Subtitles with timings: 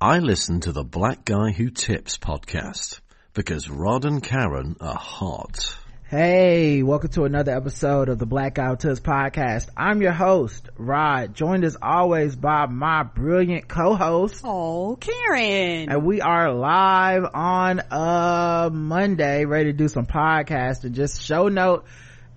[0.00, 3.00] I listen to the Black Guy Who Tips podcast
[3.34, 5.76] because Rod and Karen are hot.
[6.04, 9.70] Hey, welcome to another episode of the Black Guy Who Tips podcast.
[9.76, 14.42] I'm your host, Rod, joined as always by my brilliant co-host.
[14.44, 15.90] Oh, Karen.
[15.90, 21.48] And we are live on a Monday, ready to do some podcast and Just show
[21.48, 21.86] note,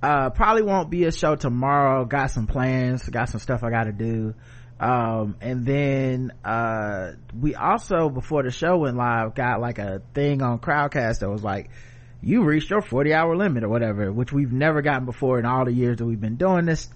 [0.01, 2.05] uh, probably won't be a show tomorrow.
[2.05, 4.33] Got some plans, got some stuff I gotta do
[4.81, 10.41] um and then uh we also before the show went live got like a thing
[10.41, 11.69] on crowdcast that was like
[12.23, 15.65] you reached your 40 hour limit or whatever which we've never gotten before in all
[15.65, 16.89] the years that we've been doing this.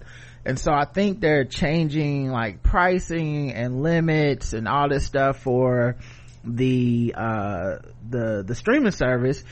[0.44, 5.96] And so i think they're changing like pricing and limits and all this stuff for
[6.44, 7.76] the uh
[8.08, 9.42] the the streaming service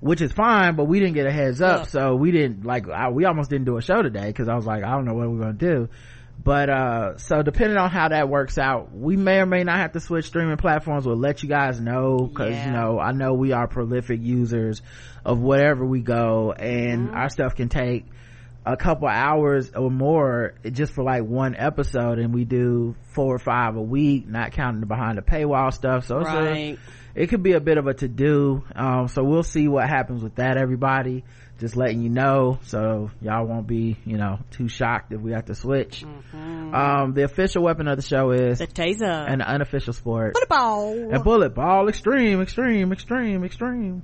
[0.00, 1.88] which is fine but we didn't get a heads up.
[1.88, 4.64] So we didn't like I, we almost didn't do a show today because i was
[4.64, 5.88] like i don't know what we're gonna do
[6.42, 9.92] but uh so depending on how that works out we may or may not have
[9.92, 11.04] to switch streaming platforms.
[11.06, 12.66] We'll let you guys know because Yeah.
[12.66, 14.80] you know i know we are prolific users
[15.24, 17.16] of whatever we go and Mm-hmm.
[17.16, 18.06] our stuff can take
[18.64, 23.38] a couple hours or more just for like one episode and we do four or
[23.38, 26.06] five a week not counting the behind the paywall stuff.
[26.06, 26.76] So a-
[27.14, 28.62] it could be a bit of a to-do.
[28.76, 31.24] Um so we'll see what happens with that everybody
[31.60, 35.44] just letting you know so y'all won't be you know too shocked if we have
[35.44, 36.02] to switch.
[36.32, 39.30] Um the official weapon of the show is The taser.
[39.30, 40.34] an unofficial sport.
[40.42, 40.92] A ball.
[41.12, 41.88] and bullet ball.
[41.88, 44.02] Extreme extreme extreme extreme.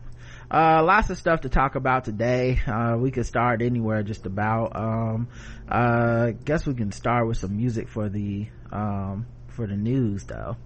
[0.50, 2.60] Uh lots of stuff to talk about today.
[2.66, 4.76] Uh we could start anywhere just about.
[4.76, 5.28] Um
[5.68, 10.56] uh guess we can start with some music for the um for the news though.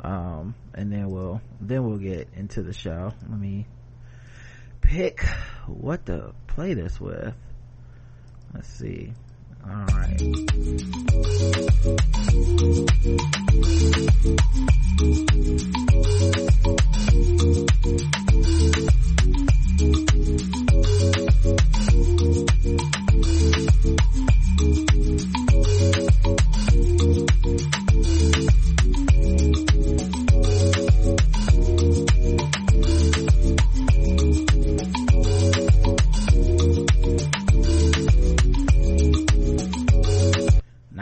[0.00, 3.12] Um and then we'll then we'll get into the show.
[3.28, 3.66] Let me
[4.92, 5.24] pick
[5.66, 7.32] what to play this with.
[8.52, 9.14] Let's see.
[9.64, 10.20] All right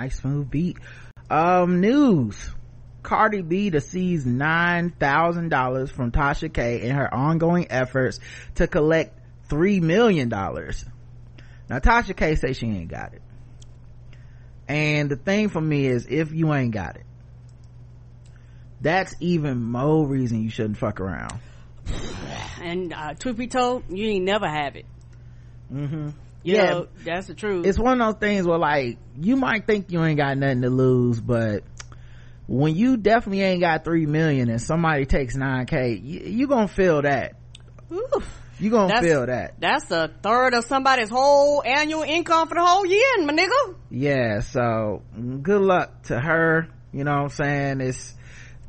[0.01, 0.79] nice smooth beat.
[1.29, 2.51] Um news.
[3.03, 8.19] Cardi b to seize nine thousand dollars from tasha k in her ongoing efforts
[8.57, 9.19] to collect
[9.49, 10.85] three million dollars.
[11.69, 13.23] Now tasha k say she ain't got it.
[14.69, 17.05] And the thing for me is if you ain't got it
[18.83, 21.39] that's even more reason you shouldn't fuck around.
[22.63, 24.85] And uh, truth be told, you ain't never have it.
[25.73, 26.11] mm-hmm
[26.43, 26.71] You Yeah.
[26.71, 27.67] know, that's the truth.
[27.67, 30.71] it's one of those things where like you might think you ain't got nothing to
[30.71, 31.65] lose but
[32.47, 37.03] when you definitely ain't got three million and somebody takes 9k you, you gonna feel
[37.03, 37.35] that
[37.93, 38.41] Oof.
[38.59, 42.65] you gonna That's- feel that That's a third of somebody's whole annual income for the
[42.65, 43.75] whole year, my nigga.
[43.91, 45.03] yeah so
[45.43, 48.15] good luck to her you know what i'm saying it's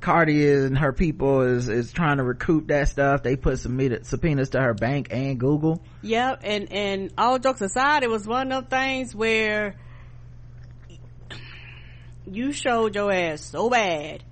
[0.01, 4.49] cardi and her people is is trying to recoup that stuff they put subpoena- subpoenas
[4.49, 8.63] to her bank and google Yep, and and all jokes aside, it was one of
[8.63, 9.75] those things where
[12.25, 14.23] you showed your ass so bad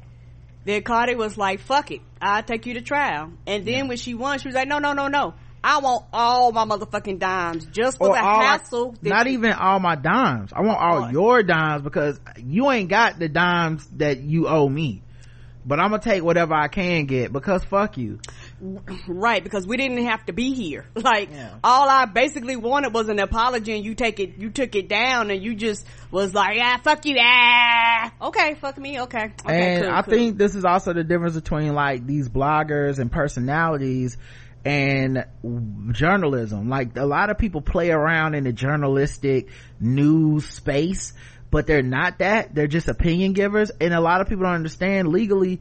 [0.65, 4.13] that Cardi was like, "Fuck it, I'll take you to trial." And then when she
[4.13, 7.97] won, she was like, "No, no, no, no, I want all my motherfucking dimes just
[7.97, 11.11] for or the my- hassle." not you- even all my dimes i want all What?
[11.11, 15.01] your dimes because you ain't got the dimes that you owe me
[15.65, 18.19] but i'm gonna take whatever i can get because fuck you
[19.07, 20.85] right because we didn't have to be here.
[20.95, 21.55] Like Yeah.
[21.63, 25.31] all I basically wanted was an apology, and you take it, you took it down,
[25.31, 29.85] and you just was like, "Ah, fuck you, ah, okay, fuck me, okay." okay and
[29.85, 30.13] cool, i cool.
[30.13, 34.17] think this is also the difference between like these bloggers and personalities
[34.65, 35.25] and
[35.91, 39.47] journalism like a lot of people play around in the journalistic
[39.79, 41.13] news space
[41.51, 42.53] but they're not that.
[42.53, 43.71] They're just opinion givers.
[43.81, 45.59] And a lot of people don't understand legally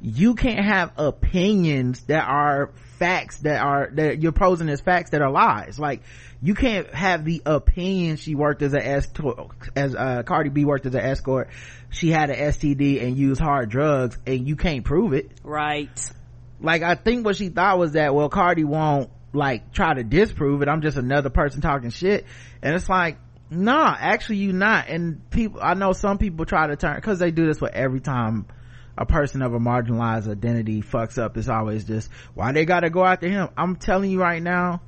[0.00, 5.22] you can't have opinions that are facts that are that you're posing as facts that
[5.22, 5.78] are lies.
[5.78, 6.02] Like
[6.40, 10.86] you can't have the opinion she worked as an escort as uh cardi b worked
[10.86, 11.48] as an escort.
[11.90, 15.30] She had an std and used hard drugs and you can't prove it.
[15.42, 16.12] Right.
[16.60, 20.62] like i think what she thought was that well cardi won't like try to disprove
[20.62, 20.68] it.
[20.68, 22.24] I'm just another person talking shit.
[22.62, 23.18] And it's like
[23.50, 24.88] nah actually you not.
[24.88, 28.00] And people i know some people try to turn because they do this with every
[28.00, 28.46] time
[28.96, 33.04] a person of a marginalized identity fucks up it's always just why they gotta go
[33.04, 33.48] after him?
[33.56, 34.82] I'm telling you right now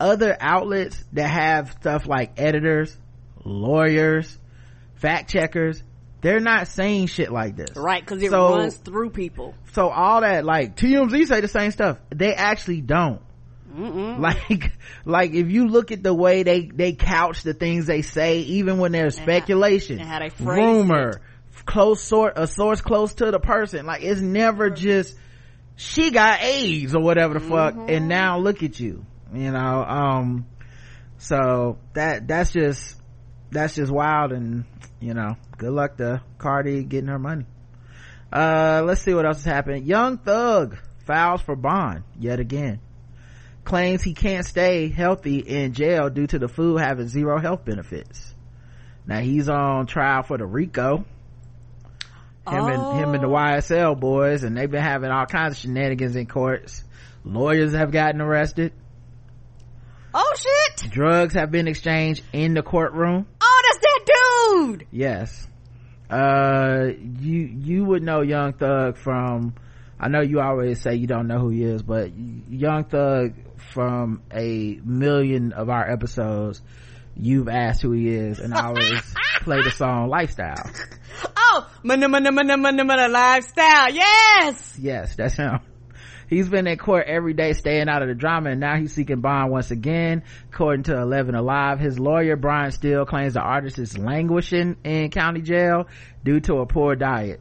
[0.00, 2.96] other outlets that have stuff like editors
[3.44, 4.38] lawyers
[4.94, 5.82] fact checkers
[6.22, 7.70] they're not saying shit like this.
[7.76, 9.54] Right because it So- runs through people.
[9.72, 11.98] So all that like tmz say the same stuff.
[12.10, 13.22] They actually don't
[13.74, 14.18] Mm-mm.
[14.18, 14.72] like
[15.04, 18.78] like if you look at the way they they couch the things they say even
[18.78, 21.20] when there's how- speculation and how rumor
[21.66, 25.16] close sort a source close to the person like it's never just
[25.76, 27.90] she got aids or whatever the fuck Mm-hmm.
[27.90, 30.46] and now look at you you know um
[31.18, 32.96] so that that's just
[33.50, 34.64] that's just wild and
[35.00, 37.44] you know good luck to cardi getting her money.
[38.32, 39.86] Uh let's see what else has happened.
[39.86, 42.80] Young thug files for bond yet again
[43.70, 48.34] claims he can't stay healthy in jail due to the food having zero health benefits.
[49.06, 51.04] Now he's on trial for the rico.
[52.48, 53.32] Him and him and the Oh.
[53.32, 56.82] ysl boys and they've been having all kinds of shenanigans in courts.
[57.24, 58.72] Lawyers have gotten arrested.
[60.12, 60.90] Oh shit!
[60.90, 63.26] Drugs have been exchanged in the courtroom.
[63.40, 64.00] Oh that's that
[64.78, 64.86] dude!
[64.90, 65.46] Yes.
[66.10, 66.88] Uh
[67.20, 69.54] you you would know young thug from
[70.00, 72.10] i know you always say you don't know who he is but
[72.48, 73.34] young thug
[73.72, 76.60] from a million of our episodes
[77.16, 80.70] you've asked who he is and i always play the song lifestyle.
[81.36, 83.92] Oh mana mana mana mana mana lifestyle.
[83.92, 84.76] Yes!
[84.78, 85.60] Yes that's him.
[86.28, 89.20] He's been in court every day staying out of the drama and now he's seeking
[89.20, 90.22] bond once again.
[90.52, 95.40] According to 11 alive his lawyer Brian Steel claims the artist is languishing in county
[95.40, 95.88] jail
[96.22, 97.40] due to a poor diet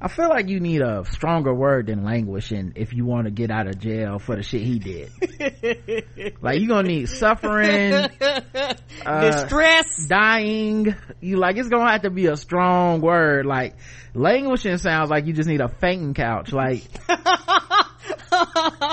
[0.00, 3.50] i feel like you need a stronger word than languishing if you want to get
[3.50, 5.10] out of jail for the shit he did.
[6.40, 7.92] Like you gonna need suffering
[9.06, 10.06] uh, distress.
[10.06, 10.94] dying.
[11.20, 13.46] You like it's gonna have to be a strong word.
[13.46, 13.74] Like
[14.14, 16.52] languishing sounds like you just need a fainting couch.
[16.52, 16.82] Like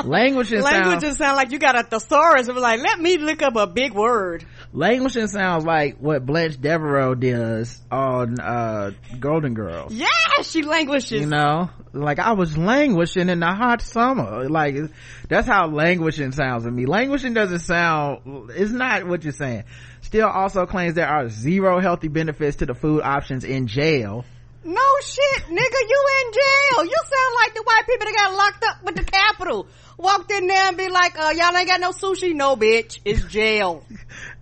[0.03, 2.47] languishing Languishing sounds sound like you got a thesaurus.
[2.47, 4.45] And like let me look up a big word.
[4.71, 9.93] Languishing sounds like what blanche devereaux does on uh golden girls.
[9.93, 10.07] Yeah
[10.43, 11.21] she languishes.
[11.21, 11.69] You know?
[11.95, 14.49] Like i was languishing in the hot summer.
[14.49, 14.75] Like
[15.27, 16.85] that's how languishing sounds to me.
[16.85, 19.65] Languishing doesn't sound it's not what you're saying.
[20.01, 24.25] Steel also claims there are zero healthy benefits to the food options in jail.
[24.63, 26.85] No shit nigga you in jail.
[26.85, 30.47] You sound like the white people that got locked up with the Capitol walked in
[30.47, 32.33] there and be like uh y'all ain't got no sushi?
[32.33, 32.99] No bitch.
[33.05, 33.83] It's jail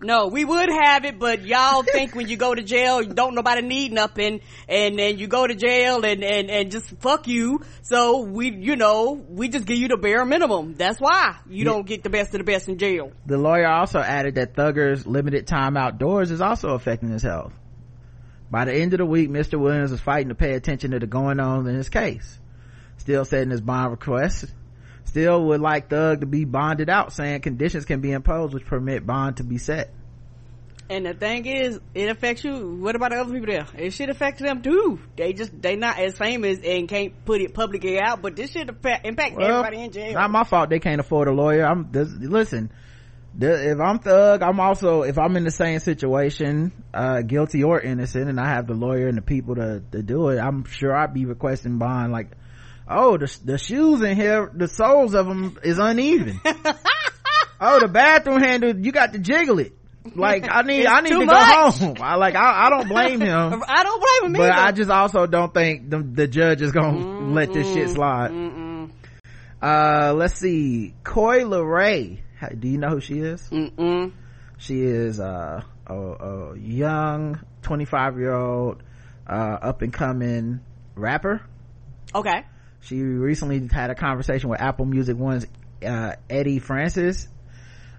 [0.00, 3.34] No, we would have it, but y'all think when you go to jail, you don't
[3.34, 7.62] nobody need nothing, and then you go to jail and, and, and just fuck you.
[7.82, 10.74] So we, you know, we just give you the bare minimum.
[10.74, 13.10] That's why you don't get the best of the best in jail.
[13.26, 17.52] the lawyer also added that thugger's limited time outdoors is also affecting his health
[18.50, 21.06] by the end of the week mr williams was fighting to pay attention to the
[21.06, 22.38] going on in his case
[22.98, 24.46] still setting his bond request
[25.08, 29.06] Steel would like thug to be bonded out saying conditions can be imposed which permit
[29.06, 29.90] bond to be set
[30.90, 32.76] And the thing is, it affects you.
[32.76, 33.66] What about the other people there?
[33.76, 34.98] It should affect them too.
[35.16, 38.70] They just, they not as famous and can't put it publicly out, but this should
[38.70, 40.12] affect, impact everybody in jail.
[40.14, 42.70] not my fault they can't afford a lawyer i'm this, listen
[43.40, 48.28] if i'm thug i'm also if i'm in the same situation uh guilty or innocent
[48.28, 51.14] and i have the lawyer and the people to to do it i'm sure i'd
[51.14, 52.30] be requesting bond like
[52.88, 56.40] oh the, the shoes in here the soles of them is uneven
[57.60, 59.72] oh the bathroom handle you got to jiggle it
[60.14, 61.28] like i need It's i need to much.
[61.28, 64.60] go home i like i, I don't blame him I don't blame him but either.
[64.68, 68.90] i just also don't think the, the judge is gonna let this shit slide Mm-mm.
[69.60, 72.20] uh let's see Coi Leray.
[72.58, 74.12] Do you know who she is Mm-mm.
[74.56, 78.82] she is uh, a, a young 25 year old
[79.28, 80.60] uh up and coming
[80.94, 81.42] rapper
[82.14, 82.44] Okay.
[82.80, 85.46] She recently had a conversation with apple music one's
[85.84, 87.28] uh eddie francis.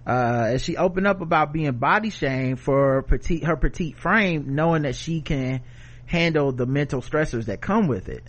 [0.06, 4.82] Uh and she opened up about being body shamed for petite her petite frame knowing
[4.82, 5.60] that she can
[6.06, 8.24] handle the mental stressors that come with it.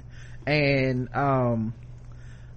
[0.45, 1.73] And um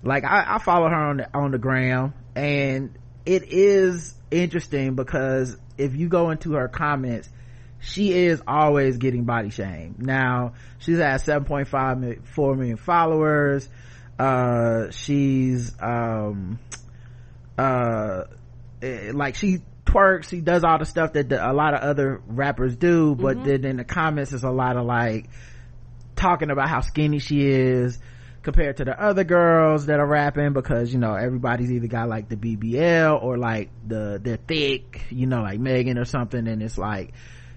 [0.03, 5.57] like I, I follow her on the on the gram and it is interesting because
[5.79, 7.29] if you go into her comments
[7.81, 10.01] she is always getting body shamed.
[10.01, 13.69] Now she's at 7.5 million, 4 million followers
[14.19, 16.59] uh she's um
[17.59, 18.23] uh
[18.83, 22.23] eh, like she twerks she does all the stuff that the, a lot of other
[22.27, 25.29] rappers do but then in the comments there's a lot of like
[26.17, 27.99] talking about how skinny she is
[28.43, 32.29] compared to the other girls that are rapping because you know everybody's either got like
[32.29, 36.79] the BBL or like the they're thick you know like Megan or something and it's
[36.79, 37.13] like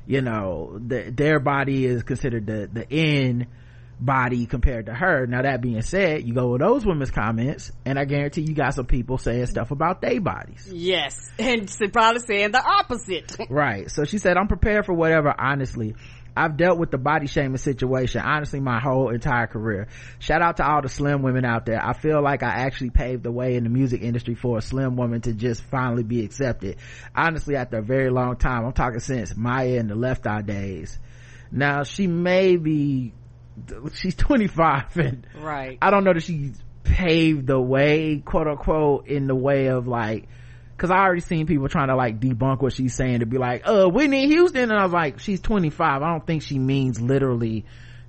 [0.08, 3.48] you know the, their body is considered the the in
[4.00, 5.26] body compared to her.
[5.26, 8.76] Now that being said, you go with those women's comments and I guarantee you got
[8.76, 10.70] some people saying stuff about their bodies.
[10.72, 11.30] Yes.
[11.40, 13.36] And probably saying the opposite.
[13.50, 13.90] right.
[13.90, 15.96] So she said, I'm prepared for whatever, honestly.
[16.36, 19.88] I've dealt with the body shaming situation, honestly, my whole entire career.
[20.20, 21.84] Shout out to all the slim women out there.
[21.84, 24.98] I feel like I actually paved the way in the music industry for a slim
[24.98, 26.78] woman to just finally be accepted.
[27.16, 31.00] Honestly, after a very long time, I'm talking since Maya and the Left Eye days.
[31.52, 33.14] Now, she may be
[33.94, 35.78] she's 25 and right.
[35.82, 40.28] I don't know that she's paved the way quote unquote in the way of like
[40.72, 43.68] because i already seen people trying to like debunk what she's saying to be like
[43.68, 47.66] uh whitney houston and i was like she's 25 i don't think she means literally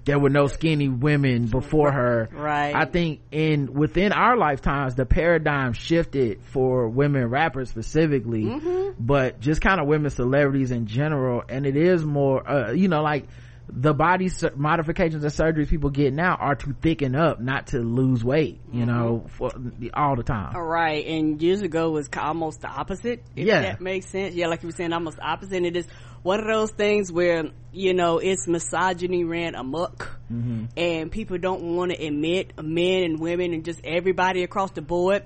[0.09, 2.31] there were no skinny women before her.
[2.33, 2.75] Right.
[2.75, 8.93] I think in within our lifetimes the paradigm shifted for women rappers specifically mm-hmm.
[8.99, 13.03] but just kind of women celebrities in general and it is more uh, you know
[13.03, 13.29] like
[13.71, 18.25] the body modifications and surgeries people get now are to thicken up not to lose
[18.25, 18.91] weight you mm-hmm.
[18.91, 19.51] know for,
[19.93, 24.07] all the time all right and years ago was almost the opposite yeah that makes
[24.07, 25.87] sense yeah like you were saying almost opposite and it is
[26.23, 30.65] one of those things where you know it's misogyny ran amok mm-hmm.
[30.77, 35.25] and people don't want to admit men and women and just everybody across the board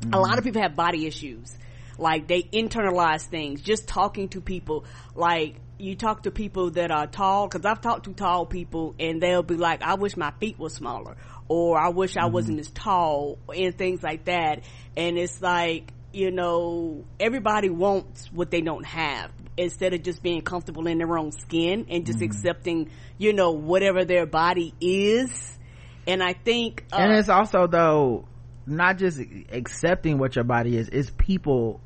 [0.00, 0.14] mm-hmm.
[0.14, 1.54] a lot of people have body issues
[1.98, 7.06] like they internalize things just talking to people like you talk to people that are
[7.06, 10.58] tall because i've talked to tall people and they'll be like i wish my feet
[10.58, 11.16] were smaller
[11.48, 12.32] or i wish i mm-hmm.
[12.32, 14.64] wasn't as tall and things like that
[14.96, 20.40] and it's like you know everybody wants what they don't have instead of just being
[20.40, 22.26] comfortable in their own skin and just mm-hmm.
[22.26, 25.58] accepting you know whatever their body is
[26.06, 28.26] and i think uh, and it's also though
[28.66, 29.20] not just
[29.50, 31.80] accepting what your body is it's people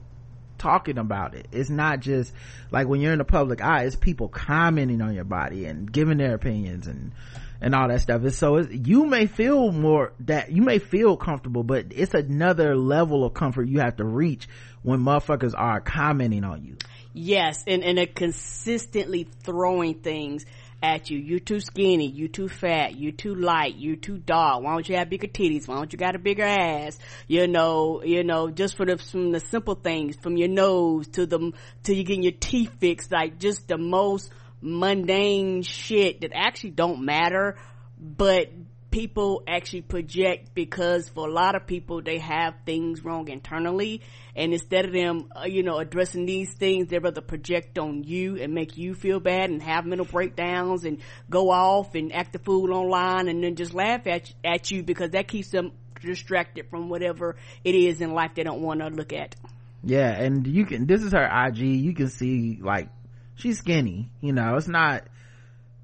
[0.62, 1.49] talking about it.
[1.50, 2.33] It's not just
[2.71, 6.19] like when you're in the public eye, it's people commenting on your body and giving
[6.19, 7.12] their opinions and,
[7.61, 8.23] and all that stuff.
[8.23, 13.25] And so you may feel more that you may feel comfortable, but it's another level
[13.25, 14.49] of comfort you have to reach
[14.83, 16.76] when motherfuckers are commenting on you.
[17.12, 17.64] Yes.
[17.66, 20.47] And, and consistently throwing things
[20.83, 21.19] at you.
[21.19, 22.09] You too skinny.
[22.09, 22.95] You too fat.
[22.97, 23.77] You too light.
[23.77, 24.62] You too dark.
[24.62, 25.69] Why don't you have bigger titties?
[25.69, 26.99] Why don't you got a bigger ass?
[27.29, 31.27] You know, you know, just for the, from the simple things, from your nose to
[31.27, 31.53] the,
[31.85, 37.05] to you getting your teeth fixed, like just the most mundane shit that actually don't
[37.05, 37.57] matter,
[37.99, 38.51] but
[38.93, 44.03] people actually project because for a lot of people they have things wrong internally.
[44.37, 48.37] And instead of them uh, you know addressing these things they rather project on you
[48.37, 52.39] and make you feel bad and have mental breakdowns and go off and act the
[52.39, 56.89] fool online and then just laugh at, at you because that keeps them distracted from
[56.89, 59.35] whatever it is in life they don't want to look at.
[59.83, 62.89] Yeah and you can this is her ig you can see like
[63.37, 65.05] she's skinny you know it's not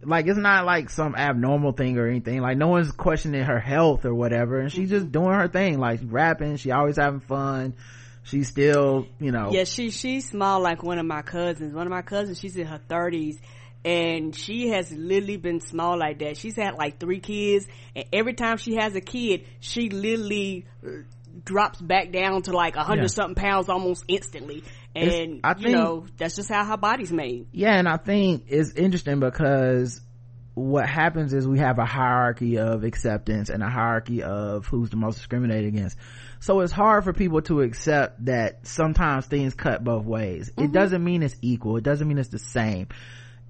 [0.02, 2.40] like it's not like some abnormal thing or anything.
[2.40, 4.60] Like no one's questioning her health or whatever.
[4.60, 6.56] And she's just doing her thing like rapping.
[6.56, 7.74] She always having fun.
[8.22, 9.50] She's still you know.
[9.52, 11.74] Yeah she she's small like one of my cousins.
[11.74, 13.36] One of my cousins she's in her 30s
[13.84, 16.36] and she has literally been small like that.
[16.36, 17.66] She's had like three kids.
[17.96, 20.66] And every time she has a kid she literally
[21.44, 23.08] drops back down to like a hundred yeah.
[23.08, 24.62] something pounds almost instantly
[25.02, 27.48] and I think, you know that's just how her body's made.
[27.52, 30.00] Yeah and i think it's interesting because
[30.54, 34.96] what happens is we have a hierarchy of acceptance and a hierarchy of who's the
[34.96, 35.96] most discriminated against.
[36.40, 40.50] So it's hard for people to accept that sometimes things cut both ways.
[40.50, 40.64] Mm-hmm.
[40.64, 41.76] it doesn't mean it's equal.
[41.76, 42.88] It doesn't mean it's the same.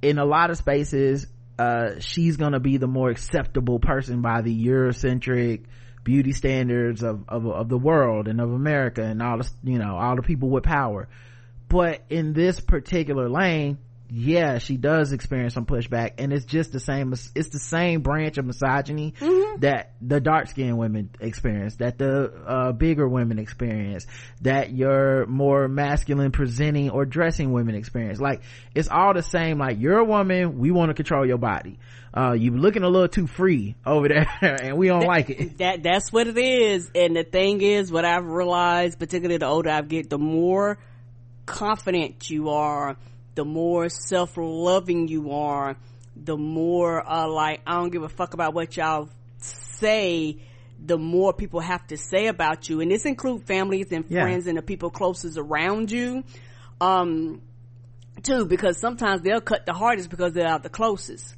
[0.02, 1.26] In a lot of spaces
[1.58, 5.64] uh, she's gonna be the more acceptable person by the eurocentric
[6.04, 9.96] beauty standards of, of, of the world and of America and all the, you know,
[9.96, 11.08] all the people with power.
[11.68, 13.78] But in this particular lane,
[14.10, 18.38] yeah, she does experience some pushback and it's just the same, it's the same branch
[18.38, 19.60] of misogyny mm-hmm.
[19.60, 24.06] that the dark skinned women experience, that the, uh, bigger women experience,
[24.40, 28.18] that your more masculine presenting or dressing women experience.
[28.18, 28.42] Like,
[28.74, 31.78] it's all the same, like, you're a woman, we want to control your body
[32.14, 34.26] uh you looking a little too free over there
[34.62, 37.92] and we don't that, like it that that's what it is and the thing is
[37.92, 40.78] what i've realized particularly the older i get the more
[41.48, 42.96] confident you are
[43.34, 45.76] the more self-loving you are
[46.16, 50.38] the more uh like i don't give a fuck about what y'all say
[50.84, 52.80] the more people have to say about you.
[52.80, 54.50] And this include families and friends yeah.
[54.50, 56.24] and the people closest around you.
[56.80, 57.42] Um
[58.22, 61.34] too because sometimes they'll cut the hardest because they're out the closest.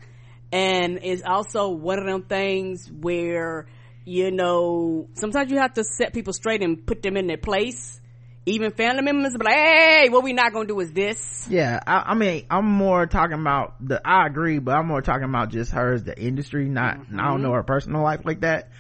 [0.53, 3.67] And it's also one of them things where
[4.05, 8.00] you know sometimes you have to set people straight and put them in their place
[8.47, 11.47] even family members be like, hey, what we not gonna do is this.
[11.51, 15.25] Yeah, I, I mean, I'm more talking about the, I agree, but I'm more talking
[15.25, 17.21] about just hers, the industry, not, Mm-hmm.
[17.21, 18.71] I don't know her personal life like that.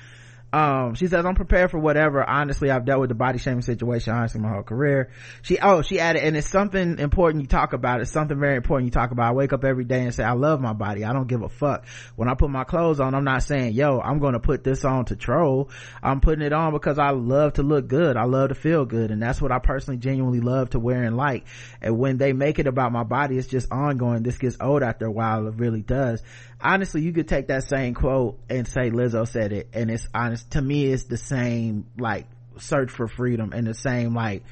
[0.52, 2.28] Um, she says, I'm prepared for whatever.
[2.28, 5.10] Honestly, I've dealt with the body shaming situation, honestly, my whole career.
[5.42, 8.00] She, oh, she added, and it's something important you talk about.
[8.00, 9.28] It's something very important you talk about.
[9.28, 11.04] I wake up every day and say, I love my body.
[11.04, 11.86] I don't give a fuck.
[12.16, 14.84] When I put my clothes on, I'm not saying, yo, I'm going to put this
[14.84, 15.70] on to troll.
[16.02, 18.16] I'm putting it on because I love to look good.
[18.16, 19.12] I love to feel good.
[19.12, 21.44] And that's what I personally genuinely love to wear and like.
[21.80, 24.24] And when they make it about my body, it's just ongoing.
[24.24, 25.46] This gets old after a while.
[25.46, 26.22] It really does.
[26.62, 29.68] Honestly, you could take that same quote and say Lizzo said it.
[29.72, 32.26] And it's honest, to me, it's the same, like,
[32.58, 34.42] search for freedom and the same, like,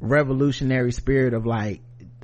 [0.00, 1.80] revolutionary spirit of like,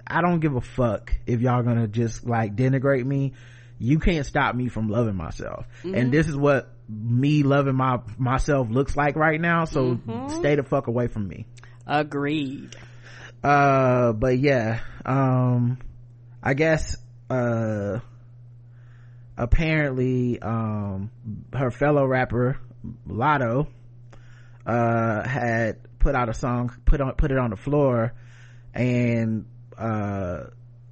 [0.07, 3.33] I don't give a fuck if y'all gonna just like denigrate me.
[3.79, 5.67] You can't stop me from loving myself.
[5.85, 9.65] And this is what me loving my, myself looks like right now.
[9.65, 11.47] So stay the fuck away from me.
[11.87, 12.77] Agreed.
[13.43, 15.79] Uh, but yeah, um,
[16.43, 16.97] I guess,
[17.31, 18.01] uh,
[19.41, 21.11] apparently, um,
[21.55, 22.59] her fellow rapper,
[23.09, 23.67] Latto,
[24.67, 28.13] uh, had put out a song, put on, put it on the floor
[28.75, 29.47] and,
[29.79, 30.45] uh,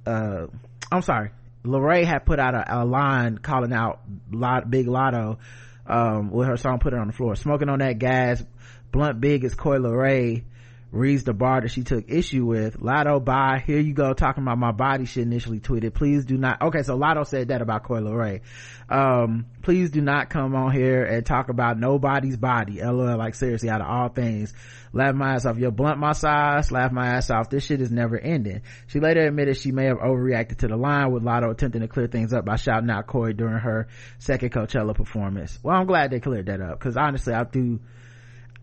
[0.05, 0.47] uh,
[0.91, 1.29] I'm sorry,
[1.63, 4.01] Lorraine had put out a, a line calling out
[4.31, 5.37] lot, Big Latto,
[5.85, 7.35] um, with her song Put It on the Floor.
[7.35, 8.43] Smoking on that gas,
[8.91, 10.43] blunt big as Coi Ray
[10.91, 12.79] reads the bar that she took issue with.
[12.79, 13.63] Latto, bye.
[13.65, 15.93] Here you go talking about my body She initially tweeted.
[15.93, 16.61] Please do not.
[16.61, 18.41] Okay, so Latto said that about Coi Ray.
[18.89, 22.81] Um, please do not come on here and talk about nobody's body.
[22.81, 24.53] LOL, like seriously, out of all things.
[24.91, 25.59] Laugh my ass off.
[25.59, 27.49] You'll blunt my size, laugh my ass off.
[27.49, 28.61] This shit is never ending.
[28.87, 32.07] She later admitted she may have overreacted to the line with Latto attempting to clear
[32.07, 35.59] things up by shouting out Coi during her second Coachella performance.
[35.61, 37.79] Well, I'm glad they cleared that up because honestly, I do,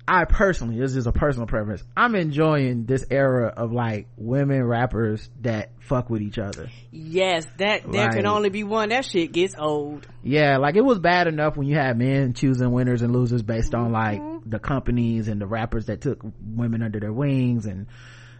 [0.09, 1.83] I personally, this is a personal preference.
[1.97, 6.71] I'm enjoying this era of like women rappers that fuck with each other.
[6.93, 8.91] Yes, that there can only be one.
[8.91, 10.07] That shit gets old.
[10.23, 13.75] Yeah, like it was bad enough when you had men choosing winners and losers based
[13.75, 14.49] on like Mm-hmm.
[14.51, 17.87] the companies and the rappers that took women under their wings and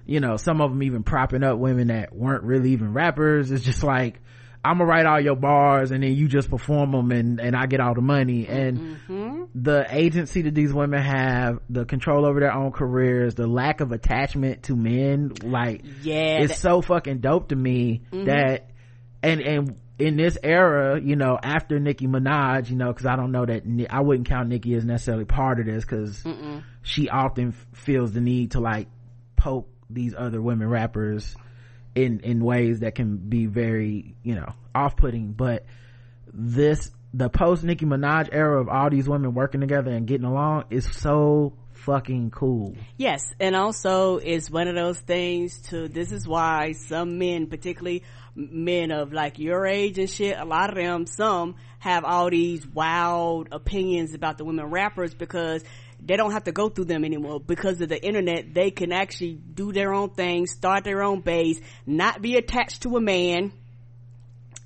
[0.07, 3.51] you know, some of them even propping up women that weren't really even rappers.
[3.51, 4.21] It's just like,
[4.67, 7.67] I'm gonna write all your bars and then you just perform them and, and I
[7.67, 8.47] get all the money.
[8.49, 9.45] And Mm-hmm.
[9.55, 13.93] the agency that these women have, the control over their own careers, the lack of
[13.93, 18.25] attachment to men, like, Yeah, it's that- so fucking dope to me Mm-hmm.
[18.27, 18.71] that,
[19.23, 23.33] and, and in this era, you know, after Nicki Minaj, you know, cause I don't
[23.33, 26.23] know that, I wouldn't count Nicki as necessarily part of this cause
[26.83, 28.89] she often feels the need to like
[29.37, 31.35] poke these other women rappers
[31.97, 35.65] in, in ways that can be very, you know, off-putting, but
[36.33, 40.65] this, the post Nicki Minaj era of all these women working together and getting along
[40.71, 42.75] is so fucking cool.
[42.97, 48.03] Yes, and also it's one of those things to, this is why some men, particularly
[48.35, 52.67] men of like your age and shit, a lot of them, some have all these
[52.67, 55.63] wild opinions about the women rappers because
[56.07, 58.55] they don't have to go through them anymore because of the internet.
[58.55, 62.97] They can actually do their own thing, start their own base, not be attached to
[62.97, 63.53] a man.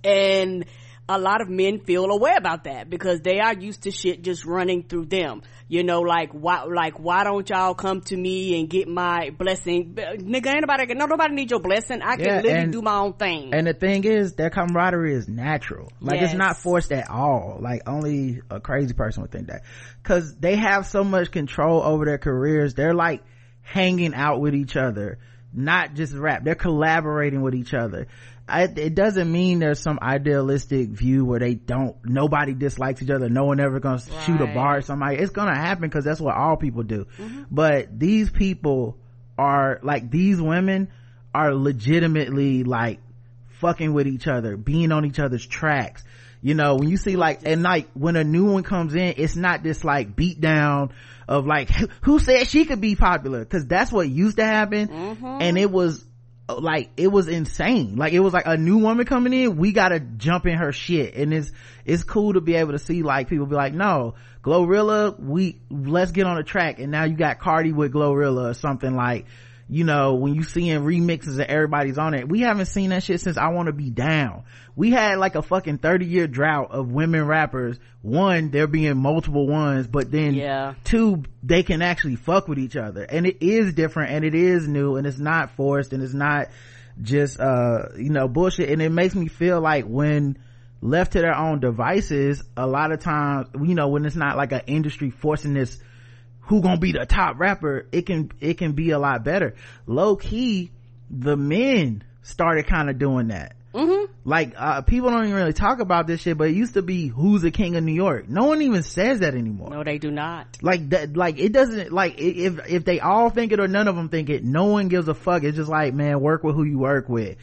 [0.05, 0.67] And
[1.09, 4.45] a lot of men feel away about that because they are used to shit just
[4.45, 5.43] running through them.
[5.71, 9.95] You know, like why, like why don't y'all come to me and get my blessing?
[9.95, 12.03] Nigga, ain't nobody, no, nobody need your blessing.
[12.03, 13.55] I can Yeah, literally and- do my own thing.
[13.55, 15.93] And the thing is, their camaraderie is natural.
[16.01, 17.59] Like it's not forced at all.
[17.61, 19.63] Like only a crazy person would think that.
[20.03, 22.75] Cause they have so much control over their careers.
[22.75, 23.23] They're like
[23.63, 25.21] hanging out with each other.
[25.53, 26.43] Not just rap.
[26.43, 28.09] They're collaborating with each other.
[28.51, 33.29] I, it doesn't mean there's some idealistic view where they don't, nobody dislikes each other.
[33.29, 35.17] No one ever gonna shoot a bar at somebody.
[35.17, 37.07] It's gonna happen because that's what all people do.
[37.19, 37.45] Mm-hmm.
[37.51, 38.99] But these people
[39.39, 40.89] are like, these women
[41.35, 42.99] are legitimately like
[43.61, 46.03] fucking with each other, being on each other's tracks.
[46.43, 49.37] You know, when you see like, and like when a new one comes in, it's
[49.37, 50.93] not this like beat down
[51.29, 51.71] of like,
[52.03, 53.45] who said she could be popular?
[53.45, 54.89] Cause that's what used to happen.
[54.89, 55.39] Mm-hmm.
[55.41, 56.05] And it was
[56.59, 57.97] like, it was insane.
[57.97, 61.15] Like it was like a new woman coming in, we gotta jump in her shit.
[61.15, 61.53] And it's,
[61.85, 66.13] it's cool to be able to see like people be like, no, Glorilla, we, let's
[66.13, 66.79] get on the track.
[66.79, 69.27] And now you got Cardi with Glorilla or something like,
[69.71, 73.21] you know, when you seeing remixes and everybody's on it, we haven't seen that shit
[73.21, 74.43] since I Want to Be Down.
[74.75, 77.79] We had like a fucking 30 year drought of women rappers.
[78.03, 80.75] One, there being multiple ones, but then Yeah.
[80.83, 83.03] two, they can actually fuck with each other.
[83.05, 86.49] And it is different and it is new and it's not forced and it's not
[87.01, 88.71] just, uh, you know, bullshit.
[88.71, 90.37] And it makes me feel like when
[90.81, 94.51] left to their own devices, a lot of times, you know, when it's not like
[94.53, 95.79] an industry forcing this
[96.51, 99.55] who gonna be the top rapper it can it can be a lot better.
[99.87, 100.73] Low key
[101.09, 103.55] the men started kind of doing that.
[103.73, 104.13] Mm-hmm.
[104.25, 107.07] like uh, people don't even really talk about this shit but it used to be
[107.07, 108.29] who's the king of new york.
[108.29, 109.71] No one even says that anymore.
[109.71, 110.59] No, they do not.
[110.61, 113.95] like that like it doesn't like if if they all think it or none of
[113.95, 115.45] them think it no one gives a fuck.
[115.45, 117.37] It's just like man work with who you work with.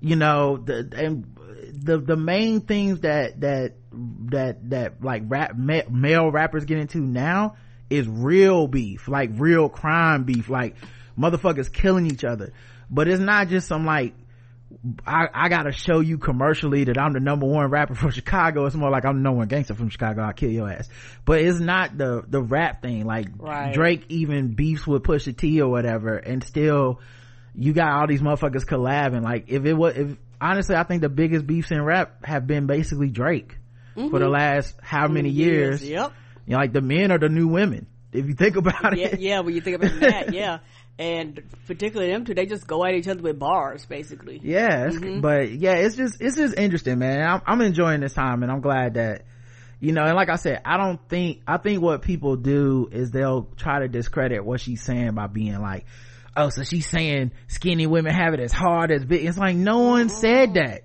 [0.00, 1.36] You know the and
[1.74, 3.74] the the main things that that
[4.30, 7.56] that that like rap ma- male rappers get into now
[7.90, 10.74] is real beef like real crime beef like
[11.18, 12.52] motherfuckers killing each other
[12.90, 14.14] but it's not just some like
[15.06, 18.66] I, I gotta show you commercially that I'm the number one rapper from Chicago.
[18.66, 20.22] It's more like I'm the number one gangster from Chicago.
[20.22, 20.88] I'll kill your ass.
[21.24, 23.06] But it's not the, the rap thing.
[23.06, 23.72] Like Right.
[23.72, 27.00] Drake even beefs with Pusha T or whatever and still
[27.54, 29.22] you got all these motherfuckers collabing.
[29.22, 32.66] Like if it was, if honestly, I think the biggest beefs in rap have been
[32.66, 33.56] basically Drake
[33.94, 34.34] for the mm-hmm.
[34.34, 35.82] last how many years.
[35.82, 36.12] Yep.
[36.46, 37.86] You know, like the men are the new women.
[38.12, 39.20] If you think about Yeah, it.
[39.20, 39.40] yeah.
[39.40, 40.58] When you think about that, yeah.
[40.98, 44.40] And particularly them two, they just go at each other with bars, basically.
[44.42, 45.20] yeah it's- mm-hmm.
[45.20, 48.62] but yeah it's just it's just interesting man I'm, I'm enjoying this time and i'm
[48.62, 49.26] glad that
[49.78, 53.10] you know and like i said i don't think i think what people do is
[53.10, 55.84] they'll try to discredit what she's saying by being like
[56.34, 59.80] oh so she's saying skinny women have it as hard as big it's like no
[59.80, 60.52] one said oh.
[60.54, 60.82] that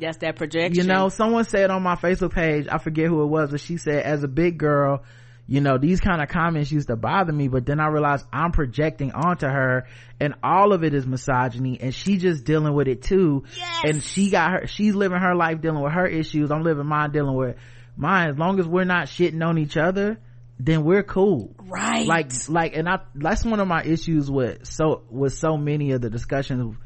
[0.00, 0.74] That's that projection.
[0.74, 3.76] you know someone said on my facebook page i forget who it was but she
[3.76, 5.02] said as a big girl
[5.46, 8.52] you know these kind of comments used to bother me but then i realized i'm
[8.52, 9.86] projecting onto her
[10.20, 13.80] and all of it is misogyny and she just dealing with it too Yes.
[13.84, 17.10] and she got her she's living her life dealing with her issues i'm living mine
[17.12, 17.56] dealing with
[17.96, 20.18] mine as long as we're not shitting on each other
[20.60, 22.06] then we're cool Right.
[22.06, 26.00] like like and i that's one of my issues with so with so many of
[26.00, 26.76] the discussions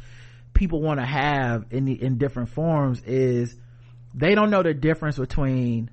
[0.54, 3.54] people want to have in the, in different forms is
[4.14, 5.90] they don't know the difference between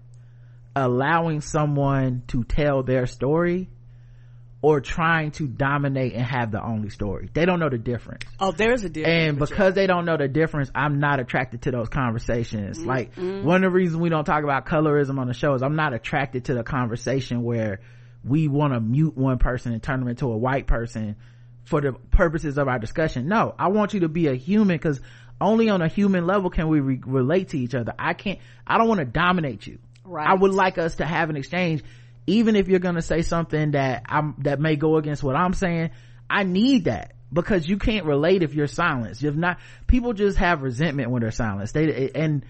[0.76, 3.69] allowing someone to tell their story
[4.62, 7.30] or trying to dominate and have the only story.
[7.34, 8.24] They don't know the difference.
[8.39, 9.30] Oh, there's a difference.
[9.30, 12.78] and because they don't know the difference i'm not attracted to those conversations.
[12.78, 12.88] Mm-hmm.
[12.88, 15.78] Like one of the reasons we don't talk about colorism on the show is i'm
[15.78, 17.80] not attracted to the conversation where
[18.24, 21.15] we want to mute one person and turn them into a white person
[21.69, 23.27] for the purposes of our discussion.
[23.27, 24.99] No i want you to be a human because
[25.39, 27.93] only on a human level can we re- relate to each other.
[27.97, 29.77] I can't i don't want to dominate you.
[30.03, 30.27] Right.
[30.27, 31.84] i would like us to have an exchange.
[32.25, 35.91] Even if you're gonna say something that i'm that may go against what i'm saying
[36.27, 39.23] i need that because you can't relate if you're silenced.
[39.23, 41.75] If not people just have resentment when they're silenced.
[41.75, 42.43] They and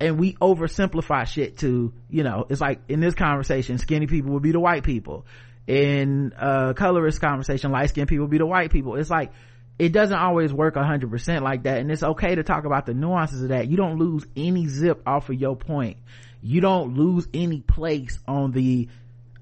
[0.00, 4.42] and we oversimplify shit to you know it's like in this conversation skinny people would
[4.42, 5.26] be the white people
[5.66, 8.96] in uh colorist conversation light skinned people be the white people.
[8.96, 9.32] It's like
[9.78, 11.78] it doesn't always work 100% like that.
[11.78, 13.68] And it's okay to talk about the nuances of that.
[13.68, 15.96] You don't lose any zip off of your point.
[16.42, 18.88] You don't lose any place on the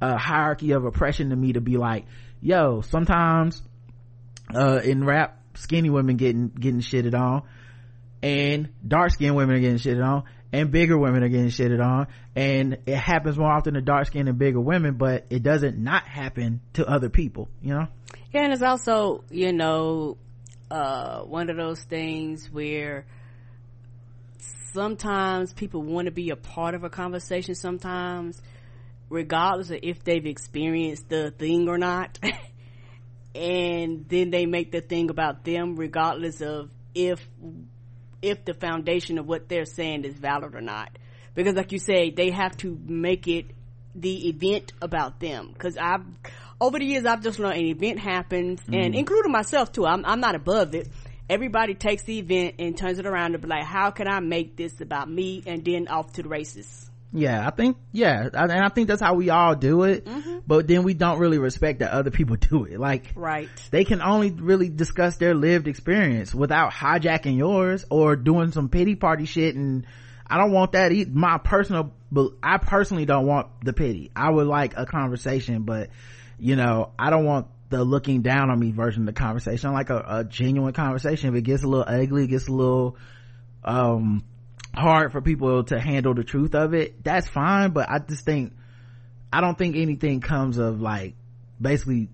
[0.00, 2.06] uh, hierarchy of oppression to me to be like
[2.40, 3.62] yo sometimes
[4.54, 7.42] uh in rap skinny women getting getting shitted on
[8.22, 12.06] and dark skinned women are getting shitted on and bigger women are getting shitted on
[12.34, 16.04] and it happens more often to dark skinned and bigger women but it doesn't not
[16.04, 17.86] happen to other people you know
[18.32, 20.16] Yeah, and it's also, you know,
[20.70, 23.04] uh, one of those things where
[24.72, 28.40] sometimes people want to be a part of a conversation sometimes,
[29.08, 32.20] regardless of if they've experienced the thing or not.
[33.34, 37.26] and then they make the thing about them regardless of if
[38.22, 40.90] if the foundation of what they're saying is valid or not.
[41.35, 43.46] Because like you say, they have to make it
[43.94, 45.54] the event about them.
[45.59, 46.04] Cause I've,
[46.61, 48.94] over the years, I've just learned an event happens and mm-hmm.
[48.94, 49.87] including myself too.
[49.87, 50.88] I'm, I'm not above it.
[51.28, 54.56] Everybody takes the event and turns it around to be like, how can I make
[54.56, 55.42] this about me?
[55.46, 56.89] And then off to the races.
[57.12, 60.07] Yeah i think yeah I- and i think that's how we all do it
[60.46, 63.49] but then we don't really respect that other people do it like Right.
[63.70, 68.94] they can only really discuss their lived experience without hijacking yours or doing some pity
[68.94, 69.87] party shit and
[70.27, 71.11] i don't want that either.
[71.12, 75.90] my personal but i personally don't want the pity i would like a conversation but
[76.38, 79.73] you know i don't want the looking down on me version of the conversation I
[79.73, 82.96] like a, a genuine conversation if it gets a little ugly it gets a little
[83.64, 84.25] um
[84.74, 88.52] hard for people to handle the truth of it that's fine but i just think
[89.33, 91.14] i don't think anything comes of like
[91.61, 92.09] basically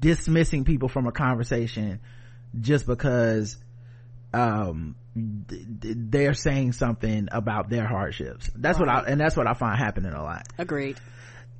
[0.00, 2.00] dismissing people from a conversation
[2.60, 3.56] just because
[4.34, 4.94] um
[5.48, 8.50] th- th- they're saying something about their hardships.
[8.54, 10.46] That's what i and that's what i find happening a lot.
[10.58, 10.98] Agreed.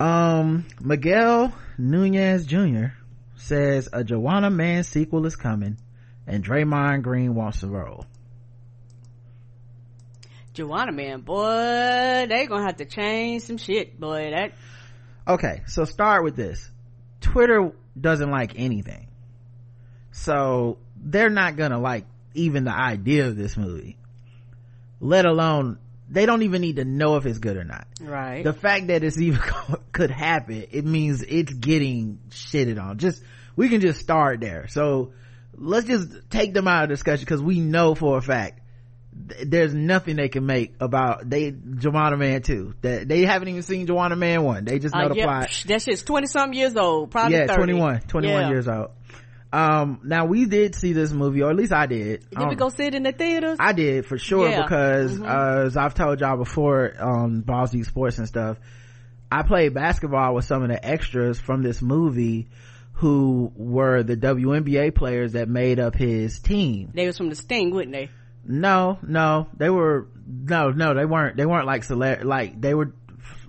[0.01, 2.87] um miguel nunez jr
[3.37, 5.77] says a Juwanna Mann sequel is coming
[6.27, 8.07] and draymond green wants to roll
[10.55, 14.31] Juwanna Mann, boy, they gonna have to change some shit, boy.
[14.31, 14.53] That,
[15.27, 16.71] okay so start with this.
[17.21, 19.09] Twitter doesn't like anything.
[20.11, 23.97] So they're not gonna like even the idea of this movie.
[25.01, 25.79] Let alone
[26.11, 27.87] they don't even need to know if it's good or not.
[28.01, 28.45] Right.
[28.45, 29.41] The fact that it's even
[29.93, 32.99] could happen it means it's getting shitted on.
[32.99, 33.23] Just
[33.57, 34.69] we can just start there.
[34.69, 35.13] So
[35.55, 38.61] let's just take them out of discussion because we know for a fact
[39.29, 43.63] th- there's nothing they can make about they Juwanna Mann 2 that they haven't even
[43.63, 46.59] seen Juwanna Mann 1 they just know uh, the yeah, plot that shit's 20 something
[46.59, 47.57] years old probably yeah 30.
[47.57, 48.49] 21 21 Yeah.
[48.51, 48.91] years old
[49.53, 52.55] um now we did see this movie or at least I did did we Um,
[52.55, 54.63] go see it in the theaters I did for sure Yeah.
[54.63, 55.29] because Mhm.
[55.29, 58.57] uh, as I've told y'all before on Balls Deep Sports and stuff,
[59.31, 62.49] I played basketball with some of the extras from this movie
[62.95, 66.91] who were the WNBA players that made up his team.
[66.95, 68.09] they was from the sting wouldn't they
[68.45, 71.37] No, no, they were no, no, they weren't.
[71.37, 72.93] They weren't like cele- like they were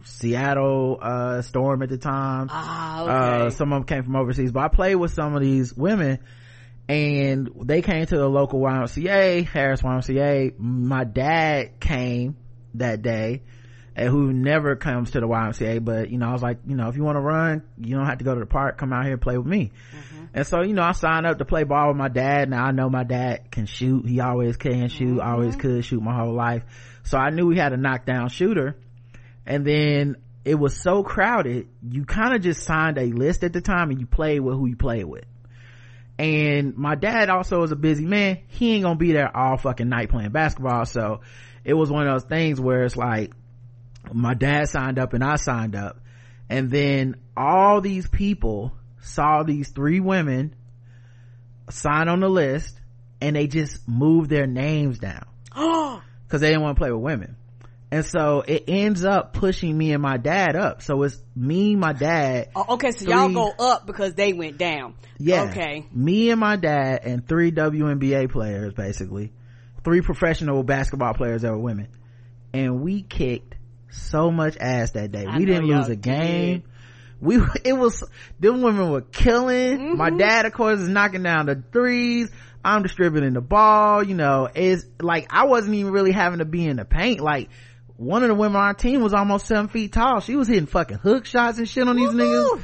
[0.06, 2.48] Seattle uh Storm at the time.
[2.52, 3.04] ah Uh,
[3.46, 6.20] okay some of them came from overseas, but I played with some of these women
[6.90, 10.60] and they came to the local YMCA, Harris YMCA.
[10.60, 12.36] My dad came
[12.76, 13.44] that day
[13.96, 16.90] and who never comes to the YMCA, but you know, I was like, you know,
[16.90, 19.04] if you want to run, you don't have to go to the park, come out
[19.06, 19.72] here and play with me.
[20.34, 22.50] And so, you know, I signed up to play ball with my dad.
[22.50, 24.08] Now I know my dad can shoot.
[24.08, 25.60] He always can shoot, always mm-hmm.
[25.60, 26.64] could shoot my whole life.
[27.04, 28.76] So I knew we had a knockdown shooter.
[29.46, 30.16] And then
[30.46, 34.00] it was so crowded, you kind of just signed a list at the time and
[34.00, 35.26] you played with who you played with.
[36.18, 38.40] And my dad also is a busy man.
[38.48, 40.86] He ain't gonna be there all fucking night playing basketball.
[40.86, 41.22] So
[41.64, 43.34] it was one of those things where it's like,
[44.12, 46.00] my dad signed up and I signed up.
[46.50, 50.56] And then all these people saw these three women
[51.70, 52.80] sign on the list
[53.22, 57.36] and they just moved their names down because they didn't want to play with women.
[57.92, 60.82] And so it ends up pushing me and my dad up.
[60.82, 64.96] So it's me, my dad, Oh, okay so y'all go up because they went down
[65.20, 65.44] yeah.
[65.44, 69.32] okay Me and my dad and three WNBA players, basically.
[69.84, 71.90] Three professional basketball players that were women.
[72.52, 73.56] And we kicked
[73.92, 75.26] so much ass that day.
[75.26, 76.64] I we didn't lose a game.
[77.24, 78.04] We, it was,
[78.40, 79.98] them women were killing.
[79.98, 80.18] My Mm-hmm.
[80.18, 82.30] dad, of course, is knocking down the threes.
[82.66, 86.66] I'm distributing the ball, you know, it's like I wasn't even really having to be
[86.66, 87.20] in the paint.
[87.20, 87.50] Like,
[87.98, 90.20] one of the women on our team was almost seven feet tall.
[90.22, 92.62] She was hitting fucking hook shots and shit on these niggas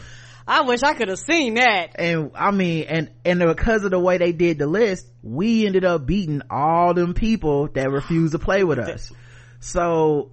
[0.47, 1.91] I wish I could have seen that.
[1.99, 5.85] and I mean, and and because of the way they did the list, we ended
[5.85, 9.11] up beating all them people that refused to play with us.
[9.59, 10.31] So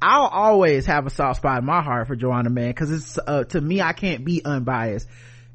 [0.00, 3.44] I'll always have a soft spot in my heart for Juwanna Mann because it's uh,
[3.44, 5.08] to me I can't be unbiased.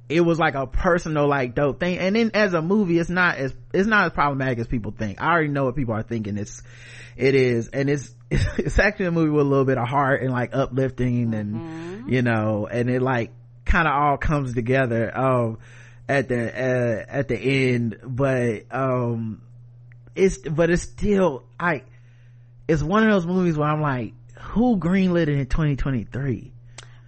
[0.09, 3.37] It was like a personal like dope thing, and then as a movie, it's not
[3.37, 5.21] as it's not as problematic as people think.
[5.21, 6.37] I already know what people are thinking.
[6.37, 6.61] It's
[7.15, 10.31] it is, and it's it's actually a movie with a little bit of heart and
[10.31, 13.31] like uplifting, and you know, and it like
[13.65, 15.57] kind of all comes together um
[16.09, 19.41] at the uh, at the end, but um
[20.15, 21.83] it's but it's still I
[22.67, 26.51] it's one of those movies where I'm like, who greenlit it in 2023?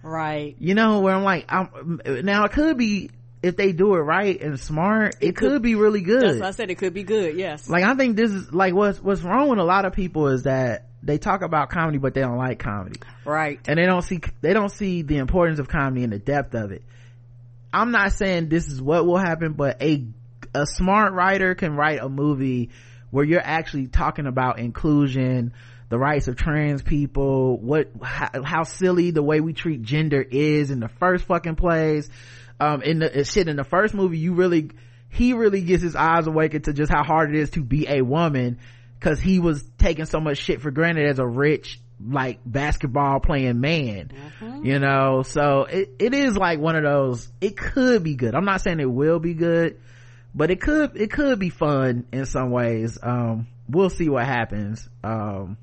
[0.02, 0.56] Right.
[0.58, 3.10] You know, where I'm like, I'm now it could be
[3.42, 6.22] if they do it right and smart, it, could, could- be really good.
[6.22, 7.36] That's why I said it could be good.
[7.36, 7.68] Yes.
[7.68, 10.44] like I think this is like what's what's wrong with a lot of people is
[10.44, 13.60] that they talk about comedy but they don't like comedy right.
[13.68, 16.72] and they don't see they don't see the importance of comedy and the depth of
[16.72, 16.82] it
[17.72, 20.04] i'm not saying this is what will happen but a
[20.54, 22.70] a smart writer can write a movie
[23.10, 25.52] where you're actually talking about inclusion
[25.88, 30.70] the rights of trans people what how, how silly the way we treat gender is
[30.70, 32.08] in the first fucking place.
[32.58, 34.70] Um in the shit in the first movie you really
[35.08, 38.02] he really gets his eyes awakened to just how hard it is to be a
[38.02, 38.58] woman
[38.98, 43.60] because he was taking so much shit for granted as a rich like basketball playing
[43.60, 44.10] man.
[44.64, 48.34] You know so it, it is like one of those it could be good.
[48.34, 49.80] I'm not saying it will be good
[50.34, 52.98] but it could it could be fun in some ways.
[53.02, 54.88] Um we'll see what happens.
[55.04, 55.56] Um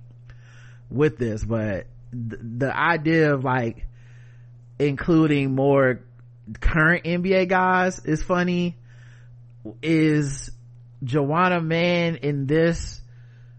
[0.89, 3.85] with this but th- the idea of like
[4.79, 6.01] including more
[6.59, 8.75] current nba guys is funny
[9.81, 10.51] is
[11.03, 13.01] Juwanna Mann in this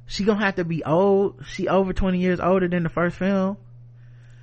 [0.06, 3.56] she gonna have to be old she over 20 years older than the first film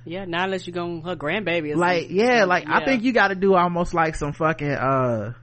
[0.04, 0.24] Yeah.
[0.24, 1.74] not unless you go her grandbaby.
[1.76, 5.34] Like yeah like i think you got to do almost like some fucking uh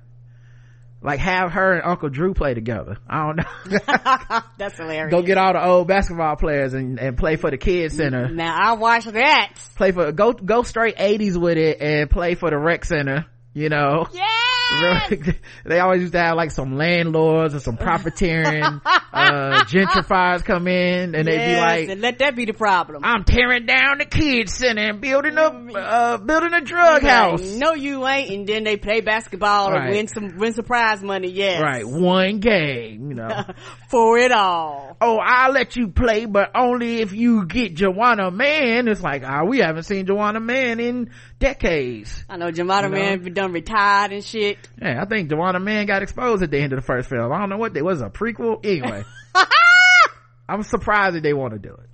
[1.01, 5.11] like have her and uncle drew play together i don't know That's hilarious.
[5.11, 8.53] go get all the old basketball players and, and play for the kids center Now
[8.55, 9.53] I watch that.
[9.75, 13.69] play for go go straight 80s with it and play for the rec center you
[13.69, 14.25] know Yeah.
[15.65, 18.79] they always used to have like some landlords or some profiteering uh
[19.67, 23.03] gentrifiers come in and they'd be like and let that be the problem.
[23.03, 25.41] I'm tearing down the kids center and building a
[25.79, 27.55] uh, building a drug Like, house.
[27.55, 28.29] No, you ain't.
[28.31, 29.87] And then they play basketball Right.
[29.87, 31.29] or win some win some prize money.
[31.31, 33.43] Yes, Right, one game, you know.
[33.89, 34.97] for it all.
[35.01, 38.87] oh, I'll let you play, but only if you get Juwanna Mann.
[38.87, 42.23] It's like, ah, we haven't seen Juwanna Mann in decades.
[42.29, 42.95] I know Jamada You know?
[42.97, 44.57] man done retired and shit.
[44.81, 47.31] Yeah, I think Juwanna Mann got exposed at the end of the first film.
[47.31, 48.59] I don't know what they was a prequel.
[48.65, 49.03] Anyway,
[50.49, 51.89] I'm surprised that they want to do it.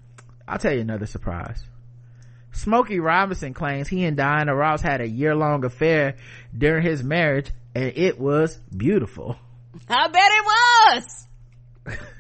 [0.47, 1.63] I'll tell you another surprise.
[2.51, 6.15] Smokey Robinson claims he and Diana Ross had a year long affair
[6.57, 9.37] during his marriage and it was beautiful.
[9.89, 10.45] I bet it
[11.93, 11.97] was.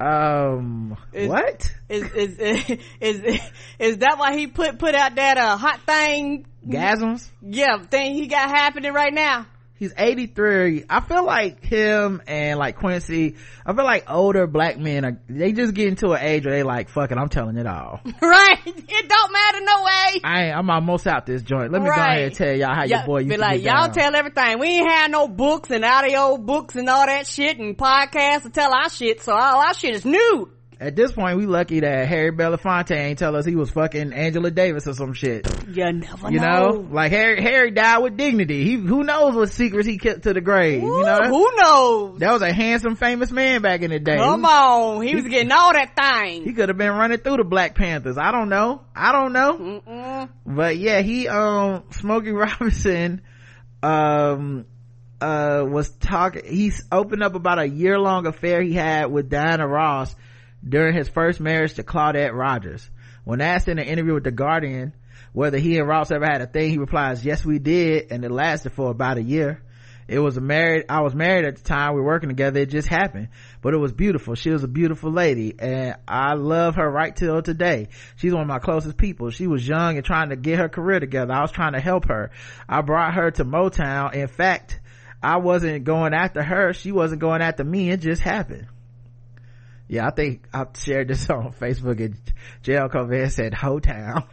[0.00, 1.70] Um, Is- what?
[1.88, 3.40] Is is is is,
[3.78, 6.46] is that why he put put out that uh hot thing?
[6.66, 7.28] Gasms?
[7.42, 9.46] Yeah, thing he got happening right now.
[9.76, 10.84] He's 83.
[10.88, 13.34] I feel like him and like Quincy,
[13.66, 16.62] I feel like older black men are, they just get into an age where they
[16.62, 18.00] like, fuck it, I'm telling it all.
[18.22, 18.58] right?
[18.66, 20.20] It don't matter no way.
[20.22, 21.72] I I'm almost out this joint.
[21.72, 23.86] Let me go ahead and tell y'all how your boy used to be like, y'all
[23.86, 23.92] down.
[23.92, 24.60] tell everything.
[24.60, 28.50] We ain't had no books and audio books and all that shit and podcasts to
[28.50, 30.50] tell our shit, so all our shit is new.
[30.84, 34.50] At this point, we lucky that Harry Belafonte ain't tell us he was fucking Angela
[34.50, 35.46] Davis or some shit.
[35.66, 36.70] You never You know.
[36.72, 36.88] know?
[36.90, 38.64] Like Harry, Harry died with dignity.
[38.64, 41.20] He, who knows what secrets he kept to the grave, Ooh, you know?
[41.28, 42.18] who knows?
[42.18, 44.16] That was a handsome, famous man back in the day.
[44.18, 46.44] Come on, he was getting all that thing.
[46.44, 48.18] He could have been running through the Black Panthers.
[48.18, 48.82] I don't know.
[48.94, 49.58] I don't know.
[49.58, 50.28] Mm-mm.
[50.44, 53.22] but yeah he um smokey robinson
[53.82, 54.66] um
[55.20, 60.14] uh was talking he's opened up about a year-long affair he had with diana ross
[60.66, 62.88] during his first marriage to claudette rogers.
[63.24, 64.92] When asked in an interview with the guardian
[65.32, 68.30] whether he and ross ever had a thing he replies yes we did and it
[68.30, 69.62] lasted for about a year.
[70.06, 72.60] It was a married i was married at the time we were working together.
[72.60, 73.28] It just happened.
[73.62, 74.34] But it was beautiful.
[74.34, 77.88] She was a beautiful lady and i love her right till today.
[78.16, 79.30] She's one of my closest people.
[79.30, 81.32] She was young and trying to get her career together.
[81.32, 82.30] I was trying to help her.
[82.68, 84.14] I brought her to motown.
[84.14, 84.80] In fact
[85.22, 86.74] i wasn't going after her.
[86.74, 87.90] She wasn't going after me.
[87.90, 88.66] It just happened
[89.88, 92.16] yeah i think i shared this on facebook and
[92.62, 94.24] jl Covey said hotown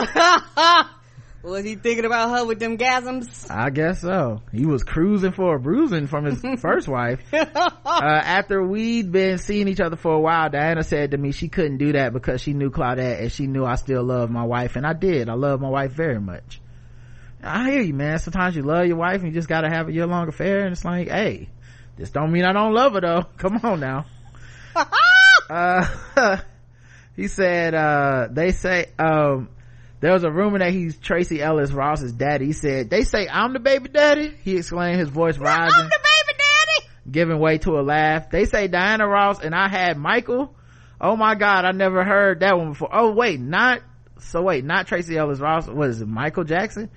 [1.42, 3.50] was he thinking about her with them gasms?
[3.50, 4.42] I guess so.
[4.52, 7.20] He was cruising for a bruising from his first wife.
[7.32, 7.50] Uh,
[7.84, 11.78] after we'd been seeing each other for a while, Diana said to me she couldn't
[11.78, 14.76] do that because she knew Claudette and she knew I still loved my wife.
[14.76, 15.28] And I did.
[15.28, 16.60] I love my wife very much.
[17.42, 18.18] I hear you, man.
[18.18, 20.60] Sometimes you love your wife and you just gotta have a year long affair.
[20.60, 21.48] And it's like, hey,
[21.96, 23.22] this don't mean I don't love her though.
[23.38, 24.06] Come on now.
[25.50, 25.86] uh,
[27.16, 29.48] he said, uh, they say, um,
[30.00, 32.46] there was a rumor that he's Tracee Ellis Ross's daddy.
[32.46, 34.34] He said, they say I'm the baby daddy.
[34.42, 36.88] He exclaimed, his voice rising, I'm the baby daddy.
[37.10, 38.30] giving way to a laugh.
[38.30, 40.54] They say Diana Ross and I had Michael.
[41.00, 42.90] Oh my God, I never heard that one before.
[42.92, 43.80] Oh wait, not,
[44.18, 45.66] so wait, not Tracee Ellis Ross.
[45.66, 46.90] What is it, Michael Jackson?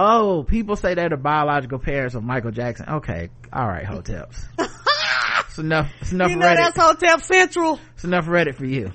[0.00, 2.88] Oh, people say they're the biological parents of Michael Jackson.
[2.88, 4.40] Okay, alright, hoteps.
[5.48, 6.56] it's enough, it's enough You know Reddit.
[6.56, 7.80] that's Hotel Central.
[7.94, 8.92] It's enough Reddit for you.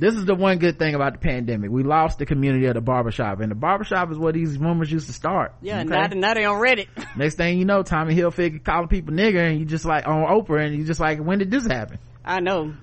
[0.00, 1.70] this is the one good thing about the pandemic.
[1.70, 5.06] We lost the community of the barbershop, and the barbershop is where these rumors used
[5.06, 5.54] to start.
[5.62, 5.88] Yeah, okay?
[5.90, 6.88] now, now they on Reddit.
[7.16, 10.66] Next thing you know, Tommy Hilfiger calling people nigger, and you just like on Oprah,
[10.66, 12.00] and you just like, when did this happen?
[12.24, 12.74] I know.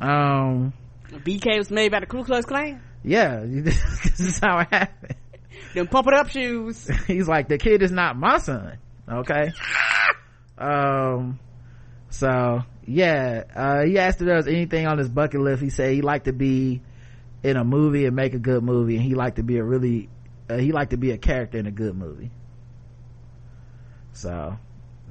[0.00, 0.72] Um,
[1.10, 2.80] BK was made by the Ku Klux Klan.
[3.02, 5.16] yeah, this is how it happened.
[5.74, 6.88] Them pump it up shoes.
[7.06, 8.78] He's like, the kid is not my son.
[9.08, 9.52] Okay.
[10.56, 11.38] um,
[12.10, 15.62] so yeah, uh, he asked if there was anything on his bucket list.
[15.62, 16.82] He said he liked to be
[17.42, 20.08] in a movie and make a good movie, and he liked to be a really,
[20.48, 22.30] uh, he liked to be a character in a good movie.
[24.12, 24.56] So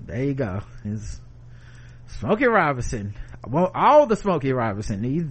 [0.06, 0.62] there you go.
[0.86, 1.20] It's
[2.20, 3.16] Smokey Robinson.
[3.46, 5.04] Well, all the Smokey Robinson.
[5.04, 5.26] He's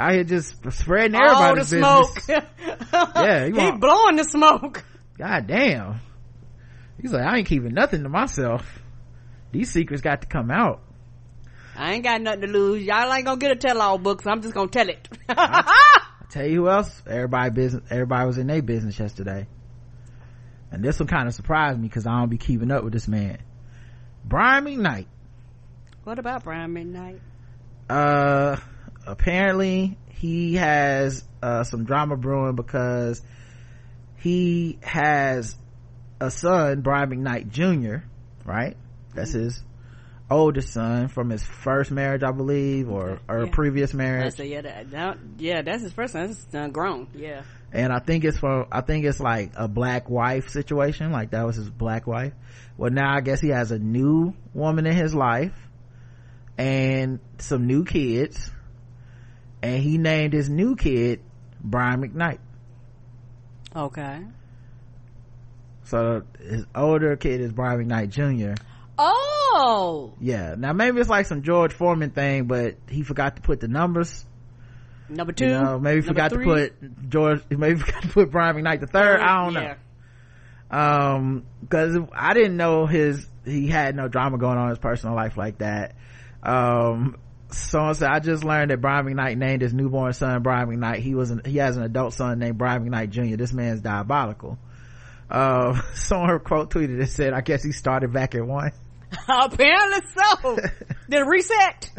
[0.00, 2.18] out here just spreading All the everybody's smoke.
[3.14, 4.84] Yeah, he want- blowing the smoke.
[5.18, 6.00] God damn.
[7.00, 8.80] He's like, I ain't keeping nothing to myself.
[9.52, 10.82] These secrets got to come out.
[11.76, 12.82] I ain't got nothing to lose.
[12.82, 15.08] Y'all ain't gonna get a tell-all book, so I'm just gonna tell it.
[15.28, 15.72] I
[16.30, 19.46] tell you who else, everybody business, everybody was in their business yesterday.
[20.70, 23.08] And this one kind of surprised me because I don't be keeping up with this
[23.08, 23.38] man.
[24.24, 25.06] Brian McKnight.
[26.04, 27.20] what about Brian Midnight?
[27.88, 28.56] Uh,
[29.06, 33.22] apparently he has, uh, some drama brewing because
[34.16, 35.56] he has
[36.20, 38.04] a son, Brian McKnight Jr.,
[38.44, 38.76] right?
[39.14, 39.62] That's his
[40.30, 43.50] oldest son from his first marriage, I believe, or or Yeah.
[43.50, 44.36] previous marriage.
[44.36, 46.26] That's a, yeah, that, that- yeah, that's his first son.
[46.28, 47.08] That's uh, grown.
[47.14, 47.42] Yeah.
[47.72, 51.46] and I think it's for I think it's like a black wife situation, like that
[51.46, 52.32] was his black wife.
[52.76, 55.52] Well, now I guess he has a new woman in his life
[56.58, 58.50] and some new kids,
[59.62, 61.20] and he named his new kid
[61.60, 62.38] Brian McKnight.
[63.74, 64.22] Okay.
[65.84, 68.62] So his older kid is Brian McKnight Jr.
[68.98, 73.60] Oh, Yeah, now maybe it's like some George Foreman thing, but he forgot to put
[73.60, 74.24] the numbers.
[75.08, 75.46] number two.
[75.46, 76.44] You know, maybe forgot three.
[76.44, 77.42] to put George.
[77.50, 79.20] Maybe forgot to put Brian McKnight the third.
[79.20, 79.74] I don't know.
[80.70, 85.16] Um because i didn't know his he had no drama going on in his personal
[85.16, 85.96] life like that
[86.44, 87.16] um
[87.52, 91.14] someone said i just learned that brian mcknight named his newborn son brian mcknight he
[91.14, 94.58] was an he has an adult son named brian mcknight jr this man's diabolical
[95.30, 98.72] uh someone quote tweeted and said i guess he started back at one
[99.28, 100.54] Apparently so.
[101.10, 101.90] Did it reset?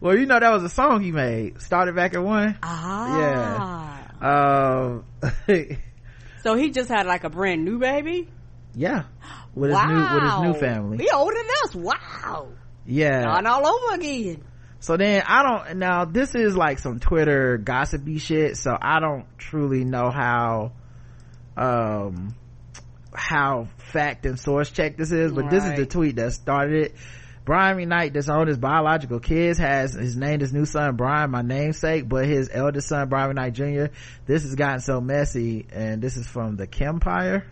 [0.00, 4.00] well you know that was a song he made started back at one Ah.
[4.22, 4.92] Yeah.
[4.92, 5.04] um
[6.42, 8.28] So he just had like a brand new baby.
[8.74, 9.04] yeah
[9.54, 11.74] with his new with his new family He older than us.
[11.74, 12.48] Wow.
[12.86, 14.42] yeah Starting all over again.
[14.82, 19.26] So then I don't, now this is like some Twitter gossipy shit, so I don't
[19.38, 20.72] truly know how,
[21.56, 22.34] um,
[23.14, 26.94] how fact and source check this is, but this is the tweet that started it.
[27.44, 32.08] Brian McKnight disowned his biological kids, has his named his new son Brian, my namesake,
[32.08, 33.94] but his eldest son Brian McKnight Jr.
[34.26, 37.44] This has gotten so messy, and this is from the Kempire.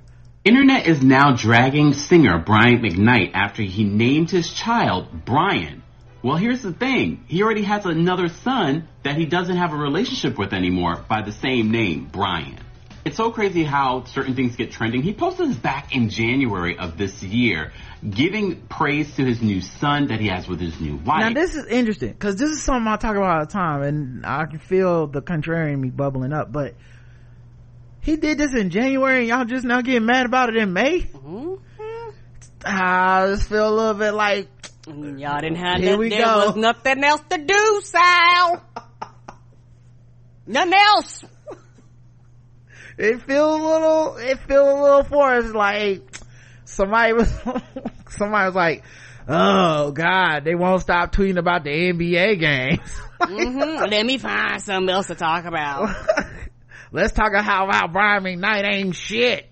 [0.44, 5.84] Internet is now dragging singer Brian McKnight after he named his child Brian.
[6.22, 7.24] Well, here's the thing.
[7.28, 11.32] He already has another son that he doesn't have a relationship with anymore by the
[11.32, 12.58] same name, Brian.
[13.02, 15.02] It's so crazy how certain things get trending.
[15.02, 17.72] He posted this back in January of this year,
[18.08, 21.20] giving praise to his new son that he has with his new wife.
[21.20, 24.26] Now this is interesting because this is something I talk about all the time, and
[24.26, 26.52] I can feel the contrarian me bubbling up.
[26.52, 26.74] But
[28.02, 31.00] he did this in January, and y'all just now getting mad about it in May.
[31.00, 31.54] Mm-hmm.
[32.66, 34.48] I just feel a little bit like
[35.18, 35.98] Y'all didn't have Here that.
[35.98, 36.46] we there go.
[36.46, 38.64] was nothing else to do, Sal.
[40.46, 41.24] nothing else.
[42.98, 44.16] it feels a little.
[44.16, 45.54] It feels a little forced.
[45.54, 46.02] Like
[46.64, 47.30] somebody was,
[48.10, 48.84] somebody was like,
[49.28, 52.80] "Oh God, they won't stop tweeting about the NBA games."
[53.22, 53.58] hmm
[53.90, 55.94] Let me find something else to talk about.
[56.92, 59.48] Let's talk about how, how Brian McKnight ain't shit.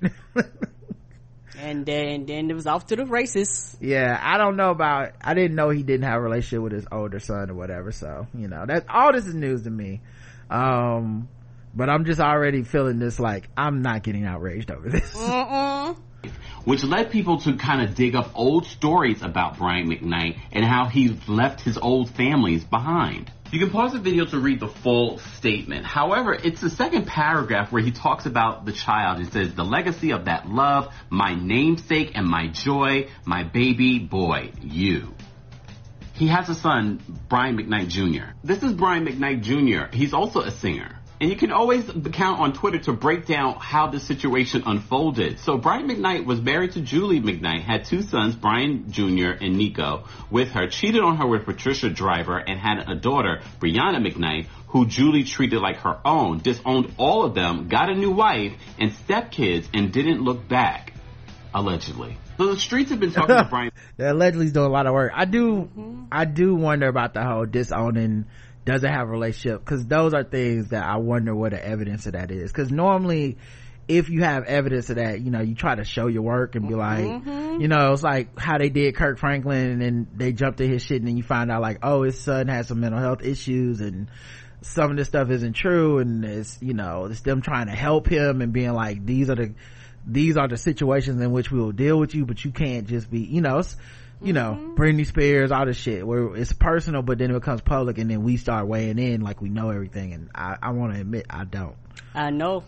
[1.61, 3.77] And then, then it was off to the races.
[3.81, 6.87] yeah i don't know about i didn't know he didn't have a relationship with his
[6.91, 10.01] older son or whatever so you know that all this is news to me
[10.51, 11.29] um
[11.75, 15.15] but i'm just already feeling this like i'm not getting outraged over this.
[16.65, 20.87] Which led people to kind of dig up old stories about Brian McKnight and how
[20.87, 23.31] he left his old families behind.
[23.51, 25.87] You can pause the video to read the full statement.
[25.87, 29.19] However, it's the second paragraph where he talks about the child.
[29.19, 34.53] and says, the legacy of that love, my namesake and my joy, my baby boy,
[34.61, 35.15] you.
[36.13, 38.33] He has a son, Brian McKnight Jr.
[38.45, 39.97] This is Brian McKnight Jr.
[39.97, 40.98] He's also a singer.
[41.21, 45.41] And you can always count on Twitter to break down how the situation unfolded.
[45.41, 49.31] So Brian McKnight was married to Julie McKnight, had two sons, Brian Jr.
[49.41, 53.99] and Nico, with her, cheated on her with Patricia Driver, and had a daughter, Brianna
[54.07, 58.53] McKnight, who Julie treated like her own, disowned all of them, got a new wife
[58.79, 60.93] and stepkids, and didn't look back.
[61.53, 62.17] Allegedly.
[62.37, 64.93] So the streets have been talking to Brian that allegedly he's doing a lot of
[64.93, 66.05] work i do Mm-hmm.
[66.13, 68.27] i do wonder about the whole disowning
[68.69, 72.13] doesn't have a relationship because those are things that i wonder what the evidence of
[72.13, 73.39] that is because normally
[73.89, 76.69] if you have evidence of that you know you try to show your work and
[76.69, 77.63] be like Mm-hmm.
[77.63, 80.83] you know it's like how they did kirk franklin and then they jumped to his
[80.83, 83.81] shit and then you find out like oh his son has some mental health issues
[83.81, 84.11] and
[84.61, 88.07] some of this stuff isn't true and it's you know it's them trying to help
[88.07, 89.55] him and being like these are the
[90.07, 93.11] these are the situations in which we will deal with you but you can't just
[93.11, 93.77] be you know it's,
[94.21, 97.99] you know britney spears all this shit where it's personal but then it becomes public
[97.99, 101.01] and then we start weighing in like we know everything and i, I want to
[101.01, 101.77] admit i don't
[102.15, 102.65] I know.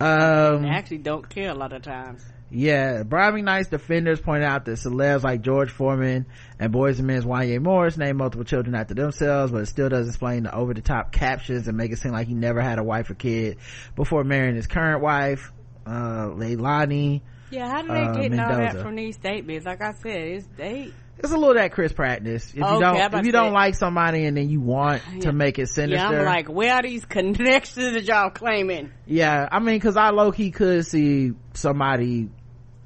[0.00, 2.24] Um I actually don't care a lot of times.
[2.50, 6.26] yeah, Brian McKnight's defenders pointed out that celebs like George Foreman
[6.58, 10.08] and Boys and Men's Wanya Morris named multiple children after themselves, but it still does
[10.08, 13.14] explain the over-the-top captions and make it seem like he never had a wife or
[13.14, 13.58] kid
[13.96, 15.52] before marrying his current wife,
[15.86, 17.20] uh, Leilani.
[17.50, 19.66] Yeah, how do they Uh, get all that from these statements?
[19.66, 20.92] Like I said, it's they.
[21.18, 22.48] It's a little that Chris practice.
[22.50, 25.20] If you Okay, don't, if you don't like somebody and then you want Yeah.
[25.20, 25.96] to make it sinister.
[26.14, 28.90] Yeah, I'm like, where are these connections that y'all claiming?
[29.06, 32.30] Yeah, I mean, cause I low key could see somebody,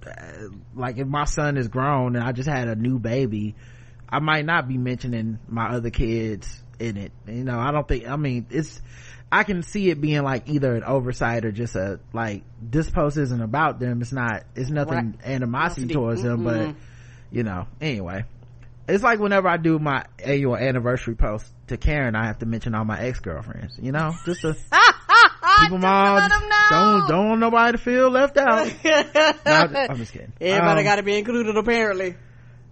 [0.04, 3.54] uh, like if my son is grown and I just had a new baby,
[4.08, 7.12] I might not be mentioning my other kids in it.
[7.28, 8.80] You know, I don't think, I mean, it's,
[9.35, 13.16] I can see it being like either an oversight or just a, like, this post
[13.16, 14.01] isn't about them.
[14.01, 15.26] It's not, it's nothing Right.
[15.26, 16.74] animosity towards them, but,
[17.32, 18.24] you know, anyway.
[18.87, 22.74] It's like whenever I do my annual anniversary post to Karen, I have to mention
[22.74, 24.53] all my ex-girlfriends, you know, just to
[25.61, 26.66] keep them all, let 'em know.
[26.70, 28.72] don't, don't want nobody to feel left out.
[28.85, 30.32] No, I'm I'm just kidding.
[30.41, 32.14] Everybody Um, got to be included apparently.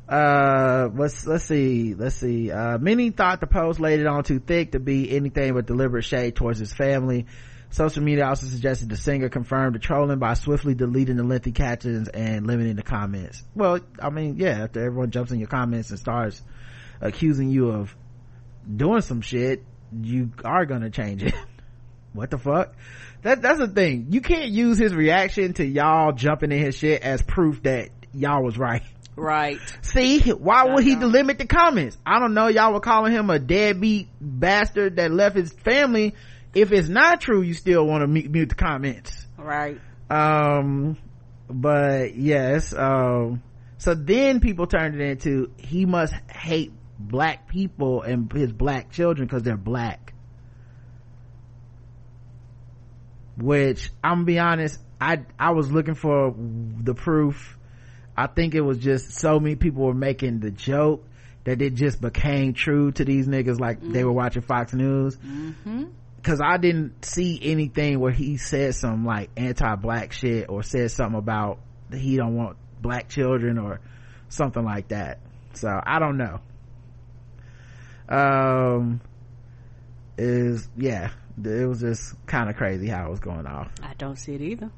[0.08, 2.50] Uh let's let's see let's see.
[2.50, 6.04] Uh many thought the post laid it on too thick to be anything but deliberate
[6.04, 7.26] shade towards his family.
[7.70, 12.08] Social media also suggested the singer confirmed the trolling by swiftly deleting the lengthy captions
[12.08, 13.42] and limiting the comments.
[13.54, 16.42] Well i mean yeah after everyone jumps in your comments and starts
[17.00, 17.94] accusing you of
[18.76, 19.64] doing some shit
[20.00, 21.34] you are gonna change it.
[22.12, 22.74] What the fuck?
[23.22, 24.08] That that's the thing.
[24.10, 28.42] You can't use his reaction to y'all jumping in his shit as proof that y'all
[28.42, 28.82] was right
[29.14, 29.58] Right.
[29.82, 31.08] See, why would he know.
[31.08, 31.98] delimit the comments?
[32.04, 32.48] I don't know.
[32.48, 36.14] Y'all were calling him a deadbeat bastard that left his family.
[36.54, 39.26] If it's not true, you still want to mute, mute the comments.
[39.36, 39.80] Right.
[40.10, 40.96] Um,
[41.48, 43.42] but yes, um,
[43.78, 49.26] so then people turned it into he must hate black people and his black children
[49.26, 50.14] because they're black.
[53.36, 57.56] Which I'm gonna be honest, I I was looking for the proof.
[58.16, 61.04] I think it was just so many people were making the joke
[61.44, 65.16] that it just became true to these niggas like they were watching Fox News.
[66.22, 71.18] Cause I didn't see anything where he said some like anti-black shit or said something
[71.18, 71.58] about
[71.90, 73.80] that he don't want black children or
[74.28, 75.18] something like that.
[75.54, 76.40] So I don't know.
[78.08, 79.00] Um,
[80.16, 81.10] is yeah,
[81.42, 83.70] it was just kind of crazy how it was going off.
[83.82, 84.70] I don't see it either.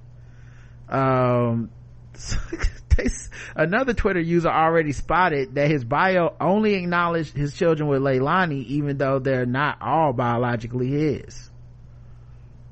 [0.89, 1.71] um
[2.97, 3.09] they
[3.57, 8.97] another twitter user already spotted that his bio only acknowledged his children with leilani even
[8.99, 11.51] though they're not all biologically his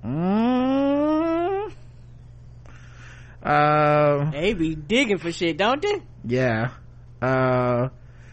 [0.05, 1.73] mm.
[3.43, 6.03] uh They be digging for shit, don't they?
[6.25, 6.70] yeah
[7.20, 7.89] uh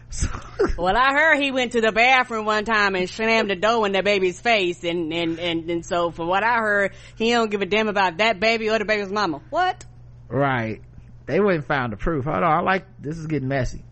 [0.08, 0.28] so-
[0.76, 3.92] Well, I heard he went to the bathroom one time and slammed the door in
[3.92, 7.62] the baby's face, and and and, and so from what I heard, he don't give
[7.62, 9.40] a damn about that baby or the baby's mama.
[9.50, 9.84] What?
[10.28, 10.82] Right.
[11.30, 12.24] They wouldn't found the proof.
[12.24, 12.44] Hold on.
[12.44, 13.84] I like, this is getting messy.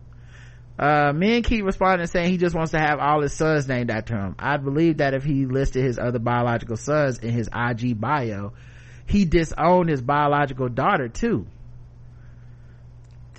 [0.77, 4.15] Uh, men keep responding saying he just wants to have all his sons named after
[4.17, 4.35] him.
[4.39, 8.53] I'd believe that if he listed his other biological sons in his IG bio,
[9.05, 11.47] he disowned his biological daughter too.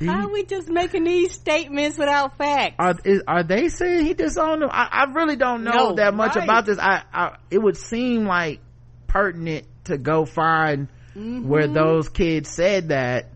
[0.00, 2.76] How are we just making these statements without facts?
[2.78, 4.70] are, is, are they saying he disowned him?
[4.72, 6.44] I, I really don't know No, that much right.
[6.44, 6.78] about this.
[6.78, 8.60] I, I, it would seem like
[9.06, 11.48] pertinent to go find Mm-hmm.
[11.48, 13.30] where those kids said that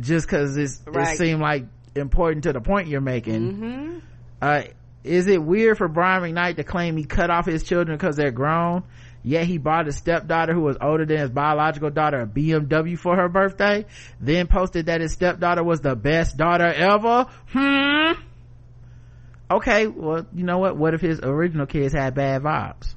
[0.00, 1.16] just cause it's, it Right.
[1.18, 3.52] seemed like important to the point you're making.
[3.52, 3.98] mm-hmm.
[4.40, 4.62] Uh,
[5.02, 8.32] is it weird for Brian McKnight to claim he cut off his children because they're
[8.32, 8.82] grown?
[9.22, 13.16] Yet he bought his stepdaughter who was older than his biological daughter a BMW for
[13.16, 13.86] her birthday,
[14.20, 17.26] then posted that his stepdaughter was the best daughter ever?
[17.52, 18.12] Hmm?
[19.48, 20.76] Okay, well, you know what?
[20.76, 22.95] What if his original kids had bad vibes?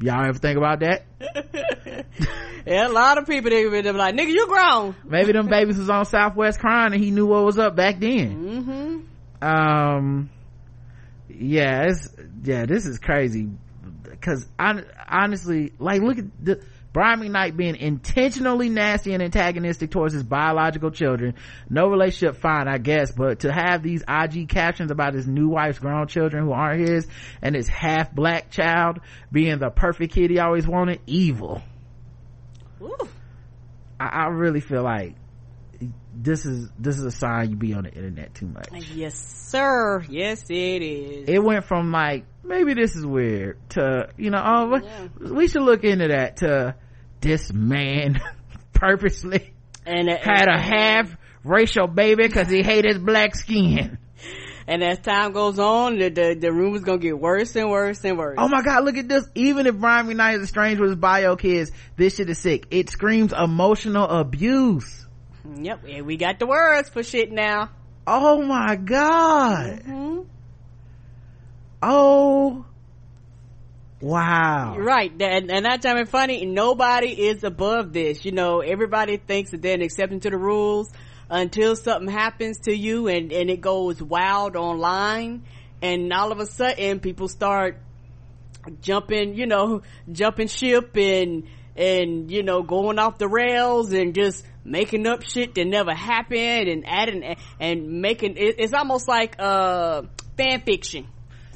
[0.00, 1.04] Y'all ever think about that?
[2.66, 5.90] Yeah, a lot of people they be like, "Nigga, you grown." Maybe them babies was
[5.90, 9.04] on Southwest crying and he knew what was up back then.
[9.42, 9.46] Mm-hmm.
[9.46, 10.30] um
[11.28, 12.08] yeah it's
[12.44, 13.48] yeah this is crazy
[14.04, 16.62] because I, honestly like look at the
[16.92, 21.34] brian mcknight being intentionally nasty and antagonistic towards his biological children
[21.68, 25.78] no relationship fine i guess but to have these ig captions about his new wife's
[25.78, 27.06] grown children who aren't his
[27.42, 28.98] and his half black child
[29.30, 31.62] being the perfect kid he always wanted evil
[32.82, 32.96] Ooh.
[33.98, 35.14] I, I really feel like
[36.22, 39.14] this is this is a sign you be on the internet too much Yes,
[39.48, 40.02] sir.
[40.08, 41.28] Yes, it is.
[41.28, 45.32] it went from like maybe this is weird to you know oh Yeah.
[45.32, 46.74] we should look into that to
[47.20, 48.20] this man
[48.72, 49.52] purposely
[49.86, 53.98] and uh, had a half racial baby because he hated black skin
[54.66, 58.16] And as time goes on, the, the the rumors gonna get worse and worse and
[58.18, 58.36] worse.
[58.38, 61.34] oh my god look at this even if brian mcknight is estranged with his bio
[61.36, 65.06] kids this shit is sick it screams emotional abuse
[65.44, 67.70] Yep, and we got the words for shit now.
[68.06, 70.20] oh my god hmm
[71.82, 72.64] oh
[74.00, 76.46] wow Right, and, and that's something funny.
[76.46, 78.24] Nobody is above this.
[78.24, 80.90] You know, everybody thinks that they're an exception to the rules
[81.28, 85.44] until something happens to you and, and it goes wild online.
[85.82, 87.78] And all of a sudden people start
[88.80, 91.44] jumping, you know, jumping ship and,
[91.76, 96.68] and, you know, going off the rails and just making up shit that never happened
[96.68, 100.02] and adding and making, it, it's almost like, uh,
[100.36, 101.08] fan fiction.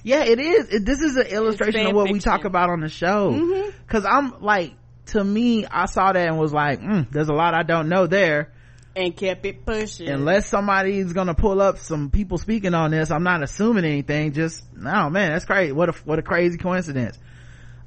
[0.03, 0.69] Yeah, it is.
[0.69, 3.31] It, this is an illustration of what we talk about on the show.
[3.31, 3.71] Mm-hmm.
[3.87, 4.75] Cause I'm like,
[5.07, 8.07] to me, I saw that and was like, mm, there's a lot I don't know
[8.07, 8.53] there.
[8.97, 10.09] And kept it pushing.
[10.09, 14.33] Unless somebody's gonna pull up some people speaking on this, I'm not assuming anything.
[14.33, 15.73] Just, oh man, that's crazy.
[15.73, 17.19] What a, what a crazy coincidence.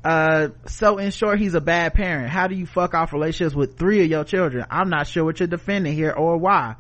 [0.08, 2.30] Uh, so in short, he's a bad parent.
[2.30, 4.66] How do you fuck off relationships with three of your children?
[4.70, 6.76] I'm not sure what you're defending here or why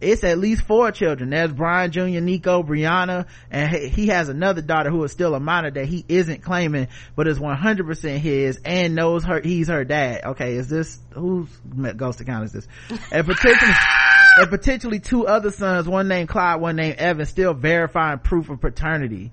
[0.00, 1.30] it's at least four children.
[1.30, 5.70] There's Brian Jr., Nico, Brianna, and he has another daughter who is still a minor
[5.70, 10.24] that he isn't claiming, but is 100% his and knows her, he's her dad.
[10.24, 11.48] Okay, is this, who's
[11.96, 12.68] ghost account is this?
[13.12, 13.72] And potentially,
[14.36, 18.60] and potentially two other sons, one named Clyde, one named Evan, still verifying proof of
[18.60, 19.32] paternity.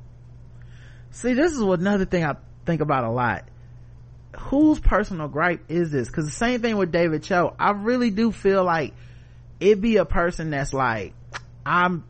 [1.12, 2.36] See, this is another thing I
[2.68, 3.46] think about a lot.
[4.38, 6.10] Whose personal gripe is this?
[6.12, 7.56] Cause the same thing with David Cho.
[7.58, 8.94] I really do feel like
[9.60, 11.14] it'd be a person that's like,
[11.66, 12.04] I'm,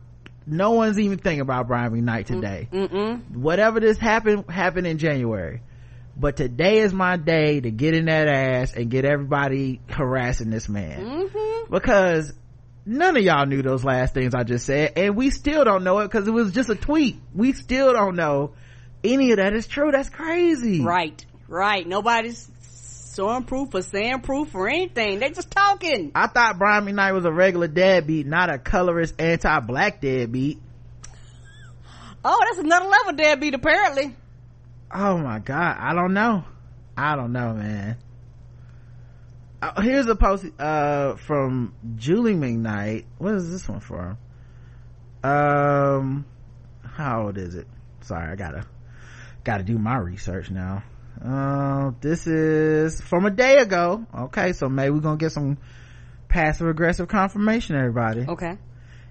[0.46, 2.68] no one's even thinking about Brian McKnight today.
[2.70, 3.30] Mm-mm.
[3.30, 5.62] Whatever this happened, happened in January.
[6.16, 10.68] But today is my day to get in that ass and get everybody harassing this
[10.68, 11.00] man.
[11.00, 11.72] Mm-hmm.
[11.72, 12.32] Because
[12.84, 16.00] none of y'all knew those last things I just said, and we still don't know
[16.00, 17.20] it because it was just a tweet.
[17.34, 18.54] We still don't know
[19.04, 19.90] any of that is true.
[19.90, 20.82] That's crazy.
[20.82, 21.86] Right, right.
[21.86, 22.50] Nobody's
[23.14, 25.18] showing proof or saying proof or anything.
[25.18, 26.12] They just talking.
[26.14, 30.60] I thought Brian McKnight was a regular deadbeat, not a colorist anti-black deadbeat.
[32.24, 34.14] Oh, that's another level deadbeat apparently.
[34.92, 36.44] Oh my god, I don't know.
[36.96, 37.96] I don't know, man.
[39.60, 43.04] Uh, here's a post uh, from Julie McKnight.
[43.18, 44.18] What is this one from?
[45.24, 46.26] Um,
[46.82, 47.66] how old is it?
[48.02, 48.64] Sorry, I gotta
[49.48, 50.82] gotta do my research now.
[51.24, 54.04] Uh, this is from a day ago.
[54.14, 55.56] Okay, so maybe we're gonna get some
[56.28, 58.26] passive aggressive confirmation, everybody.
[58.28, 58.58] Okay.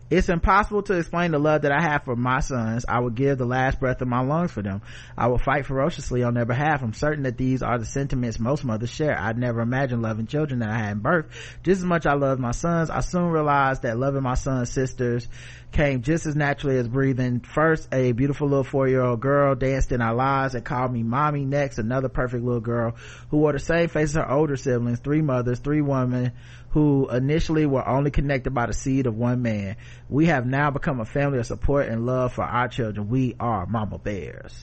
[0.10, 2.86] It's impossible to explain the love that I have for my sons.
[2.88, 4.82] I would give the last breath of my lungs for them.
[5.18, 6.82] I would fight ferociously on their behalf.
[6.82, 9.20] I'm certain that these are the sentiments most mothers share.
[9.20, 11.26] I'd never imagined loving children that I had in birth.
[11.62, 15.28] Just as much I love my sons, I soon realized that loving my son's sisters
[15.74, 17.42] came just as naturally as breathing.
[17.42, 21.44] First, a beautiful little four-year-old girl danced in our lives and called me mommy.
[21.44, 22.96] Next, another perfect little girl
[23.30, 26.32] who wore the same face as her older siblings, three mothers, three women
[26.78, 29.78] who initially were only connected by the seed of one man.
[30.10, 33.10] We have now become a family of support and love for our children.
[33.10, 34.54] We are mama bears.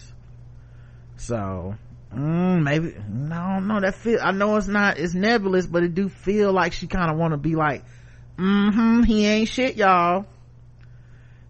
[1.16, 1.74] So,
[2.14, 6.08] mm, maybe, no, no, that feel, I know it's not, it's nebulous, but it do
[6.08, 7.84] feel like she kind of want to be like,
[8.38, 10.26] mm-hmm, he ain't shit, y'all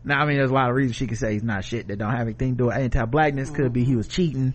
[0.06, 1.96] now, I mean, there's a lot of reasons she could say he's not shit that
[1.96, 3.50] don't have anything to do with anti-blackness.
[3.50, 4.52] Could be he was cheating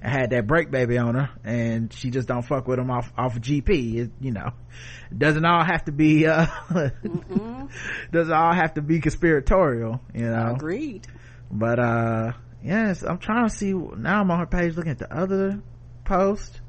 [0.00, 3.36] had that break baby on her and she just don't fuck with him off, off
[3.36, 3.96] of GP.
[3.96, 4.50] It, you know,
[5.16, 6.46] doesn't all have to be, uh,
[8.12, 10.54] doesn't all have to be conspiratorial, you know.
[10.54, 11.06] Agreed.
[11.50, 12.32] But, uh,
[12.62, 15.60] yes, I'm trying to see, now I'm on her page looking at the other
[16.04, 16.60] post.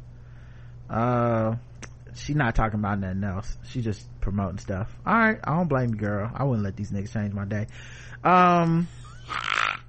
[0.90, 1.56] Uh,
[2.16, 3.58] she not talking about nothing else.
[3.68, 4.92] She just promoting stuff.
[5.06, 6.32] All right, I don't blame you, girl.
[6.34, 7.68] I wouldn't let these niggas change my day
[8.24, 8.88] um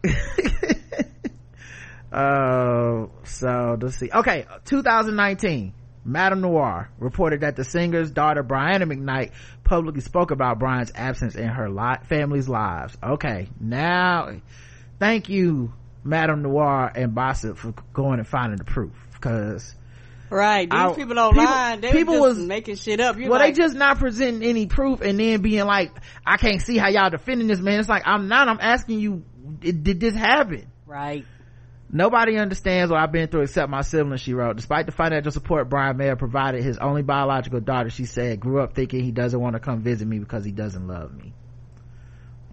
[2.13, 5.75] uh so let's see okay 2019
[6.07, 9.33] MadameNoire reported that the singer's daughter Brianna McKnight
[9.65, 12.97] publicly spoke about Brian's absence in her li- family's lives.
[13.03, 14.41] Okay, now
[14.99, 19.75] thank you, MadameNoire and Bossip for going and finding the proof because
[20.31, 20.71] Right.
[20.71, 23.19] These I, people online, they people was making shit up.
[23.19, 25.91] You're well, like, they just not presenting any proof and then being like,
[26.25, 27.81] I can't see how y'all defending this man.
[27.81, 29.25] It's like, I'm not, I'm asking you,
[29.59, 30.71] did, did this happen?
[30.87, 31.27] Right.
[31.93, 34.57] Nobody understands what I've been through except my siblings, she wrote.
[34.57, 38.75] Despite the financial support Brian Mayer provided his only biological daughter, she said, grew up
[38.75, 41.33] thinking he doesn't want to come visit me because he doesn't love me.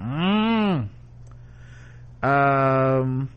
[0.02, 0.90] Mm.
[2.24, 3.30] Um,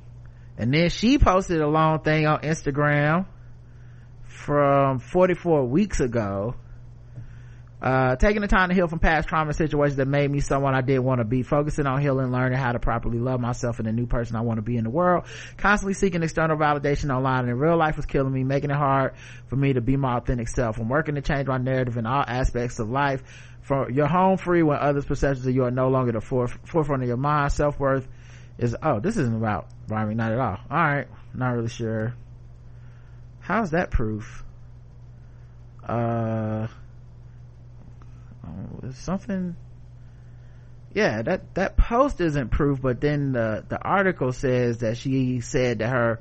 [0.57, 3.26] and then she posted a long thing on Instagram
[4.24, 6.55] from 44 weeks ago
[7.83, 10.81] uh, taking the time to heal from past trauma situations that made me someone I
[10.81, 13.93] didn't want to be, focusing on healing, learning how to properly love myself and the
[13.93, 15.24] new person I want to be in the world,
[15.57, 19.14] constantly seeking external validation online and in real life was killing me, making it hard
[19.47, 20.78] for me to be my authentic self.
[20.78, 23.22] I'm working to change my narrative in all aspects of life.
[23.62, 27.09] From your home free when others' perceptions of you are no longer the forefront of
[27.09, 27.53] your mind.
[27.53, 28.09] Self-worth
[28.59, 30.59] is, oh, this isn't about Brian not at all.
[30.70, 31.07] All right.
[31.35, 32.14] Not really sure
[33.41, 34.45] how's that proof
[35.87, 36.68] uh
[38.94, 39.57] something
[40.92, 45.78] yeah that that post isn't proof but then the the article says that she said
[45.78, 46.20] that her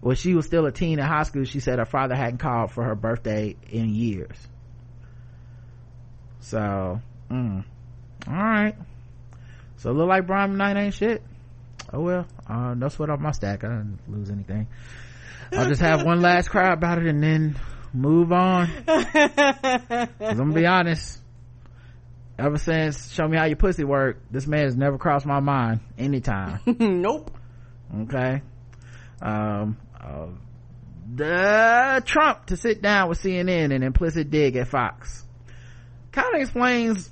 [0.00, 1.44] when she was still a teen in high school.
[1.44, 4.36] She said her father hadn't called for her birthday in years.
[6.40, 7.00] So
[7.30, 7.64] mm,
[8.26, 8.74] all right
[9.76, 11.22] so look like brian knight ain't shit.
[11.92, 13.64] Oh well uh, no sweat off my stack.
[13.64, 14.66] I didn't lose anything.
[15.52, 17.56] I'll just have one last cry about it and then
[17.92, 18.68] move on.
[18.88, 21.21] I'm gonna be honest
[22.38, 25.80] ever since show me how your pussy work this man has never crossed my mind
[25.98, 26.60] anytime.
[26.78, 27.30] Nope.
[28.02, 28.42] Okay?
[29.20, 30.26] Um uh,
[31.14, 35.24] the trump to sit down with cnn and implicit dig at fox.
[36.10, 37.10] Kind of explains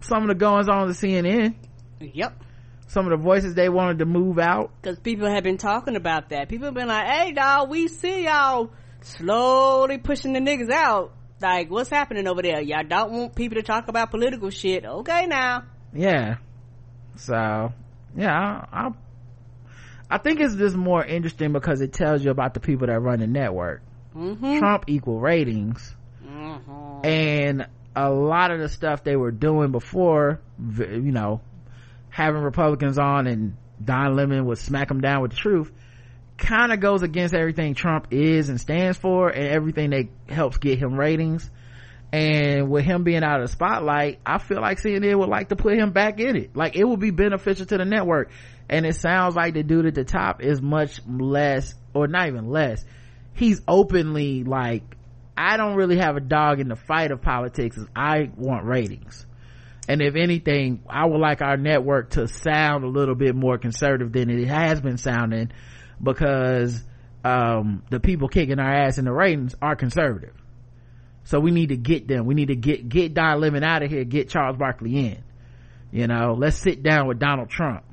[0.00, 1.54] some of the goings on of cnn
[2.00, 2.42] yep.
[2.86, 4.70] Some of the voices they wanted to move out.
[4.80, 6.48] Because people have been talking about that.
[6.48, 8.70] People have been like hey dog we see y'all
[9.02, 11.12] slowly pushing the niggas out
[11.44, 15.26] like what's happening over there y'all don't want people to talk about political shit okay
[15.26, 16.36] now yeah
[17.16, 17.72] so
[18.16, 18.90] yeah I, I
[20.10, 23.20] I think it's just more interesting because it tells you about the people that run
[23.20, 23.82] the network.
[24.14, 24.58] Mm-hmm.
[24.58, 25.94] Trump equal ratings.
[26.24, 27.04] Mm-hmm.
[27.04, 27.66] And
[27.96, 31.40] a lot of the stuff they were doing before, you know,
[32.10, 35.72] having Republicans on and Don Lemon would smack them down with the truth,
[36.44, 40.78] kind of goes against everything Trump is and stands for and everything that helps get
[40.78, 41.50] him ratings.
[42.12, 45.56] And with him being out of the spotlight, I feel like CNN would like to
[45.56, 46.56] put him back in it.
[46.56, 48.30] Like it would be beneficial to the network
[48.68, 52.48] and it sounds like the dude at the top is much less or not even
[52.48, 52.84] less
[53.34, 54.82] he's openly like
[55.36, 59.26] i don't really have a dog in the fight of politics i want ratings
[59.88, 64.12] and if anything i would like our network to sound a little bit more conservative
[64.12, 65.50] than it has been sounding
[66.04, 66.82] because
[67.24, 70.34] um, the people kicking our ass in the ratings are conservative.
[71.24, 72.26] So we need to get them.
[72.26, 75.24] We need to get get don lemon out of here get charles barkley in.
[75.90, 77.84] You know let's sit down with donald trump.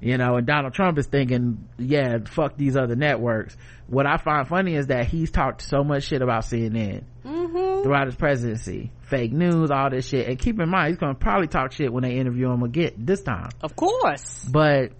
[0.00, 3.56] You know and donald trump is thinking yeah fuck these other networks.
[3.86, 7.82] What i find funny is that he's talked so much shit about cnn mm-hmm.
[7.82, 8.90] throughout his presidency.
[9.02, 10.28] Fake news all this shit.
[10.28, 13.22] And keep in mind he's gonna probably talk shit when they interview him again this
[13.22, 13.50] time.
[13.60, 14.44] Of course.
[14.50, 14.90] But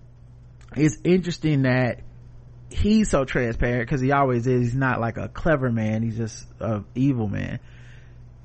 [0.77, 2.03] it's interesting that
[2.71, 6.47] he's so transparent because he always is he's not like a clever man he's just
[6.61, 7.59] a evil man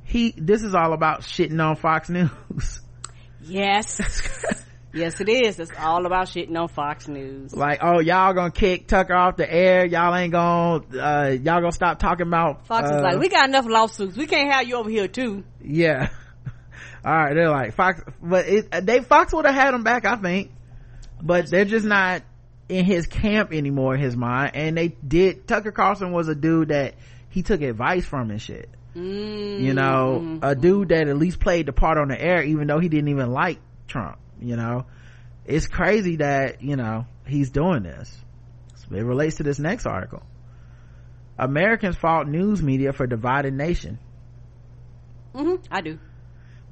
[0.04, 2.82] he this is all about shitting on fox news
[3.42, 4.00] yes
[4.94, 5.60] Yes, it is.
[5.60, 7.56] It's all about shitting on Fox News.
[7.56, 9.86] Like, oh, y'all gonna kick Tucker off the air.
[9.86, 12.68] Y'all ain't gonna, uh, y'all gonna stop talking about.
[12.68, 14.16] Fox uh, is like, we got enough lawsuits.
[14.16, 15.44] We can't have you over here too.
[15.64, 16.10] Yeah.
[17.06, 17.34] All right.
[17.34, 20.52] They're like, Fox, but it, they, Fox would have had him back, I think.
[21.22, 22.22] But they're just not
[22.70, 24.52] in his camp anymore in his mind.
[24.56, 26.96] And they did, Tucker Carlson was a dude that
[27.30, 28.70] he took advice from and shit.
[28.96, 29.66] Mm-hmm.
[29.66, 32.80] You know, a dude that at least played the part on the air, even though
[32.80, 34.86] he didn't even like Trump you know
[35.46, 38.20] it's crazy that you know he's doing this
[38.92, 40.22] it relates to this next article
[41.38, 43.98] americans fault news media for divided nation
[45.34, 45.98] mm-hmm, i do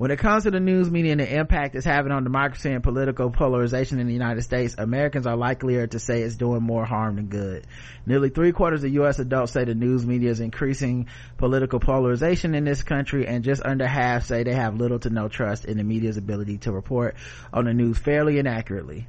[0.01, 2.83] when it comes to the news media and the impact it's having on democracy and
[2.83, 7.17] political polarization in the United States, Americans are likelier to say it's doing more harm
[7.17, 7.67] than good.
[8.07, 9.19] Nearly three quarters of U.S.
[9.19, 13.85] adults say the news media is increasing political polarization in this country, and just under
[13.85, 17.15] half say they have little to no trust in the media's ability to report
[17.53, 19.07] on the news fairly and accurately.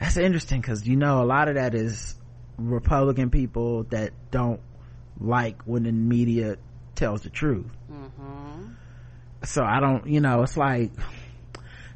[0.00, 2.16] That's interesting because, you know, a lot of that is
[2.58, 4.62] Republican people that don't
[5.20, 6.56] like when the media
[6.96, 7.66] tells the truth.
[9.42, 10.92] Mm-hmm so i don't you know it's like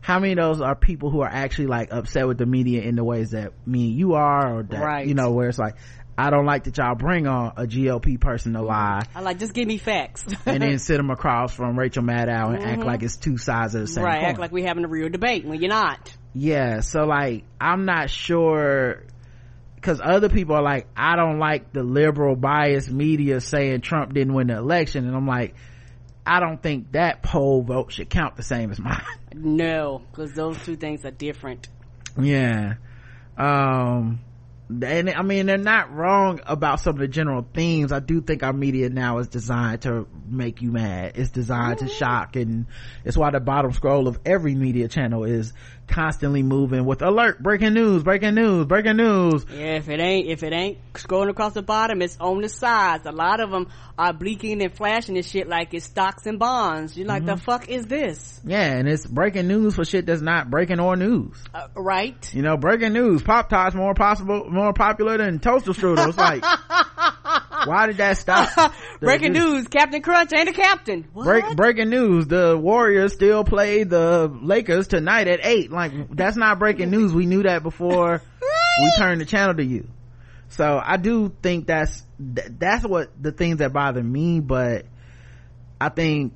[0.01, 2.97] how many of those are people who are actually like upset with the media in
[2.97, 5.07] the ways that me and you are or that right.
[5.07, 5.77] you know where it's like
[6.19, 9.03] I don't like that y'all bring on a GOP person to lie.
[9.15, 12.59] I like just give me facts, and then sit them across from Rachel Maddow and
[12.59, 12.69] mm-hmm.
[12.69, 14.03] act like it's two sides of the same.
[14.03, 14.31] Right, coin.
[14.31, 16.11] act like we're having a real debate when you're not.
[16.33, 19.03] Yeah, so like I'm not sure
[19.75, 24.33] because other people are like, I don't like the liberal biased media saying Trump didn't
[24.33, 25.55] win the election, and I'm like
[26.27, 29.03] I don't think that poll vote should count the same as mine.
[29.39, 31.69] No, because those two things are different.
[32.19, 32.77] Yeah.
[33.37, 34.21] Um,
[34.69, 37.93] and I mean, they're not wrong about some of the general themes.
[37.93, 41.13] I do think our media now is designed to make you mad.
[41.17, 41.89] It's designed mm-hmm.
[41.89, 42.67] to shock and
[43.05, 45.53] it's why the bottom scroll of every media channel is
[45.87, 49.45] constantly moving with alert, breaking news, breaking news, breaking news.
[49.51, 53.07] Yeah, if it ain't, if it ain't scrolling across the bottom, it's on the sides.
[53.07, 53.69] A lot of them
[53.99, 56.97] are blinking and flashing and shit like it's stocks and bonds.
[56.97, 57.37] You're like, mm-hmm.
[57.37, 58.41] the fuck is this?
[58.45, 61.37] Yeah, and it's breaking news for shit that's not breaking or news.
[61.55, 62.35] Uh, right.
[62.35, 63.23] You know, breaking news.
[63.23, 66.09] Pop Tarts more possible, more popular than toaster strudel.
[66.09, 66.43] It's like,
[67.73, 68.75] why did that stop?
[69.01, 69.69] breaking the, news.
[69.69, 71.07] Captain Crunch ain't a captain.
[71.13, 71.25] What?
[71.25, 72.27] Break, breaking news.
[72.27, 75.71] The Warriors still play the Lakers tonight at eight.
[75.71, 77.13] Like, that's not breaking news.
[77.13, 78.23] We knew that before
[78.81, 79.89] we turned the channel to you
[80.49, 84.87] so i do think that's that's what the things that bother me but
[85.81, 86.33] i think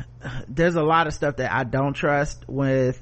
[0.48, 3.00] there's a lot of stuff that i don't trust with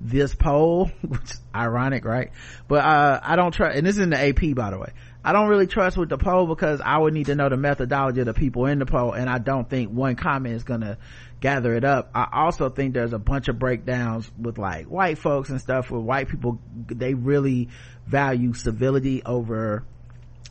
[0.00, 2.30] this poll which is ironic right
[2.68, 4.92] but uh i don't trust and this is in the ap by the way
[5.28, 8.20] i don't really trust with the poll because i would need to know the methodology
[8.20, 10.96] of the people in the poll and i don't think one comment is gonna
[11.40, 12.10] gather it up.
[12.14, 16.00] I also think there's a bunch of breakdowns with like white folks and stuff where
[16.00, 17.68] white people they really
[18.06, 19.84] value civility over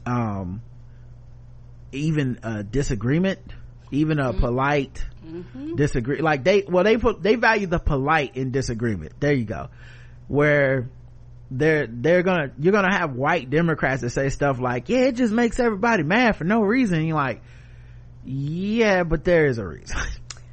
[0.05, 0.61] um
[1.91, 3.39] even a disagreement
[3.91, 5.03] even a polite
[5.75, 9.13] disagree like they well they put they value the polite in disagreement.
[9.19, 9.69] There you go.
[10.27, 10.89] Where
[11.49, 15.31] they're they're gonna you're gonna have white democrats that say stuff like yeah it just
[15.31, 17.41] makes everybody mad for no reason and you're like
[18.25, 19.97] yeah but there is a reason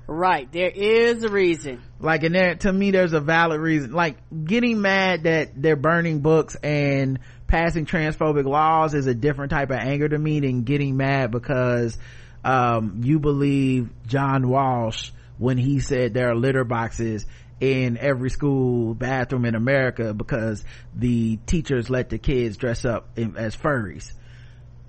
[0.07, 0.53] Right.
[0.53, 1.81] There is a reason.
[1.99, 6.21] like and there to me there's a valid reason like getting mad that they're burning
[6.21, 10.99] books and passing transphobic laws is a different type of anger to me than getting
[10.99, 11.97] mad because
[12.45, 17.25] um, you believe john walsh when he said there are litter boxes
[17.65, 20.63] in every school bathroom in america because
[20.95, 24.13] the teachers let the kids dress up in, as furries.